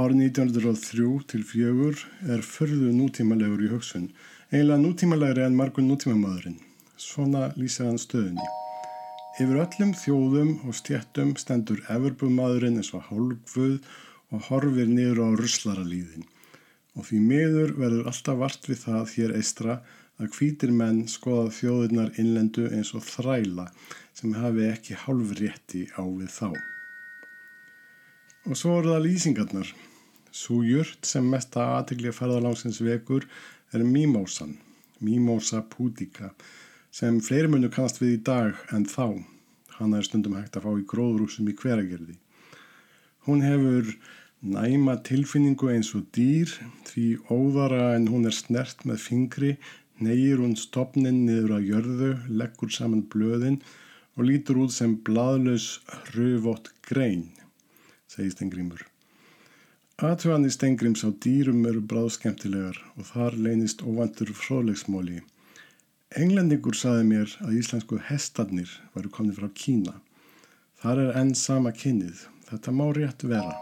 árið 0.00 0.22
1903 0.32 1.08
til 1.28 1.42
fjögur 1.44 1.98
er 2.32 2.40
förðu 2.46 2.94
nútímalegur 2.96 3.64
í 3.66 3.70
hugsun, 3.74 4.06
eiginlega 4.48 4.80
nútímalegri 4.80 5.44
en 5.44 5.58
margun 5.58 5.90
nútímamadurinn. 5.90 6.56
Svona 6.96 7.50
lýsir 7.58 7.90
hann 7.90 8.00
stöðunni. 8.00 8.46
Yfir 9.36 9.60
öllum 9.66 9.92
þjóðum 9.96 10.54
og 10.64 10.76
stjettum 10.78 11.34
stendur 11.40 11.84
everbumadurinn 11.92 12.80
eins 12.80 12.92
og 12.96 13.04
hálfguð 13.10 13.78
og 14.32 14.48
horfir 14.48 14.88
niður 14.88 15.24
á 15.24 15.28
ruslaralíðin 15.40 16.28
og 16.96 17.06
því 17.08 17.20
miður 17.28 17.72
verður 17.78 18.10
alltaf 18.10 18.40
vart 18.40 18.68
við 18.68 18.82
það 18.84 19.14
hér 19.16 19.36
eistra 19.38 19.78
að 20.20 20.34
hvítir 20.36 20.72
menn 20.76 21.06
skoða 21.08 21.52
þjóðurnar 21.58 22.12
innlendu 22.20 22.68
eins 22.68 22.92
og 22.96 23.04
þræla 23.08 23.70
sem 24.16 24.36
hafi 24.40 24.68
ekki 24.72 25.00
hálfrétti 25.04 25.88
á 25.96 26.04
við 26.04 26.30
þá. 26.32 26.71
Og 28.42 28.58
svo 28.58 28.80
eru 28.80 28.90
það 28.90 29.04
lýsingarnar. 29.04 29.68
Svo 30.34 30.62
jurt 30.66 31.06
sem 31.06 31.26
mesta 31.30 31.62
aðtiklið 31.76 32.16
ferðalangsins 32.16 32.80
vekur 32.82 33.28
er 33.70 33.84
Mimósan, 33.86 34.56
Mimosa 34.98 35.60
pudica, 35.62 36.32
sem 36.90 37.20
fleiri 37.22 37.50
munnu 37.52 37.70
kannast 37.70 38.00
við 38.02 38.16
í 38.16 38.22
dag 38.26 38.58
en 38.74 38.88
þá. 38.90 39.22
Hanna 39.76 40.00
er 40.00 40.08
stundum 40.08 40.34
hægt 40.34 40.58
að 40.58 40.66
fá 40.66 40.72
í 40.74 40.86
gróðrúsum 40.90 41.50
í 41.52 41.54
hveragerði. 41.60 42.16
Hún 43.28 43.44
hefur 43.46 43.92
næma 44.42 44.96
tilfinningu 45.06 45.70
eins 45.70 45.92
og 45.94 46.08
dýr 46.16 46.50
því 46.88 47.06
óðara 47.30 47.92
en 47.94 48.08
hún 48.10 48.26
er 48.26 48.34
snert 48.34 48.82
með 48.88 49.04
fingri, 49.04 49.52
neyir 50.02 50.42
hún 50.42 50.56
stopnin 50.58 51.22
niður 51.28 51.60
að 51.60 51.68
jörðu, 51.70 52.10
leggur 52.42 52.74
saman 52.74 53.06
blöðin 53.06 53.60
og 54.18 54.26
lítur 54.26 54.64
út 54.64 54.74
sem 54.74 54.98
bladlaus 55.06 55.76
hruvótt 56.10 56.72
grein, 56.88 57.30
segi 58.12 58.34
Stengrimur. 58.34 58.84
Aðtöðan 60.02 60.48
í 60.48 60.52
Stengrims 60.52 61.04
á 61.06 61.10
dýrum 61.24 61.60
eru 61.68 61.82
bráðskemtilegar 61.88 62.78
og 62.96 63.08
þar 63.10 63.36
leynist 63.38 63.84
óvandur 63.84 64.32
fróðlegsmóli. 64.36 65.20
Englendingur 66.18 66.76
saði 66.76 67.04
mér 67.08 67.34
að 67.44 67.58
íslensku 67.60 68.00
hestarnir 68.08 68.72
varu 68.96 69.12
komið 69.12 69.38
frá 69.38 69.50
Kína. 69.62 69.94
Þar 70.82 71.02
er 71.04 71.18
enn 71.20 71.34
sama 71.38 71.72
kynnið. 71.72 72.26
Þetta 72.48 72.74
má 72.76 72.88
rétt 72.92 73.22
vera. 73.24 73.54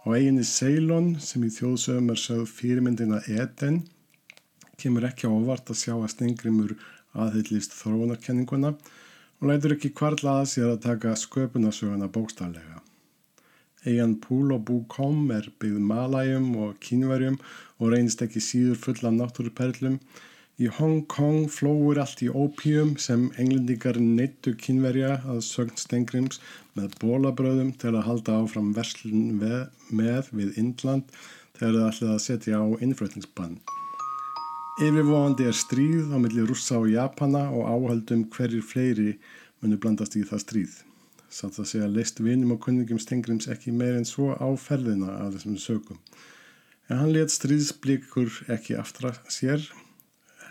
Á 0.00 0.08
eiginni 0.16 0.46
Ceylon 0.48 1.10
sem 1.20 1.42
í 1.44 1.50
þjóðsögum 1.52 2.12
er 2.14 2.20
sögð 2.22 2.52
fyrirmyndina 2.56 3.18
Eden 3.28 3.82
kemur 4.80 5.04
ekki 5.10 5.28
ávart 5.28 5.68
að 5.68 5.80
sjá 5.82 5.92
að 5.98 6.12
Stengrimur 6.14 6.76
aðhyllist 7.12 7.74
þróunarkenninguna 7.76 8.70
og 8.76 9.50
lætur 9.50 9.74
ekki 9.76 9.90
kvarla 9.96 10.38
að 10.40 10.52
sér 10.54 10.70
að 10.70 10.84
taka 10.86 11.16
sköpunarsöguna 11.18 12.08
bókstaflega. 12.14 12.80
Eigan 13.86 14.16
Púl 14.20 14.52
og 14.56 14.66
Bú 14.68 14.82
Kom 14.92 15.30
er 15.32 15.48
byggð 15.60 15.84
malæjum 15.92 16.50
og 16.64 16.80
kínverjum 16.84 17.38
og 17.78 17.94
reynist 17.94 18.22
ekki 18.26 18.42
síður 18.44 18.82
full 18.82 19.06
af 19.08 19.16
náttúruperlum 19.16 20.00
Í 20.60 20.68
Hong 20.76 21.06
Kong 21.08 21.46
flóur 21.48 21.96
allt 22.02 22.20
í 22.20 22.26
ópíum 22.28 22.90
sem 23.00 23.22
englendingar 23.40 23.96
neittu 23.96 24.52
kynverja 24.60 25.14
að 25.32 25.38
sögn 25.46 25.78
Stengrims 25.80 26.36
með 26.76 26.98
bólabröðum 27.00 27.70
til 27.80 27.94
að 27.94 28.04
halda 28.04 28.34
áfram 28.42 28.74
verslun 28.76 29.38
með 29.40 30.28
við 30.36 30.58
Indland 30.60 31.08
þegar 31.56 31.78
það 31.78 31.86
ætlaði 31.86 32.12
að 32.12 32.22
setja 32.26 32.60
á 32.60 32.68
innflutningsbann. 32.84 33.56
Yfirvóandi 34.84 35.48
er 35.48 35.56
stríð 35.56 36.12
á 36.12 36.20
milli 36.20 36.44
rússa 36.44 36.76
og 36.76 36.92
japana 36.92 37.46
og 37.48 37.64
áhaldum 37.72 38.28
hverjir 38.36 38.60
fleiri 38.74 39.10
munu 39.64 39.80
blandast 39.80 40.20
í 40.20 40.26
það 40.28 40.44
stríð. 40.44 40.78
Satt 41.30 41.60
að 41.62 41.68
segja 41.70 41.86
leist 41.86 42.18
vinum 42.18 42.56
og 42.56 42.64
kunningum 42.64 42.98
Stengrims 42.98 43.46
ekki 43.52 43.70
meir 43.70 43.94
en 43.94 44.08
svo 44.08 44.32
á 44.34 44.48
ferðina 44.58 45.12
af 45.22 45.36
þessum 45.36 45.58
sögum. 45.62 46.00
En 46.90 46.98
hann 46.98 47.12
let 47.14 47.30
stríðsblikur 47.30 48.40
ekki 48.50 48.74
aftra 48.80 49.12
sér 49.30 49.62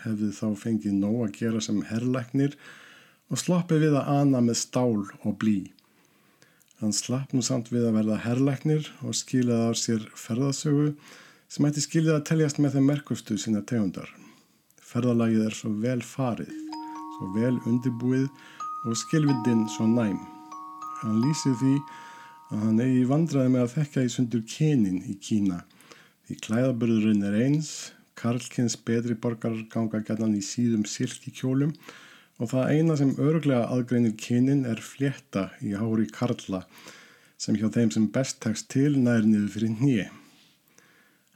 hefði 0.04 0.30
þá 0.32 0.46
fengið 0.56 0.94
nóg 0.96 1.18
að 1.26 1.34
gera 1.42 1.60
sem 1.60 1.82
herrleiknir 1.84 2.56
og 3.28 3.42
sloppið 3.42 3.84
við 3.84 3.98
að 4.00 4.08
ana 4.14 4.40
með 4.46 4.56
stál 4.62 5.04
og 5.20 5.36
blí. 5.42 5.58
Hann 6.80 6.96
slapp 6.96 7.34
nú 7.36 7.44
samt 7.44 7.68
við 7.68 7.90
að 7.90 7.98
verða 7.98 8.22
herrleiknir 8.24 8.88
og 9.04 9.12
skilaði 9.20 9.68
á 9.68 9.72
sér 9.76 10.08
ferðasögu 10.16 10.94
sem 11.52 11.68
ætti 11.68 11.84
skilið 11.84 12.16
að 12.16 12.26
teljast 12.32 12.62
með 12.62 12.78
þeim 12.78 12.90
merkustu 12.94 13.36
sína 13.36 13.60
tegundar. 13.68 14.08
Ferðalagið 14.80 15.44
er 15.50 15.60
svo 15.60 15.76
vel 15.84 16.00
farið, 16.00 16.56
svo 17.18 17.32
vel 17.36 17.56
undirbúið 17.68 18.30
og 18.88 18.96
skilvindinn 19.04 19.66
svo 19.76 19.92
næm. 19.92 20.39
Hann 21.00 21.22
lýsið 21.24 21.56
því 21.62 21.74
að 22.50 22.62
hann 22.66 22.82
eigi 22.84 23.06
vandraði 23.08 23.54
með 23.54 23.62
að 23.64 23.74
þekka 23.78 24.04
í 24.04 24.12
sundur 24.12 24.44
kynin 24.54 25.00
í 25.08 25.16
Kína. 25.22 25.62
Því 26.26 26.36
klæðaburðurinn 26.44 27.26
er 27.26 27.36
eins, 27.46 27.70
Karlkins 28.20 28.76
betri 28.76 29.16
borgarar 29.16 29.62
ganga 29.72 30.02
gætan 30.04 30.36
í 30.36 30.42
síðum 30.44 30.84
silkikjólum 30.84 31.72
og 32.40 32.50
það 32.52 32.72
eina 32.74 32.96
sem 33.00 33.14
örglega 33.16 33.68
aðgreinir 33.72 34.16
kynin 34.20 34.66
er 34.68 34.82
flétta 34.84 35.48
í 35.64 35.72
hári 35.76 36.04
Karla 36.12 36.66
sem 37.40 37.56
hjá 37.56 37.70
þeim 37.72 37.92
sem 37.94 38.08
best 38.12 38.40
tekst 38.44 38.68
til 38.72 38.98
nær 39.00 39.24
niður 39.24 39.54
fyrir 39.54 39.72
nýi. 39.80 40.08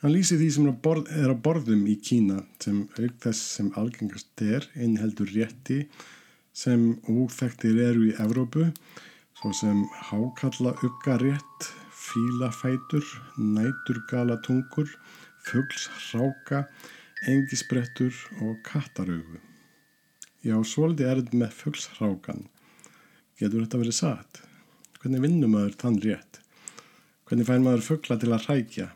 Hann 0.04 0.12
lýsi 0.12 0.36
því 0.36 0.50
sem 0.52 0.68
er 0.68 1.32
á 1.32 1.36
borðum 1.46 1.86
í 1.88 1.96
Kína 2.04 2.42
sem 2.60 2.82
auk 2.98 3.16
þess 3.24 3.40
sem 3.56 3.72
algengast 3.80 4.44
er 4.44 4.68
innheldur 4.76 5.32
rétti 5.32 5.86
sem 6.52 6.90
úþektir 7.08 7.80
eru 7.86 8.10
í 8.10 8.16
Evrópu, 8.20 8.68
svo 9.45 9.53
sem 9.53 9.80
hákalla 10.09 10.72
uggarétt, 10.82 11.64
fílafætur, 11.92 13.05
næturgala 13.36 14.38
tungur, 14.40 14.88
fugglsráka, 15.45 16.62
engisbrettur 17.28 18.14
og 18.40 18.62
kattaraugu. 18.64 19.42
Já, 20.40 20.57
svolítið 20.64 21.11
er 21.11 21.20
þetta 21.20 21.40
með 21.42 21.59
fugglsrákan. 21.59 22.40
Getur 23.36 23.66
þetta 23.66 23.82
verið 23.82 23.99
satt? 23.99 24.40
Hvernig 25.03 25.26
vinnum 25.26 25.53
maður 25.53 25.76
þann 25.84 26.01
rétt? 26.07 26.40
Hvernig 27.28 27.51
fær 27.51 27.61
maður 27.66 27.86
fuggla 27.90 28.16
til 28.16 28.32
að 28.32 28.49
rækja? 28.49 28.88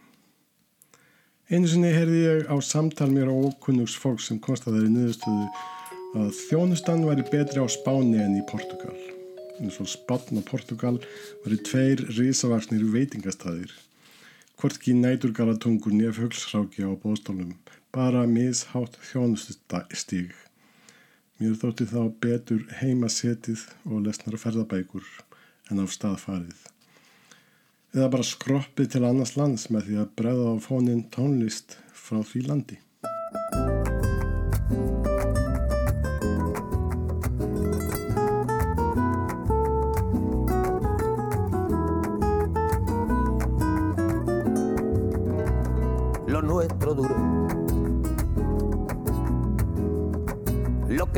Einu 1.53 1.69
sinni 1.69 1.93
heyrði 1.93 2.25
ég 2.25 2.49
á 2.49 2.57
samtal 2.65 3.11
mér 3.13 3.29
á 3.29 3.37
ókunnugs 3.37 4.01
fólk 4.01 4.25
sem 4.25 4.41
konstaði 4.41 4.89
niðurstöðu 4.89 5.53
að 6.25 6.35
þjónustan 6.47 7.05
væri 7.05 7.29
betri 7.29 7.61
á 7.61 7.69
Spáni 7.69 8.25
en 8.25 8.41
í 8.41 8.49
Portugal. 8.49 9.18
En 9.59 9.73
svo 9.75 9.87
Spán 9.91 10.41
og 10.41 10.47
Portugal 10.49 11.01
væri 11.45 11.59
tveir 11.69 12.05
risavaksnir 12.19 12.85
veitingastæðir. 12.95 13.75
Hvortki 14.59 14.95
næturgalatungur 14.95 15.95
nef 15.95 16.19
höglsráki 16.23 16.87
á 16.87 16.93
bóstólum, 17.03 17.55
bara 17.95 18.25
mishátt 18.27 18.99
þjónustustíg. 19.11 20.33
Mér 21.39 21.55
þótti 21.61 21.87
þá 21.93 22.01
betur 22.23 22.65
heima 22.81 23.11
setið 23.11 23.69
og 23.87 24.03
lesnar 24.09 24.41
ferðabækur 24.43 25.07
en 25.71 25.83
á 25.83 25.87
staðfarið 25.87 26.67
eða 27.95 28.09
bara 28.13 28.27
skroppið 28.27 28.91
til 28.93 29.05
annars 29.09 29.35
lands 29.39 29.69
með 29.73 29.89
því 29.89 29.97
að 30.03 30.13
bregða 30.21 30.53
á 30.53 30.57
fónin 30.61 31.07
tónlist 31.15 31.79
frá 31.97 32.21
því 32.27 32.45
landi. 32.49 32.77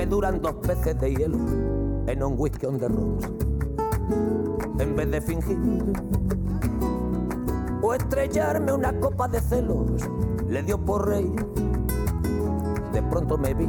Que 0.00 0.06
duran 0.06 0.40
dos 0.40 0.54
peces 0.66 0.98
de 0.98 1.14
hielo 1.14 1.36
en 2.06 2.22
un 2.22 2.34
whisky 2.38 2.64
on 2.64 2.78
the 2.78 2.88
rocks. 2.88 3.28
En 4.78 4.96
vez 4.96 5.10
de 5.10 5.20
fingir 5.20 5.58
o 7.82 7.92
estrellarme 7.92 8.72
una 8.72 8.98
copa 8.98 9.28
de 9.28 9.42
celos. 9.42 9.90
Le 10.48 10.62
dio 10.62 10.82
por 10.82 11.06
rey. 11.06 11.30
De 12.94 13.02
pronto 13.02 13.36
me 13.36 13.52
vi 13.52 13.68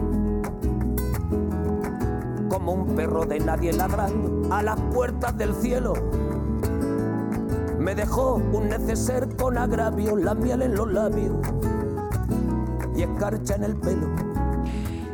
como 2.48 2.76
un 2.76 2.96
perro 2.96 3.26
de 3.26 3.42
nadie 3.42 3.74
ladrando 3.74 4.54
a 4.54 4.64
las 4.64 4.80
puertas 4.94 5.38
del 5.38 5.54
cielo. 5.54 5.92
Me 7.78 7.94
dejó 7.94 8.36
un 8.36 8.70
neceser 8.70 9.36
con 9.36 9.58
agravio, 9.58 10.16
la 10.16 10.34
miel 10.34 10.62
en 10.62 10.76
los 10.76 10.94
labios 10.94 11.36
y 12.96 13.02
escarcha 13.02 13.56
en 13.56 13.66
el 13.66 13.76
pelo. 13.76 14.31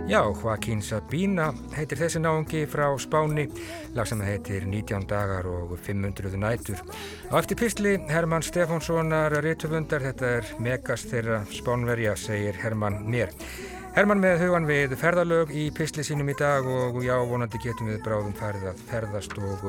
Já, 0.07 0.21
Joaquín 0.23 0.79
Sabina 0.79 1.49
heitir 1.75 1.99
þessi 1.99 2.21
náungi 2.23 2.61
frá 2.71 2.85
Spáni, 2.95 3.43
lag 3.91 4.07
sem 4.07 4.21
heitir 4.23 4.63
19 4.63 5.03
dagar 5.03 5.49
og 5.51 5.73
500 5.83 6.37
nætur. 6.39 6.79
Á 7.27 7.35
eftir 7.35 7.59
písli 7.59 7.97
Herman 8.07 8.45
Stefánssonar 8.45 9.35
rítvöndar, 9.43 10.05
þetta 10.07 10.29
er 10.37 10.51
megast 10.63 11.11
þeirra 11.11 11.41
Spánverja, 11.51 12.13
segir 12.15 12.55
Herman 12.55 13.01
mér. 13.03 13.33
Herman 13.97 14.23
með 14.23 14.45
hugan 14.45 14.69
við 14.69 14.95
ferðalög 14.95 15.51
í 15.51 15.65
písli 15.75 16.05
sínum 16.07 16.31
í 16.31 16.35
dag 16.39 16.63
og 16.63 17.01
já, 17.03 17.17
vonandi 17.27 17.59
getum 17.59 17.89
við 17.91 17.99
bráðum 18.05 18.37
farið 18.37 18.69
að 18.71 18.85
ferðast 18.87 19.35
og 19.41 19.65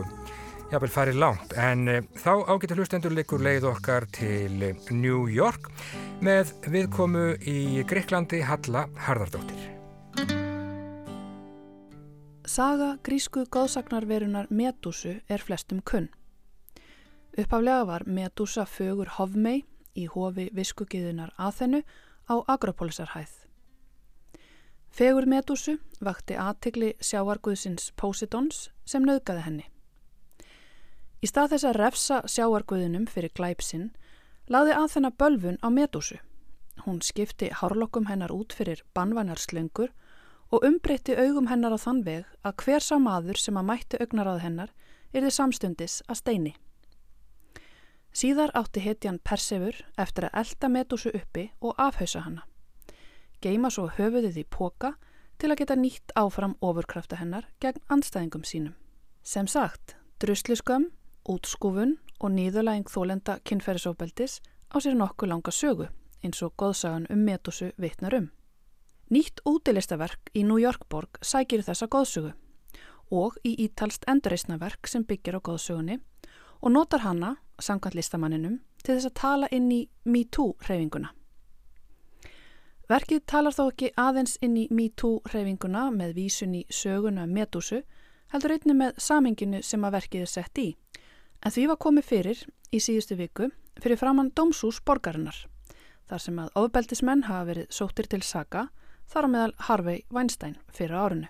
jábel 0.71 0.93
farið 0.93 1.19
langt. 1.19 1.57
En 1.59 1.83
e, 1.89 1.97
þá 2.15 2.45
ágættu 2.47 2.79
hlustendur 2.79 3.17
leikur 3.17 3.43
leið 3.43 3.67
okkar 3.73 4.07
til 4.15 4.71
New 4.93 5.27
York 5.27 5.67
með 6.23 6.55
viðkomu 6.71 7.33
í 7.43 7.83
Greiklandi 7.91 8.45
Halla 8.47 8.87
Harðardóttir. 9.09 9.78
Saga 12.49 12.97
grísku 13.05 13.43
góðsagnarverunar 13.53 14.47
Medúsu 14.49 15.19
er 15.29 15.43
flestum 15.45 15.83
kunn. 15.85 16.07
Uppaflega 17.37 17.85
var 17.85 18.07
Medúsa 18.09 18.65
fögur 18.65 19.11
hofmei 19.19 19.67
í 19.93 20.07
hofi 20.09 20.47
viskugiðunar 20.57 21.35
aðhennu 21.37 21.83
á 22.25 22.35
Agropolisarhæð. 22.49 23.29
Fegur 24.89 25.29
Medúsu 25.29 25.77
vakti 26.01 26.39
aðtigli 26.41 26.95
sjáarguðsins 27.05 27.93
Posidons 28.01 28.71
sem 28.89 29.05
nöðgaði 29.05 29.45
henni. 29.45 29.69
Í 31.21 31.29
stað 31.29 31.53
þess 31.53 31.69
að 31.69 31.81
refsa 31.83 32.23
sjáarguðinum 32.25 33.07
fyrir 33.13 33.35
glæpsinn 33.37 33.91
laði 34.49 34.73
aðhennar 34.73 35.19
bölfun 35.21 35.61
á 35.61 35.69
Medúsu. 35.69 36.17
Hún 36.87 37.05
skipti 37.05 37.53
hárlokkum 37.53 38.09
hennar 38.09 38.33
út 38.33 38.57
fyrir 38.57 38.87
banvanar 38.97 39.37
slöngur 39.37 39.93
og 40.51 40.65
umbreytti 40.65 41.17
augum 41.17 41.49
hennar 41.51 41.77
á 41.77 41.79
þann 41.79 42.05
veg 42.07 42.25
að 42.47 42.65
hver 42.65 42.85
sá 42.85 42.97
maður 43.03 43.41
sem 43.41 43.57
að 43.61 43.69
mætti 43.71 44.01
augnarað 44.01 44.43
hennar 44.45 44.73
yrði 45.13 45.33
samstundis 45.35 46.01
að 46.09 46.21
steini. 46.23 46.55
Síðar 48.13 48.51
átti 48.57 48.81
hetjan 48.83 49.21
Persefur 49.25 49.77
eftir 50.01 50.29
að 50.29 50.39
elda 50.43 50.71
Medusu 50.73 51.13
uppi 51.15 51.51
og 51.61 51.77
afhausa 51.79 52.25
hana. 52.25 52.47
Geima 53.45 53.71
svo 53.71 53.87
höfuðið 53.95 54.41
í 54.43 54.47
póka 54.49 54.95
til 55.39 55.53
að 55.53 55.61
geta 55.61 55.77
nýtt 55.79 56.15
áfram 56.19 56.57
ofurkrafta 56.65 57.21
hennar 57.21 57.47
gegn 57.63 57.85
anstæðingum 57.93 58.43
sínum. 58.49 58.75
Sem 59.23 59.47
sagt, 59.47 59.95
drusliskömm, 60.19 60.89
útskúfun 61.29 61.99
og 62.19 62.33
nýðulæging 62.35 62.89
þólenda 62.91 63.39
kynferðisofbeldis 63.47 64.41
á 64.75 64.77
sér 64.83 64.97
nokkuð 64.99 65.31
langa 65.31 65.55
sögu 65.55 65.93
eins 66.25 66.43
og 66.43 66.57
goðsagan 66.59 67.07
um 67.13 67.23
Medusu 67.23 67.71
vitnar 67.79 68.17
um. 68.19 68.31
Nýtt 69.09 69.41
útilistaverk 69.49 70.29
í 70.37 70.43
New 70.45 70.59
York 70.61 70.83
borg 70.93 71.17
sækir 71.25 71.63
þessa 71.65 71.87
góðsugu 71.89 72.35
og 73.09 73.39
í 73.41 73.55
ítalst 73.65 74.03
endurreysnaverk 74.05 74.89
sem 74.91 75.07
byggir 75.09 75.39
á 75.39 75.41
góðsugunni 75.41 75.97
og 76.61 76.75
notar 76.75 77.01
hana, 77.07 77.37
samkvæmt 77.57 77.97
listamanninum, 77.97 78.59
til 78.85 78.99
þess 78.99 79.09
að 79.09 79.17
tala 79.17 79.49
inn 79.55 79.71
í 79.73 79.81
MeToo 80.05 80.59
hreyfinguna. 80.67 81.15
Verkið 82.89 83.25
talar 83.29 83.57
þó 83.57 83.71
ekki 83.71 83.95
aðeins 83.97 84.37
inn 84.45 84.57
í 84.61 84.67
MeToo 84.69 85.23
hreyfinguna 85.31 85.89
með 85.95 86.15
vísun 86.19 86.59
í 86.61 86.65
söguna 86.69 87.25
Medúsu, 87.29 87.83
heldur 88.33 88.59
einni 88.59 88.77
með 88.77 89.01
samhenginu 89.01 89.63
sem 89.65 89.85
að 89.89 89.97
verkið 90.03 90.27
er 90.27 90.33
sett 90.35 90.61
í, 90.61 90.69
en 91.41 91.55
því 91.55 91.69
var 91.71 91.81
komið 91.81 92.09
fyrir 92.13 92.45
í 92.73 92.81
síðustu 92.81 93.17
viku 93.17 93.49
fyrir 93.81 93.97
framann 93.97 94.35
Dómsús 94.37 94.83
borgarinnar, 94.85 95.47
þar 96.09 96.21
sem 96.21 96.41
að 96.43 96.53
ofbeldismenn 96.61 97.25
hafa 97.29 97.55
verið 97.55 97.73
sóttir 97.73 98.09
til 98.11 98.21
saga 98.27 98.69
þar 99.09 99.27
á 99.27 99.29
meðal 99.33 99.55
Harvey 99.69 100.05
Weinstein 100.13 100.57
fyrir 100.73 100.97
árinu. 100.97 101.29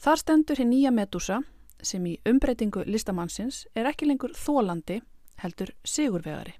Þar 0.00 0.22
stendur 0.22 0.60
hér 0.60 0.68
nýja 0.68 0.92
Medusa 0.94 1.40
sem 1.82 2.04
í 2.06 2.16
umbreytingu 2.28 2.84
listamannsins 2.86 3.66
er 3.74 3.88
ekki 3.90 4.08
lengur 4.08 4.32
þólandi 4.36 5.00
heldur 5.40 5.72
sigurvegari. 5.84 6.54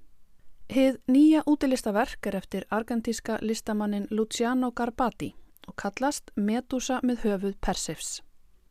Hið 0.71 1.01
nýja 1.11 1.43
útilistaverk 1.51 2.27
er 2.31 2.37
eftir 2.39 2.67
argentíska 2.71 3.39
listamannin 3.43 4.07
Luciano 4.11 4.71
Garbati 4.71 5.33
og 5.69 5.77
kallast 5.77 6.31
Medusa 6.37 7.01
með 7.03 7.25
höfuð 7.25 7.57
Persefs. 7.61 8.21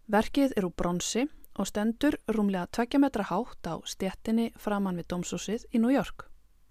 Verkið 0.09 0.55
er 0.57 0.65
úr 0.65 0.73
bronsi 0.73 1.25
og 1.59 1.67
stendur 1.67 2.15
rúmlega 2.31 2.69
2 2.79 3.01
metra 3.03 3.25
hátt 3.27 3.67
á 3.67 3.75
stjettinni 3.83 4.51
framann 4.57 4.97
við 4.97 5.09
Dómsúsið 5.11 5.67
í 5.75 5.81
York. 5.81 6.29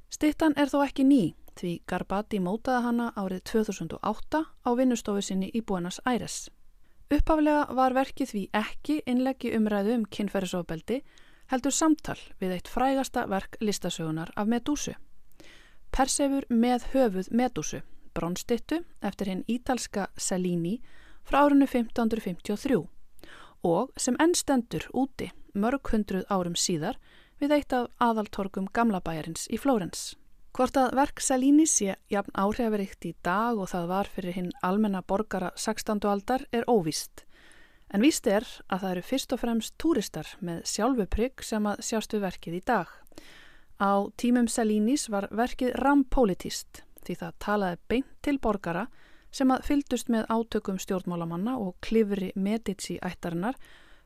Stittan 0.08 0.56
er 0.56 0.72
þó 0.72 0.80
ekki 0.86 1.04
ný 1.04 1.34
því 1.58 1.72
Garbati 1.90 2.38
mótaði 2.40 2.84
hana 2.84 3.08
árið 3.18 3.42
2008 3.50 4.42
á 4.64 4.70
vinnustofu 4.78 5.22
sinni 5.22 5.50
í 5.54 5.62
Buenos 5.62 6.00
Aires. 6.04 6.48
Uppaflega 7.08 7.74
var 7.74 7.94
verkið 7.96 8.32
því 8.32 8.42
ekki 8.60 8.98
innleggi 9.08 9.54
umræðu 9.56 9.94
um 9.96 10.04
kynferðisofbeldi 10.12 10.98
heldur 11.52 11.72
samtal 11.72 12.18
við 12.40 12.58
eitt 12.58 12.68
frægasta 12.68 13.24
verk 13.30 13.56
listasögunar 13.64 14.32
af 14.36 14.46
Medúsu. 14.46 14.92
Persefur 15.90 16.44
með 16.52 16.84
höfuð 16.92 17.30
Medúsu, 17.32 17.80
bronstittu 18.12 18.82
eftir 19.00 19.32
hinn 19.32 19.44
ítalska 19.48 20.08
Cellini 20.20 20.76
frá 21.24 21.46
árinu 21.46 21.64
1553 21.66 22.84
og 23.68 23.90
sem 23.96 24.16
ennstendur 24.20 24.84
úti 24.92 25.32
mörg 25.54 25.90
hundruð 25.92 26.28
árum 26.30 26.54
síðar 26.54 27.00
við 27.40 27.56
eitt 27.56 27.72
af 27.72 27.88
aðaltorgum 28.02 28.68
gamlabæjarins 28.72 29.48
í 29.50 29.58
Flórens. 29.58 30.14
Hvort 30.58 30.74
að 30.74 30.96
verk 30.98 31.20
Salíni 31.22 31.68
sé 31.70 31.92
jafn 32.10 32.32
áhrifaríkt 32.34 33.06
í 33.06 33.12
dag 33.22 33.60
og 33.62 33.68
það 33.70 33.84
var 33.92 34.08
fyrir 34.10 34.34
hinn 34.34 34.48
almenna 34.66 35.04
borgara 35.06 35.52
16. 35.54 36.02
aldar 36.10 36.42
er 36.50 36.66
óvíst. 36.66 37.22
En 37.94 38.02
víst 38.02 38.26
er 38.26 38.42
að 38.66 38.80
það 38.80 38.94
eru 38.96 39.04
fyrst 39.06 39.36
og 39.36 39.40
fremst 39.44 39.76
túristar 39.78 40.32
með 40.42 40.66
sjálfuprygg 40.66 41.46
sem 41.46 41.70
að 41.70 41.84
sjást 41.86 42.16
við 42.16 42.24
verkið 42.26 42.58
í 42.58 42.62
dag. 42.72 42.90
Á 43.78 44.10
tímum 44.18 44.50
Salínis 44.50 45.06
var 45.14 45.28
verkið 45.30 45.78
rampolítist 45.78 46.82
því 47.06 47.18
það 47.22 47.38
talaði 47.46 47.80
beint 47.94 48.12
til 48.26 48.38
borgara 48.42 48.88
sem 49.30 49.54
að 49.54 49.62
fyldust 49.70 50.10
með 50.10 50.26
átökum 50.26 50.82
stjórnmálamanna 50.82 51.54
og 51.54 51.76
klifri 51.86 52.34
Medici 52.34 52.98
ættarinnar 52.98 53.54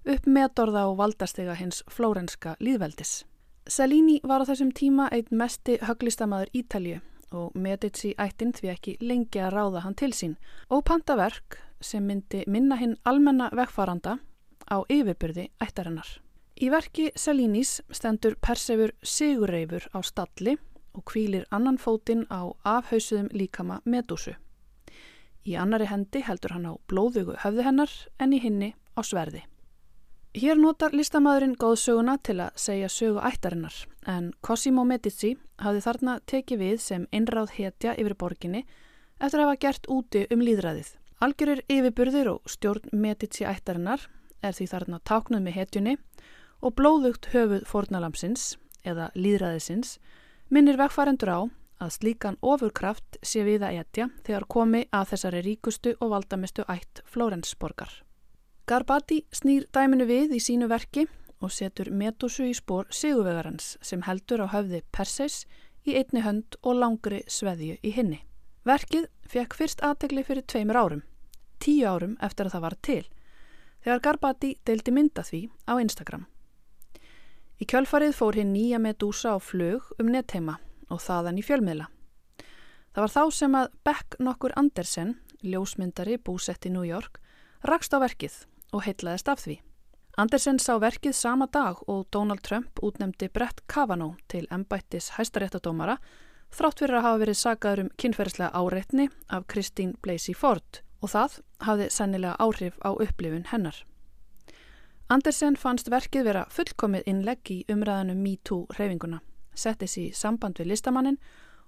upp 0.04 0.28
meðdorða 0.28 0.84
og 0.92 0.98
valdastega 1.00 1.56
hins 1.56 1.80
flórenska 1.88 2.58
líðveldis. 2.60 3.22
Salini 3.66 4.18
var 4.26 4.42
á 4.42 4.44
þessum 4.48 4.72
tíma 4.74 5.06
einn 5.14 5.28
mesti 5.38 5.76
höglistamaður 5.86 6.50
Ítalju 6.58 6.98
og 7.32 7.54
Medici 7.54 8.10
ættin 8.18 8.50
því 8.52 8.70
ekki 8.72 8.94
lengi 9.00 9.38
að 9.40 9.54
ráða 9.54 9.84
hann 9.84 9.94
til 9.94 10.10
sín 10.12 10.34
og 10.68 10.82
pantaverk 10.88 11.60
sem 11.80 12.04
myndi 12.06 12.42
minna 12.46 12.76
hinn 12.76 12.96
almenna 13.04 13.48
vegfaranda 13.54 14.18
á 14.66 14.76
yfirbyrði 14.90 15.48
ættarinnar. 15.62 16.10
Í 16.58 16.68
verki 16.74 17.10
Salinis 17.16 17.80
stendur 17.90 18.34
Persefur 18.42 18.92
Sigurreifur 19.02 19.86
á 19.94 19.98
stalli 20.02 20.58
og 20.92 21.06
kvílir 21.08 21.46
annan 21.50 21.78
fótinn 21.78 22.26
á 22.28 22.50
afhauðsuðum 22.66 23.30
líkama 23.32 23.80
Medúsu. 23.84 24.34
Í 25.46 25.54
annari 25.54 25.86
hendi 25.86 26.22
heldur 26.26 26.58
hann 26.58 26.66
á 26.66 26.74
blóðugu 26.90 27.38
höfðu 27.46 27.64
hennar 27.66 27.94
en 28.18 28.34
í 28.34 28.42
hinni 28.42 28.74
á 28.98 29.00
sverði. 29.06 29.46
Hér 30.32 30.56
notar 30.56 30.94
listamæðurinn 30.96 31.58
góðsöguna 31.60 32.14
til 32.24 32.38
að 32.40 32.54
segja 32.56 32.86
sögu 32.88 33.20
ættarinnar 33.20 33.74
en 34.08 34.30
Cosimo 34.40 34.80
Medici 34.88 35.34
hafði 35.60 35.80
þarna 35.84 36.12
tekið 36.24 36.62
við 36.62 36.76
sem 36.80 37.02
einráð 37.12 37.50
hetja 37.58 37.92
yfir 38.00 38.14
borginni 38.16 38.62
eftir 39.18 39.42
að 39.42 39.44
hafa 39.44 39.58
gert 39.60 39.88
úti 39.92 40.22
um 40.32 40.40
líðræðið. 40.40 40.88
Algjörir 41.20 41.60
yfirburðir 41.68 42.30
og 42.32 42.48
stjórn 42.48 42.88
Medici 42.96 43.44
ættarinnar 43.44 44.06
er 44.40 44.56
því 44.56 44.68
þarna 44.70 45.00
táknuð 45.10 45.42
með 45.44 45.58
hetjunni 45.58 45.94
og 46.64 46.74
blóðugt 46.80 47.28
höfuð 47.34 47.66
fornalamsins 47.68 48.46
eða 48.88 49.10
líðræðisins 49.12 49.98
minnir 50.48 50.80
vegfærendur 50.80 51.28
á 51.28 51.40
að 51.84 51.92
slíkan 51.98 52.40
ofurkraft 52.40 53.20
sé 53.20 53.44
við 53.44 53.68
að 53.68 53.82
etja 53.84 54.08
þegar 54.24 54.48
komi 54.56 54.82
að 54.96 55.12
þessari 55.12 55.44
ríkustu 55.50 55.92
og 56.00 56.14
valdamistu 56.16 56.64
ætt 56.72 57.04
Flórensborgar. 57.04 57.92
Garbati 58.62 59.24
snýr 59.34 59.64
dæminu 59.74 60.04
við 60.06 60.36
í 60.36 60.38
sínu 60.38 60.68
verki 60.70 61.08
og 61.42 61.50
setur 61.50 61.88
Medusu 61.90 62.44
í 62.46 62.52
spór 62.54 62.86
sigurvegarans 62.94 63.72
sem 63.82 64.04
heldur 64.06 64.44
á 64.46 64.54
höfði 64.54 64.84
Perseus 64.94 65.40
í 65.82 65.96
einni 65.98 66.22
hönd 66.22 66.54
og 66.62 66.78
langri 66.78 67.24
sveðju 67.26 67.80
í 67.82 67.90
hinni. 67.90 68.20
Verkið 68.62 69.08
fekk 69.26 69.56
fyrst 69.58 69.82
aðtegli 69.82 70.22
fyrir 70.22 70.46
tveimur 70.46 70.78
árum, 70.78 71.00
tíu 71.58 71.88
árum 71.90 72.14
eftir 72.22 72.46
að 72.46 72.54
það 72.54 72.64
var 72.68 72.76
til, 72.86 73.02
þegar 73.82 74.04
Garbati 74.06 74.52
deildi 74.62 74.94
mynda 74.94 75.26
því 75.26 75.42
á 75.66 75.72
Instagram. 75.82 76.28
Í 77.58 77.66
kjölfarið 77.66 78.14
fór 78.14 78.38
hinn 78.38 78.54
nýja 78.54 78.78
Medusa 78.78 79.34
á 79.34 79.38
flög 79.42 79.90
um 79.98 80.14
nettheima 80.14 80.60
og 80.86 81.02
þaðan 81.02 81.42
í 81.42 81.46
fjölmiðla. 81.48 81.90
Það 82.94 83.02
var 83.02 83.14
þá 83.18 83.24
sem 83.34 83.58
að 83.58 83.74
Beck 83.82 84.16
nokkur 84.22 84.54
Andersen, 84.54 85.16
ljósmyndari 85.42 86.20
búsett 86.22 86.70
í 86.70 86.70
New 86.70 86.86
York, 86.86 87.18
rakst 87.66 87.90
á 87.90 87.98
verkið 87.98 88.44
og 88.72 88.86
heitlaðist 88.86 89.28
af 89.28 89.44
því. 89.44 89.60
Andersen 90.20 90.58
sá 90.60 90.74
verkið 90.76 91.14
sama 91.16 91.46
dag 91.48 91.78
og 91.88 92.04
Donald 92.12 92.42
Trump 92.44 92.80
útnemdi 92.84 93.30
Brett 93.32 93.62
Kavanaugh 93.66 94.18
til 94.28 94.44
embættis 94.52 95.14
hæstaréttadómara 95.16 95.96
þrátt 96.52 96.82
fyrir 96.82 96.98
að 96.98 97.06
hafa 97.06 97.20
verið 97.22 97.38
sagaður 97.40 97.82
um 97.84 97.90
kynferðislega 97.96 98.52
áreitni 98.52 99.08
af 99.32 99.46
Christine 99.48 99.96
Blasey 100.04 100.36
Ford 100.36 100.82
og 101.00 101.14
það 101.14 101.38
hafði 101.64 101.88
sennilega 101.90 102.36
áhrif 102.38 102.76
á 102.84 102.92
upplifun 102.92 103.48
hennar. 103.48 103.74
Andersen 105.08 105.56
fannst 105.56 105.90
verkið 105.92 106.28
vera 106.28 106.44
fullkomið 106.52 107.08
innlegg 107.08 107.50
í 107.52 107.58
umræðanum 107.72 108.20
MeToo 108.22 108.66
reyfinguna, 108.78 109.20
settist 109.54 109.98
í 110.00 110.10
samband 110.16 110.60
við 110.60 110.72
listamannin 110.72 111.18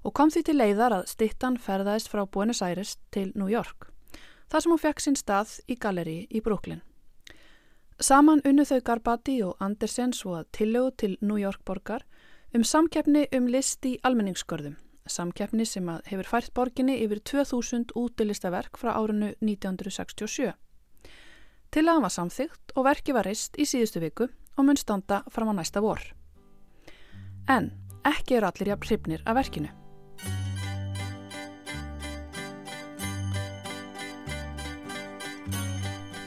og 0.05 0.15
kom 0.17 0.31
því 0.31 0.45
til 0.45 0.59
leiðar 0.61 1.01
að 1.01 1.11
stittan 1.11 1.59
ferðaðist 1.61 2.13
frá 2.13 2.25
Buenos 2.25 2.63
Aires 2.63 2.99
til 3.13 3.33
New 3.35 3.49
York, 3.49 3.89
þar 4.53 4.65
sem 4.65 4.73
hún 4.73 4.85
fekk 4.85 5.01
sinn 5.01 5.17
stað 5.17 5.59
í 5.67 5.77
galleri 5.81 6.27
í 6.29 6.45
Brooklyn. 6.45 6.85
Saman 8.03 8.41
unnu 8.43 8.65
þau 8.67 8.81
Garbati 8.83 9.37
og 9.47 9.61
Andersen 9.63 10.11
svo 10.13 10.33
að 10.35 10.49
tillögu 10.57 10.91
til 10.99 11.13
New 11.21 11.39
York 11.39 11.61
borgar 11.65 12.03
um 12.55 12.65
samkeppni 12.67 13.29
um 13.37 13.47
list 13.47 13.87
í 13.87 13.93
almenningsskörðum, 14.03 14.75
samkeppni 15.07 15.67
sem 15.67 15.87
hefur 16.09 16.27
fært 16.27 16.51
borginni 16.55 16.97
yfir 17.05 17.23
2000 17.23 17.95
útilistaverk 17.95 18.81
frá 18.83 18.97
árinu 18.99 19.31
1967. 19.39 20.51
Tillagan 21.71 22.03
var 22.03 22.11
samþygt 22.11 22.75
og 22.75 22.85
verki 22.89 23.15
var 23.15 23.31
reist 23.31 23.55
í 23.59 23.67
síðustu 23.67 24.03
viku 24.03 24.27
og 24.27 24.67
mun 24.67 24.79
standa 24.79 25.23
fram 25.31 25.55
á 25.55 25.63
næsta 25.63 25.83
vor. 25.83 26.03
En 27.47 27.71
ekki 28.03 28.41
eru 28.41 28.51
allir 28.51 28.75
jafn 28.75 28.91
hrifnir 28.91 29.23
af 29.23 29.39
verkinu. 29.39 29.84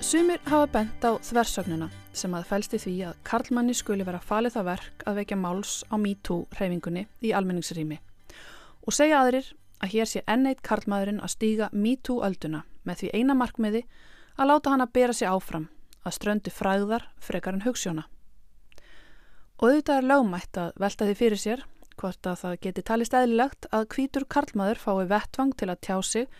Sumir 0.08 0.40
hafa 0.48 0.70
bent 0.72 1.04
á 1.04 1.20
þversögnuna 1.20 1.90
sem 2.16 2.32
að 2.32 2.46
fælst 2.48 2.76
í 2.78 2.80
því 2.80 2.92
að 3.10 3.16
Karlmanni 3.28 3.74
skuli 3.76 4.06
vera 4.08 4.22
falið 4.24 4.54
það 4.54 4.68
verk 4.70 5.02
að 5.04 5.18
vekja 5.20 5.38
máls 5.42 5.72
á 5.92 6.00
MeToo 6.00 6.46
reyfingunni 6.56 7.02
í 7.28 7.34
almenningsrými 7.36 7.98
og 8.88 8.96
segja 8.96 9.18
aðrir 9.20 9.50
að 9.84 9.92
hér 9.98 10.08
sé 10.08 10.22
enneitt 10.32 10.62
Karlmaðurinn 10.64 11.20
að 11.20 11.34
stíga 11.34 11.68
MeToo 11.74 12.22
ölduna 12.24 12.62
með 12.88 13.02
því 13.02 13.10
eina 13.20 13.36
markmiði 13.36 13.82
að 14.38 14.50
láta 14.54 14.72
hann 14.72 14.86
að 14.86 14.94
bera 14.96 15.18
sig 15.18 15.28
áfram 15.28 15.66
að 16.06 16.16
ströndu 16.22 16.56
fræðar 16.56 17.10
frekar 17.20 17.60
en 17.60 17.68
hugssjóna. 17.68 18.08
Og 19.60 19.68
auðvitað 19.74 20.00
er 20.00 20.10
lögmætt 20.14 20.62
að 20.64 20.72
velta 20.86 21.10
því 21.10 21.18
fyrir 21.20 21.44
sér 21.44 21.66
hvort 21.98 22.32
að 22.32 22.40
það 22.46 22.58
geti 22.64 22.86
talist 22.94 23.20
eðlilegt 23.20 23.68
að 23.76 23.90
hvítur 23.98 24.30
Karlmaður 24.32 24.80
fái 24.88 25.04
vettvang 25.12 25.54
til 25.60 25.68
að 25.68 25.84
tjá 25.84 26.00
sig 26.00 26.32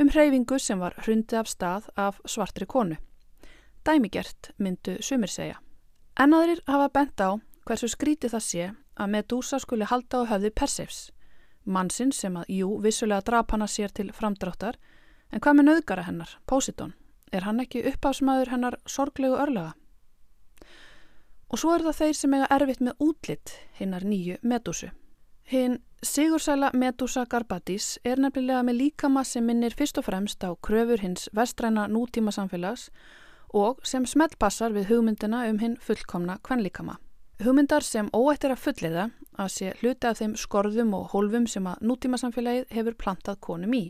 um 0.00 0.08
hreyfingu 0.08 0.56
sem 0.56 0.80
var 0.80 0.96
hrundið 1.04 1.42
af 1.44 1.52
stað 1.52 1.92
af 2.00 2.24
svartri 2.24 2.64
konu 2.64 2.96
dæmigert 3.86 4.50
myndu 4.58 4.96
sumir 5.00 5.30
segja. 5.30 5.58
En 6.18 6.34
aðrir 6.34 6.60
hafa 6.66 6.88
bent 6.92 7.20
á 7.20 7.40
hversu 7.66 7.88
skrítið 7.88 8.34
það 8.34 8.44
sé 8.46 8.68
að 9.00 9.12
Medusa 9.14 9.60
skuli 9.62 9.88
halda 9.88 10.24
á 10.24 10.30
höfði 10.34 10.50
Persefs, 10.52 11.10
mannsinn 11.64 12.12
sem 12.12 12.36
að, 12.36 12.48
jú, 12.60 12.70
vissulega 12.82 13.24
drap 13.24 13.52
hana 13.54 13.68
sér 13.68 13.92
til 13.94 14.10
framdráttar, 14.12 14.76
en 15.32 15.40
hvað 15.40 15.56
með 15.56 15.68
nöðgara 15.70 16.06
hennar, 16.08 16.38
Pósitón? 16.46 16.94
Er 17.32 17.46
hann 17.46 17.62
ekki 17.62 17.84
uppásmaður 17.86 18.50
hennar 18.50 18.76
sorglegu 18.86 19.38
örlaga? 19.38 19.76
Og 21.50 21.58
svo 21.58 21.74
er 21.74 21.84
það 21.86 22.00
þeir 22.00 22.16
sem 22.18 22.34
eiga 22.34 22.50
erfitt 22.56 22.82
með 22.82 23.04
útlitt 23.06 23.54
hinnar 23.78 24.04
nýju 24.06 24.38
Medusu. 24.42 24.90
Hinn 25.50 25.80
Sigursæla 26.02 26.70
Medusa 26.72 27.26
Garbatis 27.28 27.98
er 28.04 28.20
nefnilega 28.22 28.62
með 28.64 28.78
líkama 28.78 29.24
sem 29.26 29.44
minnir 29.44 29.74
fyrst 29.76 29.98
og 30.00 30.06
fremst 30.06 30.44
á 30.46 30.54
kröfur 30.62 31.02
hins 31.02 31.26
vestræna 31.36 31.88
nútíma 31.90 32.32
samfélags 32.32 32.86
og 33.54 33.80
sem 33.86 34.06
smeltpassar 34.06 34.74
við 34.74 34.90
hugmyndina 34.90 35.44
um 35.50 35.58
hinn 35.58 35.76
fullkomna 35.82 36.38
kvenlíkama. 36.46 36.98
Hugmyndar 37.40 37.82
sem 37.82 38.10
óættir 38.12 38.52
að 38.52 38.62
fulliða 38.64 39.06
að 39.40 39.52
sé 39.54 39.72
hluti 39.80 40.06
af 40.06 40.18
þeim 40.20 40.34
skorðum 40.36 40.92
og 40.98 41.08
hólfum 41.14 41.46
sem 41.48 41.66
að 41.66 41.80
nútímasamfélagið 41.88 42.74
hefur 42.76 42.96
plantað 43.00 43.40
konum 43.40 43.74
í. 43.74 43.84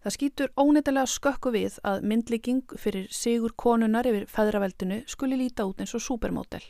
Það 0.00 0.14
skýtur 0.14 0.52
óneittalega 0.56 1.10
skökku 1.12 1.52
við 1.52 1.76
að 1.84 2.06
myndlíking 2.08 2.62
fyrir 2.80 3.10
sigur 3.12 3.52
konunar 3.52 4.08
yfir 4.08 4.24
feðraveldinu 4.32 5.02
skuli 5.06 5.36
líta 5.36 5.66
út 5.68 5.82
eins 5.84 5.92
og 5.94 6.00
supermódel. 6.00 6.62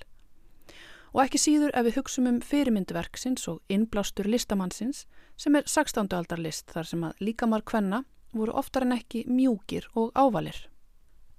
Og 1.15 1.23
ekki 1.23 1.39
síður 1.39 1.71
ef 1.79 1.87
við 1.87 2.01
hugsum 2.01 2.27
um 2.27 2.41
fyrirmynduverksins 2.43 3.47
og 3.51 3.63
innblástur 3.71 4.27
listamannsins 4.27 5.05
sem 5.39 5.55
er 5.55 5.67
16. 5.67 6.11
aldar 6.11 6.43
list 6.43 6.75
þar 6.75 6.91
sem 6.91 7.07
að 7.07 7.23
líkamar 7.23 7.63
kvenna 7.63 8.03
voru 8.35 8.59
oftar 8.59 8.87
en 8.87 8.99
ekki 8.99 9.25
mjúkir 9.31 9.87
og 9.95 10.11
ávalir. 10.19 10.59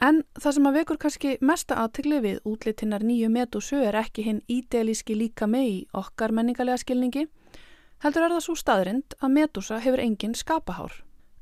En 0.02 0.24
það 0.34 0.56
sem 0.56 0.68
að 0.68 0.78
vekur 0.80 0.98
kannski 0.98 1.32
mesta 1.46 1.78
aðtegli 1.78 2.20
við 2.24 2.38
útlitinnar 2.50 3.04
nýju 3.06 3.30
metusu 3.30 3.78
er 3.86 4.00
ekki 4.00 4.26
hinn 4.26 4.42
ídelíski 4.50 5.14
líka 5.14 5.46
með 5.46 5.68
í 5.68 5.78
okkar 5.94 6.34
menningalega 6.34 6.82
skilningi, 6.82 7.28
heldur 8.02 8.26
er 8.26 8.34
það 8.34 8.44
svo 8.48 8.56
staðrind 8.58 9.16
að 9.22 9.36
metusa 9.36 9.78
hefur 9.84 10.02
engin 10.02 10.34
skapahár. 10.34 10.96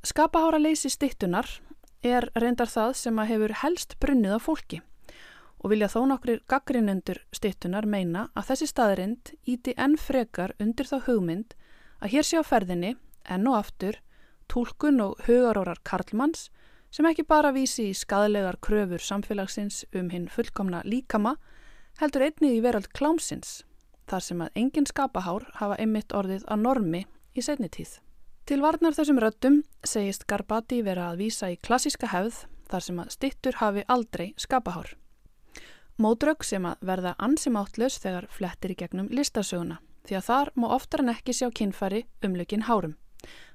Skapahára 0.04 0.60
leysi 0.60 0.92
stittunar 0.92 1.48
er 2.04 2.28
reyndar 2.36 2.68
það 2.68 2.94
sem 3.00 3.20
að 3.20 3.32
hefur 3.34 3.56
helst 3.64 3.96
brunnið 4.04 4.36
á 4.36 4.40
fólki 4.44 4.82
og 5.60 5.74
vilja 5.74 5.90
þó 5.92 6.06
nokkrir 6.08 6.44
gaggrinundur 6.48 7.20
stittunar 7.36 7.88
meina 7.88 8.30
að 8.36 8.52
þessi 8.52 8.68
staðrind 8.72 9.32
íti 9.44 9.74
enn 9.76 9.98
frekar 10.00 10.54
undir 10.60 10.88
þá 10.88 11.02
hugmynd 11.08 11.56
að 12.00 12.14
hér 12.16 12.28
sé 12.28 12.40
á 12.40 12.44
ferðinni 12.48 12.94
enn 13.28 13.50
og 13.52 13.58
aftur 13.60 14.00
tólkun 14.52 15.04
og 15.04 15.20
hugarórar 15.28 15.82
Karlmanns 15.84 16.48
sem 16.92 17.08
ekki 17.10 17.26
bara 17.28 17.54
vísi 17.56 17.90
í 17.90 17.96
skadlegar 17.98 18.58
kröfur 18.62 19.02
samfélagsins 19.04 19.84
um 19.94 20.10
hinn 20.14 20.28
fullkomna 20.32 20.82
líkama, 20.86 21.36
heldur 22.02 22.28
einnið 22.28 22.58
í 22.58 22.62
verald 22.66 22.92
klámsins, 22.96 23.64
þar 24.10 24.26
sem 24.26 24.46
að 24.46 24.62
engin 24.64 24.88
skapahár 24.90 25.48
hafa 25.60 25.78
einmitt 25.80 26.14
orðið 26.16 26.46
að 26.48 26.64
normi 26.66 27.04
í 27.36 27.44
setni 27.46 27.70
tíð. 27.70 28.00
Til 28.50 28.62
varnar 28.64 28.96
þessum 28.98 29.20
röttum 29.22 29.60
segist 29.86 30.26
Garbati 30.26 30.80
vera 30.82 31.12
að 31.12 31.20
vísa 31.26 31.52
í 31.54 31.60
klassíska 31.62 32.10
hefð 32.10 32.48
þar 32.70 32.86
sem 32.86 33.02
að 33.04 33.12
stittur 33.14 33.60
hafi 33.60 33.84
aldrei 33.88 34.32
skapahár. 34.42 34.96
Módraug 36.00 36.46
sem 36.48 36.66
að 36.66 36.82
verða 36.90 37.14
ansimáttlös 37.20 38.00
þegar 38.02 38.30
flettir 38.32 38.74
í 38.74 38.80
gegnum 38.80 39.10
listasöguna 39.14 39.78
því 40.08 40.18
að 40.18 40.28
þar 40.30 40.52
má 40.56 40.68
oftar 40.74 41.04
en 41.04 41.12
ekki 41.14 41.36
sjá 41.36 41.50
kinnfæri 41.54 42.06
umlökin 42.26 42.66
hárum. 42.66 42.96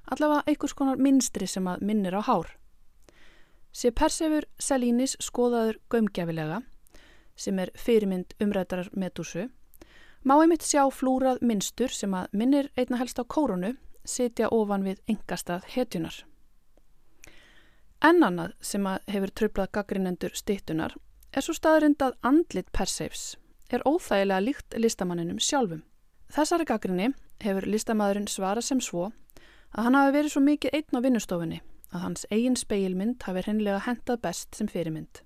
Allavega 0.07 0.45
einhvers 0.45 0.75
konar 0.77 1.01
minstri 1.01 1.47
sem 1.49 1.67
að 1.67 1.83
minnir 1.89 2.15
á 2.15 2.21
hár. 2.23 2.53
Sér 3.75 3.91
Persefur 3.91 4.45
Selínis 4.55 5.17
skoðaður 5.19 5.81
gömgefilega, 5.91 6.61
sem 7.35 7.57
er 7.59 7.73
fyrirmynd 7.75 8.31
umræðarar 8.39 8.87
Medúsu, 8.95 9.49
má 10.23 10.37
einmitt 10.37 10.63
sjá 10.63 10.85
flúrað 10.95 11.41
minnstur 11.43 11.91
sem 11.91 12.15
að 12.15 12.29
minnir 12.31 12.69
einna 12.79 13.01
helst 13.01 13.19
á 13.19 13.27
kórunu 13.27 13.73
sitja 14.07 14.47
ofan 14.55 14.87
við 14.87 15.01
engastað 15.11 15.67
hetjunar. 15.73 16.21
En 17.99 18.23
annað 18.23 18.55
sem 18.63 18.87
að 18.87 19.11
hefur 19.11 19.35
tröflað 19.41 19.73
gaggrinendur 19.75 20.39
stittunar 20.39 20.95
er 21.35 21.43
svo 21.43 21.57
staðrind 21.59 21.99
að 21.99 22.15
andlit 22.23 22.71
Persefs 22.71 23.35
er 23.67 23.83
óþægilega 23.83 24.39
líkt 24.45 24.79
listamanninum 24.79 25.43
sjálfum. 25.43 25.83
Þessari 26.31 26.71
gaggrinni 26.71 27.11
hefur 27.43 27.67
listamæðurinn 27.67 28.31
svarað 28.31 28.69
sem 28.71 28.79
svo 28.79 29.09
að 29.75 29.83
hann 29.83 29.99
hafi 29.99 30.19
verið 30.21 30.31
svo 30.37 30.47
mikið 30.47 30.79
einn 30.79 30.95
á 30.95 30.99
vinnustofunni 31.03 31.63
að 31.93 32.03
hans 32.05 32.25
eigin 32.31 32.57
speilmynd 32.59 33.23
hafi 33.27 33.45
hreinlega 33.45 33.83
hendað 33.85 34.21
best 34.23 34.55
sem 34.57 34.69
fyrirmynd. 34.71 35.21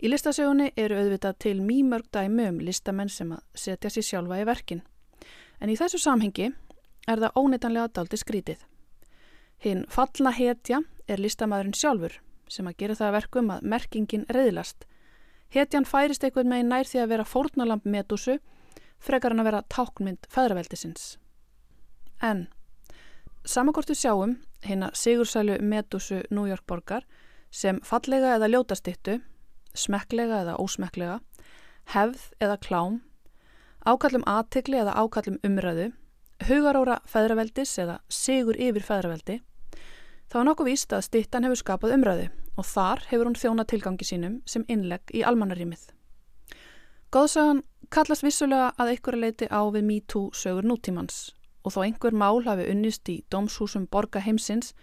Í 0.00 0.08
listasögunni 0.08 0.70
eru 0.80 0.96
auðvitað 0.96 1.38
til 1.44 1.58
mýmörg 1.60 2.08
dæmi 2.14 2.46
um 2.48 2.60
listamenn 2.64 3.12
sem 3.12 3.34
að 3.36 3.44
setja 3.54 3.90
sér 3.92 4.06
sjálfa 4.06 4.40
í 4.40 4.46
verkin. 4.48 4.82
En 5.60 5.68
í 5.68 5.76
þessu 5.76 6.00
samhengi 6.00 6.48
er 7.06 7.20
það 7.20 7.36
óneitanlega 7.36 7.92
daldi 7.98 8.20
skrítið. 8.20 8.62
Hinn 9.60 9.84
fallna 9.92 10.32
hetja 10.32 10.80
er 11.06 11.20
listamæðurinn 11.20 11.76
sjálfur 11.76 12.16
sem 12.50 12.66
að 12.66 12.78
gera 12.80 12.96
það 12.98 13.16
verkum 13.18 13.52
að 13.52 13.66
merkingin 13.72 14.24
reyðlast. 14.32 14.86
Hetjan 15.52 15.86
færist 15.86 16.24
eitthvað 16.24 16.48
með 16.50 16.64
nær 16.70 16.88
því 16.88 17.02
að 17.02 17.12
vera 17.12 17.26
fórnalamp 17.28 17.84
medusu 17.84 18.38
frekar 19.00 19.34
hann 19.34 19.42
að 19.42 19.50
vera 19.50 19.62
tákmynd 19.68 20.28
feðraveldisins. 20.32 21.18
En 22.24 22.48
Samankortu 23.44 23.94
sjáum 23.94 24.36
hérna 24.62 24.90
sigursælu 24.92 25.56
medusu 25.60 26.20
New 26.30 26.44
York 26.44 26.66
borgar 26.66 27.06
sem 27.50 27.80
fallega 27.80 28.34
eða 28.36 28.50
ljótastittu, 28.52 29.20
smekklega 29.74 30.42
eða 30.44 30.58
ósmekklega, 30.60 31.20
hefð 31.94 32.26
eða 32.44 32.58
klám, 32.60 32.98
ákallum 33.88 34.26
aðtikli 34.28 34.76
eða 34.82 34.92
ákallum 34.92 35.40
umræðu, 35.46 35.88
hugaróra 36.50 37.00
feðraveldis 37.08 37.72
eða 37.80 37.96
sigur 38.12 38.60
yfir 38.60 38.84
feðraveldi, 38.84 39.40
þá 40.28 40.38
er 40.42 40.46
nokkuð 40.50 40.70
víst 40.70 40.92
að 40.92 41.06
stittan 41.08 41.48
hefur 41.48 41.62
skapað 41.64 41.96
umræðu 41.96 42.28
og 42.60 42.68
þar 42.68 43.04
hefur 43.08 43.24
hún 43.30 43.40
þjóna 43.40 43.64
tilgangi 43.64 44.04
sínum 44.04 44.38
sem 44.44 44.68
innlegg 44.68 45.16
í 45.16 45.24
almannarímið. 45.24 45.88
Góðsagan 47.10 47.64
kallast 47.88 48.22
vissulega 48.22 48.74
að 48.76 48.94
einhverja 48.94 49.24
leiti 49.24 49.48
á 49.48 49.64
við 49.72 49.86
MeToo 49.88 50.28
sögur 50.36 50.68
nútímans 50.68 51.30
og 51.64 51.74
þó 51.74 51.80
einhver 51.84 52.16
mál 52.16 52.42
hafi 52.46 52.68
unnist 52.72 53.08
í 53.08 53.20
dómshúsum 53.30 53.86
borga 53.90 54.22
heimsins, 54.24 54.74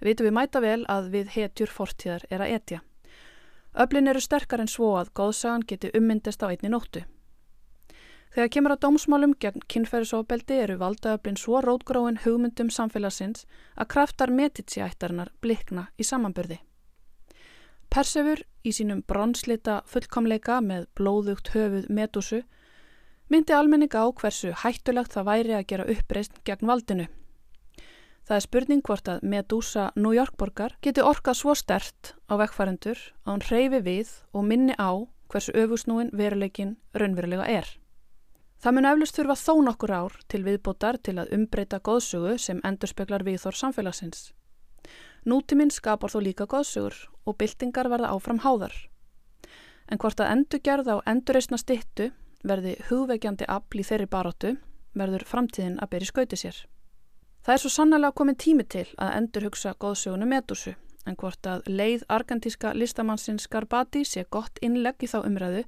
vitum 0.00 0.28
við 0.28 0.36
mæta 0.36 0.60
vel 0.60 0.82
að 0.90 1.10
við 1.14 1.32
hetjur 1.36 1.70
fortíðar 1.70 2.26
er 2.30 2.44
að 2.44 2.54
etja. 2.58 2.80
Öflin 3.74 4.08
eru 4.10 4.20
sterkar 4.22 4.62
en 4.62 4.70
svo 4.70 4.94
að 5.00 5.10
góðsagan 5.18 5.66
geti 5.66 5.90
ummyndist 5.98 6.42
á 6.42 6.50
einni 6.50 6.70
nóttu. 6.70 7.02
Þegar 8.34 8.50
kemur 8.50 8.72
að 8.74 8.80
dómsmálum 8.82 9.32
gegn 9.38 9.62
kynferðisofbeldi 9.70 10.56
eru 10.58 10.76
valdaöflin 10.78 11.36
svo 11.38 11.60
rótgróin 11.62 12.18
hugmyndum 12.24 12.70
samfélagsins 12.74 13.44
að 13.78 13.90
kraftar 13.94 14.32
metitsjættarinnar 14.34 15.30
blikna 15.42 15.88
í 15.98 16.06
samanbyrði. 16.06 16.58
Persefur 17.94 18.42
í 18.66 18.72
sínum 18.74 19.04
bronslita 19.06 19.82
fullkomleika 19.86 20.58
með 20.58 20.88
blóðugt 20.98 21.52
höfuð 21.54 21.86
medusu 21.94 22.40
myndi 23.34 23.50
almenning 23.50 23.90
á 23.98 24.06
hversu 24.14 24.52
hættulegt 24.62 25.14
það 25.16 25.26
væri 25.26 25.54
að 25.58 25.68
gera 25.72 25.86
uppreist 25.90 26.36
gegn 26.46 26.68
valdinu. 26.70 27.06
Það 28.24 28.36
er 28.36 28.44
spurning 28.44 28.82
hvort 28.86 29.08
að 29.10 29.24
Medusa 29.26 29.88
New 29.98 30.14
York 30.14 30.36
borgar 30.38 30.76
geti 30.86 31.02
orkað 31.02 31.40
svo 31.40 31.56
stert 31.58 32.14
á 32.30 32.38
vekkfærendur 32.38 33.00
að 33.26 33.32
hún 33.32 33.44
reyfi 33.50 33.80
við 33.88 34.12
og 34.32 34.46
minni 34.46 34.78
á 34.78 35.02
hversu 35.32 35.52
öfusnúin 35.58 36.14
veruleikin 36.14 36.76
raunverulega 36.94 37.50
er. 37.50 37.66
Það 38.62 38.76
mun 38.78 38.90
eflust 38.92 39.18
þurfa 39.18 39.36
þó 39.42 39.54
nokkur 39.66 39.92
ár 39.98 40.18
til 40.30 40.44
viðbótar 40.46 41.02
til 41.02 41.18
að 41.18 41.34
umbreyta 41.34 41.82
góðsugu 41.82 42.38
sem 42.38 42.62
endurspeglar 42.64 43.26
viðþór 43.26 43.58
samfélagsins. 43.58 44.30
Nútiminn 45.26 45.74
skapar 45.74 46.14
þó 46.14 46.20
líka 46.22 46.46
góðsugur 46.46 46.94
og 47.26 47.36
byltingar 47.42 47.90
verða 47.90 48.14
áfram 48.14 48.44
háðar. 48.46 48.74
En 49.90 49.98
hvort 49.98 50.22
að 50.22 50.36
endurgerða 50.38 51.00
og 51.00 51.08
endurreysna 51.10 51.58
stittu 51.60 52.12
verði 52.44 52.76
hugveikjandi 52.88 53.48
afl 53.48 53.80
í 53.80 53.86
þeirri 53.88 54.06
baróttu, 54.10 54.54
verður 54.94 55.26
framtíðin 55.26 55.80
að 55.82 55.90
beri 55.94 56.08
skauti 56.08 56.38
sér. 56.38 56.60
Það 57.44 57.54
er 57.54 57.60
svo 57.60 57.70
sannlega 57.72 58.16
komin 58.16 58.38
tími 58.40 58.64
til 58.64 58.86
að 58.96 59.16
endur 59.18 59.48
hugsa 59.48 59.74
góðsögunu 59.80 60.28
Medusu, 60.28 60.74
en 61.04 61.16
hvort 61.20 61.46
að 61.46 61.66
leið 61.68 62.06
argentíska 62.08 62.72
listamannsins 62.72 63.48
Garbati 63.52 64.04
sé 64.08 64.24
gott 64.30 64.60
innlegg 64.64 65.04
í 65.04 65.10
þá 65.10 65.18
umræðu 65.24 65.64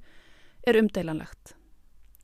er 0.67 0.79
umdeilanlegt. 0.81 1.53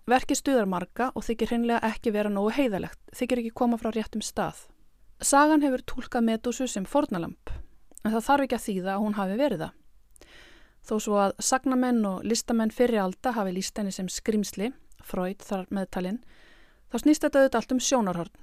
Verki 0.09 0.35
stuðar 0.35 0.65
marga 0.67 1.11
og 1.15 1.23
þykir 1.27 1.53
hreinlega 1.53 1.91
ekki 1.93 2.11
vera 2.11 2.31
nógu 2.33 2.55
heiðalegt, 2.57 2.99
þykir 3.15 3.43
ekki 3.43 3.53
koma 3.61 3.77
frá 3.79 3.93
réttum 3.93 4.25
stað. 4.25 4.65
Sagan 5.21 5.61
hefur 5.63 5.85
tólkað 5.87 6.25
Medusu 6.27 6.67
sem 6.67 6.89
fornalamp, 6.89 7.53
en 8.03 8.11
það 8.11 8.25
þarf 8.25 8.47
ekki 8.47 8.57
að 8.57 8.65
þýða 8.65 8.95
að 8.95 9.05
hún 9.05 9.17
hafi 9.19 9.37
verið 9.39 9.63
það. 9.67 9.77
Þó 10.83 10.95
svo 10.99 11.19
að 11.23 11.35
sagnamenn 11.39 12.03
og 12.05 12.23
listamenn 12.27 12.73
fyrir 12.75 13.05
alda 13.05 13.31
hafi 13.37 13.53
líst 13.55 13.77
henni 13.79 13.93
sem 13.95 14.09
skrimsli, 14.11 14.73
Freud 15.03 15.43
þar 15.43 15.69
meðtalinn, 15.71 16.19
þá 16.91 16.97
snýst 17.03 17.23
þetta 17.23 17.39
auðvitað 17.39 17.59
allt 17.59 17.75
um 17.75 17.83
sjónarhorn. 17.83 18.33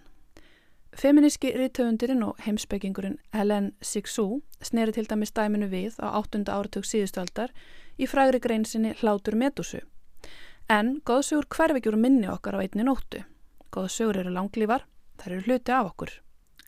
Feminíski 0.96 1.52
rítöfundurinn 1.54 2.24
og 2.26 2.40
heimsbyggingurinn 2.42 3.20
Helen 3.32 3.70
Sixou 3.80 4.40
sneri 4.60 4.92
til 4.92 5.06
dæmis 5.06 5.30
dæminu 5.36 5.68
við 5.70 6.00
á 6.02 6.18
8. 6.18 6.42
áratug 6.50 6.88
síðustaldar 6.88 7.52
í 7.94 8.08
frægri 8.10 8.40
greinsinni 8.42 8.96
Hlátur 8.98 9.36
Medusu. 9.38 9.84
En 10.68 10.96
góðsugur 11.06 11.46
hverfegjur 11.46 11.96
minni 11.96 12.26
okkar 12.30 12.58
á 12.58 12.62
einni 12.64 12.88
nóttu. 12.88 13.22
Góðsugur 13.70 14.18
eru 14.24 14.34
langlífar, 14.34 14.82
þær 15.20 15.36
eru 15.36 15.46
hluti 15.46 15.76
af 15.76 15.92
okkur. 15.92 16.12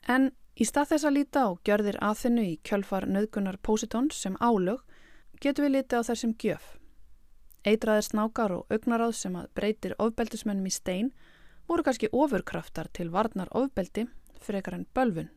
En 0.07 0.31
í 0.55 0.65
stað 0.69 0.93
þess 0.93 1.09
að 1.09 1.15
líta 1.17 1.43
á 1.43 1.49
gjörðir 1.67 1.99
aðfinnu 1.99 2.47
í 2.47 2.57
kjölfar 2.63 3.09
nöðgunar 3.09 3.59
Positons 3.59 4.21
sem 4.23 4.39
álög 4.39 4.79
getum 5.43 5.67
við 5.67 5.75
litið 5.77 5.99
á 5.99 6.07
þessum 6.09 6.33
gjöf. 6.39 6.65
Eitraðir 7.63 8.07
snákar 8.07 8.53
og 8.55 8.73
augnaráð 8.73 9.15
sem 9.19 9.35
að 9.39 9.49
breytir 9.55 9.95
ofbeldismennum 9.99 10.67
í 10.67 10.73
stein 10.73 11.11
voru 11.67 11.85
kannski 11.85 12.11
ofurkraftar 12.11 12.89
til 12.91 13.09
varnar 13.11 13.51
ofbeldi 13.55 14.07
frekar 14.43 14.77
en 14.77 14.87
bölfun. 14.95 15.29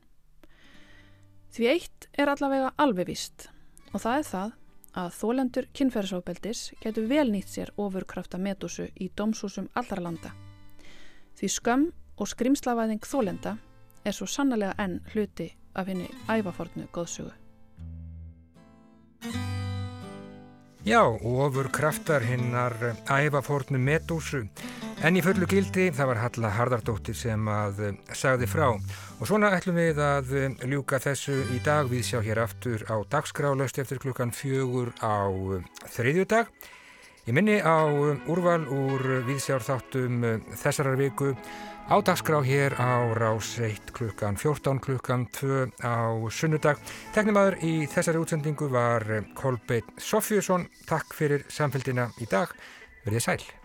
Því 1.54 1.68
eitt 1.70 2.08
er 2.18 2.30
allavega 2.30 2.72
alveg 2.82 3.10
víst 3.12 3.48
og 3.92 4.02
það 4.02 4.18
er 4.18 4.26
það 4.30 4.54
að 4.96 5.14
þólendur 5.20 5.68
kynferðsofbeldis 5.76 6.62
getur 6.80 7.08
vel 7.10 7.28
nýtt 7.30 7.52
sér 7.52 7.72
ofurkrafta 7.76 8.40
medusu 8.40 8.88
í 8.94 9.10
domsúsum 9.16 9.68
allra 9.74 10.02
landa. 10.02 10.32
Því 11.36 11.52
skömm 11.52 11.90
og 12.16 12.30
skrimslavæðing 12.32 13.04
þólenda 13.04 13.56
er 14.04 14.16
svo 14.16 14.28
sannlega 14.30 14.76
enn 14.80 15.02
hluti 15.12 15.50
af 15.76 15.90
henni 15.90 16.08
ævafornu 16.32 16.88
góðsugu. 16.94 17.34
Já, 20.86 21.02
ofur 21.02 21.66
kraftar 21.74 22.22
hinnar 22.22 22.72
æfafórnu 23.10 23.74
Medúsu. 23.74 24.44
En 25.02 25.16
í 25.18 25.22
fullu 25.24 25.48
gildi 25.50 25.88
það 25.90 26.10
var 26.12 26.20
Halla 26.22 26.50
Hardardóttir 26.54 27.16
sem 27.18 27.48
að 27.50 27.80
eh, 27.88 27.96
sagði 28.14 28.46
frá. 28.46 28.68
Og 29.18 29.26
svona 29.26 29.50
ætlum 29.56 29.80
við 29.80 29.98
að 29.98 30.30
eh, 30.38 30.54
ljúka 30.70 31.00
þessu 31.02 31.40
í 31.56 31.58
dag. 31.66 31.90
Við 31.90 32.06
sjá 32.06 32.20
hér 32.22 32.38
aftur 32.44 32.86
á 32.86 33.02
dagskrálaust 33.02 33.82
eftir 33.82 33.98
klukkan 33.98 34.30
fjögur 34.30 34.94
á 35.02 35.26
eh, 35.26 35.66
þriðjudag. 35.90 36.54
Ég 37.26 37.34
minni 37.34 37.58
á 37.58 37.90
úrval 38.30 38.62
úr 38.70 39.24
viðsjárþáttum 39.26 40.22
þessarar 40.54 41.00
viku 41.02 41.32
á 41.86 41.96
dagskrá 42.02 42.42
hér 42.42 42.74
á 42.82 43.14
rás 43.14 43.58
1 43.58 43.94
klukkan 43.94 44.36
14 44.36 44.80
klukkan 44.80 45.26
2 45.30 45.70
á 45.86 46.18
sunnudag. 46.30 46.78
Teknimaður 47.14 47.58
í 47.62 47.86
þessari 47.86 48.22
útsendingu 48.22 48.68
var 48.70 49.06
Kolbeitt 49.38 49.86
Sofjusson. 49.98 50.66
Takk 50.86 51.14
fyrir 51.14 51.46
samfélgina 51.48 52.10
í 52.18 52.26
dag. 52.30 52.50
Verðið 53.06 53.26
sæl. 53.28 53.55